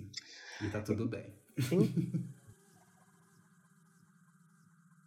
E 0.61 0.69
tá 0.69 0.81
tudo 0.81 1.07
bem. 1.07 1.33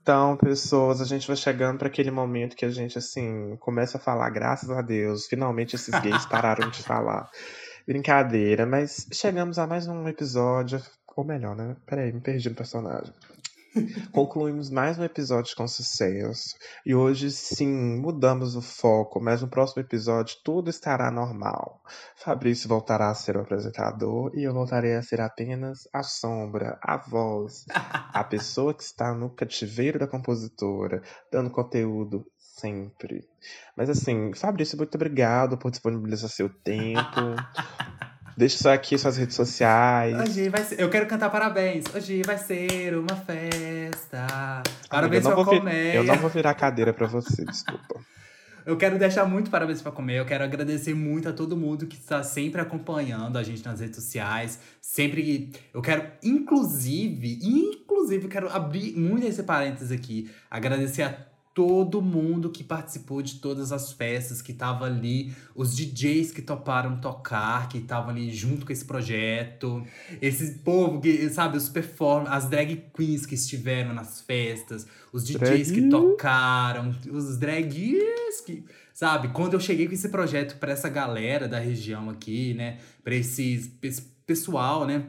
Então, 0.02 0.36
pessoas, 0.36 1.00
a 1.00 1.04
gente 1.04 1.26
vai 1.26 1.36
chegando 1.36 1.78
para 1.78 1.88
aquele 1.88 2.10
momento 2.10 2.56
que 2.56 2.64
a 2.64 2.70
gente, 2.70 2.98
assim, 2.98 3.56
começa 3.60 3.98
a 3.98 4.00
falar, 4.00 4.30
graças 4.30 4.70
a 4.70 4.82
Deus, 4.82 5.26
finalmente 5.26 5.76
esses 5.76 5.96
gays 6.00 6.24
pararam 6.26 6.70
de 6.70 6.82
falar. 6.82 7.30
Brincadeira, 7.86 8.66
mas 8.66 9.06
chegamos 9.12 9.58
a 9.58 9.66
mais 9.66 9.86
um 9.86 10.08
episódio. 10.08 10.82
Ou 11.16 11.24
melhor, 11.24 11.54
né? 11.54 11.76
Peraí, 11.86 12.12
me 12.12 12.20
perdi 12.20 12.48
no 12.48 12.56
personagem. 12.56 13.12
Concluímos 14.12 14.70
mais 14.70 14.98
um 14.98 15.04
episódio 15.04 15.54
com 15.56 15.66
sucesso. 15.66 16.56
E 16.84 16.94
hoje 16.94 17.30
sim, 17.30 17.98
mudamos 17.98 18.56
o 18.56 18.62
foco, 18.62 19.20
mas 19.20 19.42
no 19.42 19.48
próximo 19.48 19.82
episódio 19.82 20.36
tudo 20.44 20.70
estará 20.70 21.10
normal. 21.10 21.82
Fabrício 22.16 22.68
voltará 22.68 23.10
a 23.10 23.14
ser 23.14 23.36
o 23.36 23.40
apresentador 23.40 24.32
e 24.34 24.44
eu 24.44 24.52
voltarei 24.52 24.94
a 24.94 25.02
ser 25.02 25.20
apenas 25.20 25.88
a 25.92 26.02
sombra, 26.02 26.78
a 26.82 26.96
voz, 26.96 27.64
a 28.12 28.24
pessoa 28.24 28.74
que 28.74 28.82
está 28.82 29.14
no 29.14 29.30
cativeiro 29.30 29.98
da 29.98 30.06
compositora, 30.06 31.02
dando 31.30 31.50
conteúdo 31.50 32.26
sempre. 32.36 33.26
Mas 33.76 33.88
assim, 33.88 34.34
Fabrício, 34.34 34.76
muito 34.76 34.94
obrigado 34.94 35.56
por 35.56 35.70
disponibilizar 35.70 36.28
seu 36.28 36.48
tempo. 36.62 37.36
Deixa 38.36 38.58
só 38.58 38.72
aqui 38.72 38.96
suas 38.96 39.16
redes 39.16 39.36
sociais. 39.36 40.16
Hoje 40.18 40.48
vai 40.48 40.62
ser. 40.64 40.80
Eu 40.80 40.88
quero 40.88 41.06
cantar 41.06 41.30
parabéns. 41.30 41.84
Hoje 41.94 42.22
vai 42.24 42.38
ser 42.38 42.96
uma 42.96 43.16
festa. 43.16 44.62
Parabéns 44.88 45.26
Amiga, 45.26 45.44
pra 45.44 45.58
comer. 45.58 45.94
Eu 45.94 46.04
não 46.04 46.16
vou 46.16 46.30
virar 46.30 46.54
cadeira 46.54 46.92
pra 46.92 47.06
você, 47.06 47.44
desculpa. 47.44 48.00
Eu 48.66 48.76
quero 48.76 48.98
deixar 48.98 49.24
muito 49.24 49.50
parabéns 49.50 49.80
pra 49.80 49.90
comer. 49.90 50.18
Eu 50.18 50.26
quero 50.26 50.44
agradecer 50.44 50.94
muito 50.94 51.28
a 51.28 51.32
todo 51.32 51.56
mundo 51.56 51.86
que 51.86 51.96
está 51.96 52.22
sempre 52.22 52.60
acompanhando 52.60 53.38
a 53.38 53.42
gente 53.42 53.64
nas 53.64 53.80
redes 53.80 53.96
sociais. 53.96 54.60
Sempre. 54.80 55.50
Eu 55.72 55.80
quero, 55.80 56.06
inclusive, 56.22 57.38
inclusive, 57.42 58.28
quero 58.28 58.48
abrir 58.48 58.94
muito 58.96 59.26
esse 59.26 59.42
parênteses 59.42 59.90
aqui. 59.90 60.30
Agradecer 60.50 61.02
a 61.02 61.29
todo 61.52 62.00
mundo 62.00 62.50
que 62.50 62.62
participou 62.62 63.20
de 63.22 63.36
todas 63.36 63.72
as 63.72 63.92
festas, 63.92 64.40
que 64.40 64.52
tava 64.52 64.84
ali, 64.84 65.34
os 65.54 65.74
DJs 65.74 66.30
que 66.30 66.40
toparam 66.40 67.00
tocar, 67.00 67.68
que 67.68 67.78
estavam 67.78 68.10
ali 68.10 68.32
junto 68.32 68.64
com 68.64 68.72
esse 68.72 68.84
projeto. 68.84 69.84
Esse 70.22 70.58
povo 70.60 71.00
que, 71.00 71.28
sabe, 71.30 71.56
os 71.56 71.68
performers, 71.68 72.32
as 72.32 72.48
drag 72.48 72.84
queens 72.94 73.26
que 73.26 73.34
estiveram 73.34 73.92
nas 73.92 74.20
festas, 74.20 74.86
os 75.12 75.24
DJs 75.26 75.70
que 75.72 75.80
Drag? 75.80 75.90
tocaram, 75.90 76.94
os 77.10 77.36
drags 77.36 78.40
que, 78.46 78.64
sabe, 78.94 79.28
quando 79.28 79.54
eu 79.54 79.60
cheguei 79.60 79.88
com 79.88 79.94
esse 79.94 80.08
projeto 80.08 80.56
pra 80.58 80.72
essa 80.72 80.88
galera 80.88 81.48
da 81.48 81.58
região 81.58 82.08
aqui, 82.08 82.54
né, 82.54 82.78
pra 83.02 83.14
esses, 83.14 83.70
esse 83.82 84.02
pessoal, 84.24 84.86
né, 84.86 85.04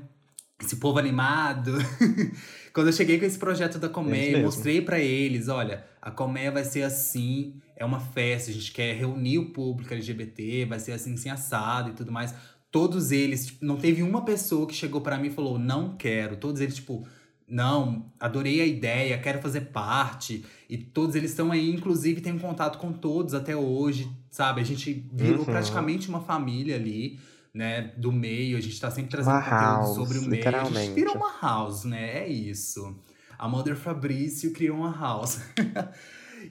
esse 0.59 0.75
povo 0.77 0.97
animado. 0.97 1.73
Quando 2.73 2.87
eu 2.87 2.93
cheguei 2.93 3.19
com 3.19 3.25
esse 3.25 3.37
projeto 3.37 3.77
da 3.77 3.89
colmeia, 3.89 4.27
eu 4.27 4.31
mesmo. 4.33 4.45
mostrei 4.45 4.81
pra 4.81 4.99
eles, 4.99 5.47
olha, 5.49 5.83
a 6.01 6.09
colmeia 6.09 6.51
vai 6.51 6.63
ser 6.63 6.83
assim, 6.83 7.55
é 7.75 7.83
uma 7.83 7.99
festa, 7.99 8.49
a 8.49 8.53
gente 8.53 8.71
quer 8.71 8.95
reunir 8.95 9.39
o 9.39 9.49
público 9.51 9.93
LGBT, 9.93 10.65
vai 10.65 10.79
ser 10.79 10.93
assim, 10.93 11.17
sem 11.17 11.31
assado 11.31 11.89
e 11.89 11.93
tudo 11.93 12.11
mais. 12.11 12.33
Todos 12.71 13.11
eles, 13.11 13.47
tipo, 13.47 13.65
não 13.65 13.75
teve 13.75 14.01
uma 14.01 14.23
pessoa 14.23 14.65
que 14.65 14.73
chegou 14.73 15.01
pra 15.01 15.17
mim 15.17 15.27
e 15.27 15.31
falou, 15.31 15.59
não 15.59 15.97
quero. 15.97 16.37
Todos 16.37 16.61
eles, 16.61 16.75
tipo, 16.75 17.05
não, 17.45 18.05
adorei 18.17 18.61
a 18.61 18.65
ideia, 18.65 19.17
quero 19.17 19.41
fazer 19.41 19.61
parte. 19.73 20.45
E 20.69 20.77
todos 20.77 21.15
eles 21.15 21.31
estão 21.31 21.51
aí, 21.51 21.69
inclusive, 21.69 22.21
tenho 22.21 22.39
contato 22.39 22.77
com 22.77 22.93
todos 22.93 23.33
até 23.33 23.53
hoje, 23.53 24.09
sabe? 24.29 24.61
A 24.61 24.63
gente 24.63 25.05
virou 25.11 25.39
Uhum. 25.39 25.45
praticamente 25.45 26.07
uma 26.07 26.21
família 26.21 26.77
ali, 26.77 27.19
né? 27.53 27.91
Do 27.97 28.11
meio, 28.11 28.57
a 28.57 28.61
gente 28.61 28.79
tá 28.79 28.89
sempre 28.91 29.11
trazendo 29.11 29.33
Uma 29.33 29.41
conteúdo 29.43 29.61
house, 29.61 29.95
sobre 29.95 30.17
o 30.17 30.21
meio. 30.29 30.43
A 30.43 30.63
gente 30.63 30.93
virou 30.95 31.15
uma 31.15 31.39
house, 31.41 31.83
né? 31.85 32.19
É 32.19 32.27
isso. 32.27 32.95
A 33.37 33.47
Mother 33.47 33.75
Fabrício 33.75 34.51
criou 34.51 34.77
uma 34.77 34.91
house. 34.97 35.39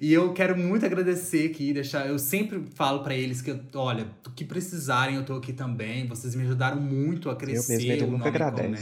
E 0.01 0.13
eu 0.13 0.33
quero 0.33 0.57
muito 0.57 0.87
agradecer 0.87 1.51
aqui, 1.51 1.73
deixar. 1.73 2.07
Eu 2.07 2.17
sempre 2.17 2.63
falo 2.77 3.03
pra 3.03 3.13
eles 3.13 3.43
que, 3.43 3.53
olha, 3.75 4.07
o 4.25 4.31
que 4.31 4.45
precisarem, 4.45 5.17
eu 5.17 5.25
tô 5.25 5.35
aqui 5.35 5.53
também. 5.53 6.07
Vocês 6.07 6.33
me 6.37 6.45
ajudaram 6.45 6.81
muito 6.81 7.29
a 7.29 7.35
crescer 7.35 7.73
mesmo, 7.73 7.91
ele 7.93 8.05
o 8.05 8.07
nome. 8.19 8.31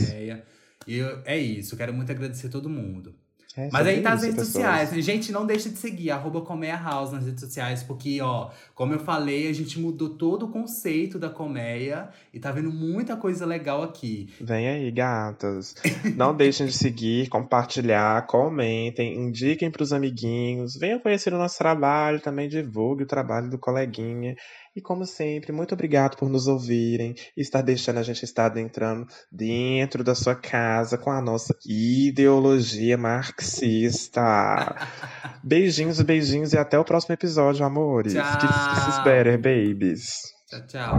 Colmeia. 0.04 0.44
E 0.86 0.96
eu- 0.98 1.22
é 1.24 1.38
isso, 1.38 1.72
eu 1.74 1.78
quero 1.78 1.94
muito 1.94 2.12
agradecer 2.12 2.50
todo 2.50 2.68
mundo. 2.68 3.14
É 3.58 3.68
Mas 3.72 3.86
aí 3.88 4.00
tá 4.00 4.12
as 4.12 4.22
redes 4.22 4.36
pessoas. 4.36 4.52
sociais, 4.52 4.92
né? 4.92 5.02
Gente, 5.02 5.32
não 5.32 5.44
deixa 5.44 5.68
de 5.68 5.76
seguir, 5.76 6.12
arroba 6.12 6.42
Colmeia 6.42 6.76
House 6.76 7.10
nas 7.10 7.24
redes 7.24 7.40
sociais, 7.40 7.82
porque, 7.82 8.20
ó, 8.20 8.50
como 8.72 8.92
eu 8.92 9.00
falei, 9.00 9.48
a 9.48 9.52
gente 9.52 9.80
mudou 9.80 10.10
todo 10.10 10.46
o 10.46 10.48
conceito 10.48 11.18
da 11.18 11.28
colmeia 11.28 12.08
e 12.32 12.38
tá 12.38 12.52
vendo 12.52 12.70
muita 12.70 13.16
coisa 13.16 13.44
legal 13.44 13.82
aqui. 13.82 14.32
Vem 14.40 14.68
aí, 14.68 14.90
gatas. 14.92 15.74
Não 16.14 16.32
deixem 16.36 16.68
de 16.68 16.72
seguir, 16.72 17.28
compartilhar, 17.28 18.24
comentem, 18.28 19.16
indiquem 19.18 19.72
pros 19.72 19.92
amiguinhos. 19.92 20.76
Venham 20.76 21.00
conhecer 21.00 21.34
o 21.34 21.38
nosso 21.38 21.58
trabalho, 21.58 22.20
também 22.20 22.48
divulgue 22.48 23.02
o 23.02 23.08
trabalho 23.08 23.50
do 23.50 23.58
coleguinha. 23.58 24.36
E 24.78 24.80
como 24.80 25.04
sempre, 25.04 25.50
muito 25.50 25.74
obrigado 25.74 26.16
por 26.16 26.28
nos 26.28 26.46
ouvirem 26.46 27.12
e 27.36 27.40
estar 27.40 27.62
deixando 27.62 27.98
a 27.98 28.02
gente 28.04 28.24
estar 28.24 28.46
adentrando 28.46 29.08
dentro 29.28 30.04
da 30.04 30.14
sua 30.14 30.36
casa 30.36 30.96
com 30.96 31.10
a 31.10 31.20
nossa 31.20 31.52
ideologia 31.66 32.96
marxista. 32.96 34.76
Beijinhos, 35.42 36.00
beijinhos 36.00 36.52
e 36.52 36.58
até 36.58 36.78
o 36.78 36.84
próximo 36.84 37.12
episódio, 37.12 37.66
amores. 37.66 38.12
Tchau. 38.12 38.38
Kiss, 38.38 38.68
kisses 38.86 39.02
better, 39.02 39.36
babies. 39.36 40.32
Tchau, 40.46 40.64
tchau. 40.68 40.94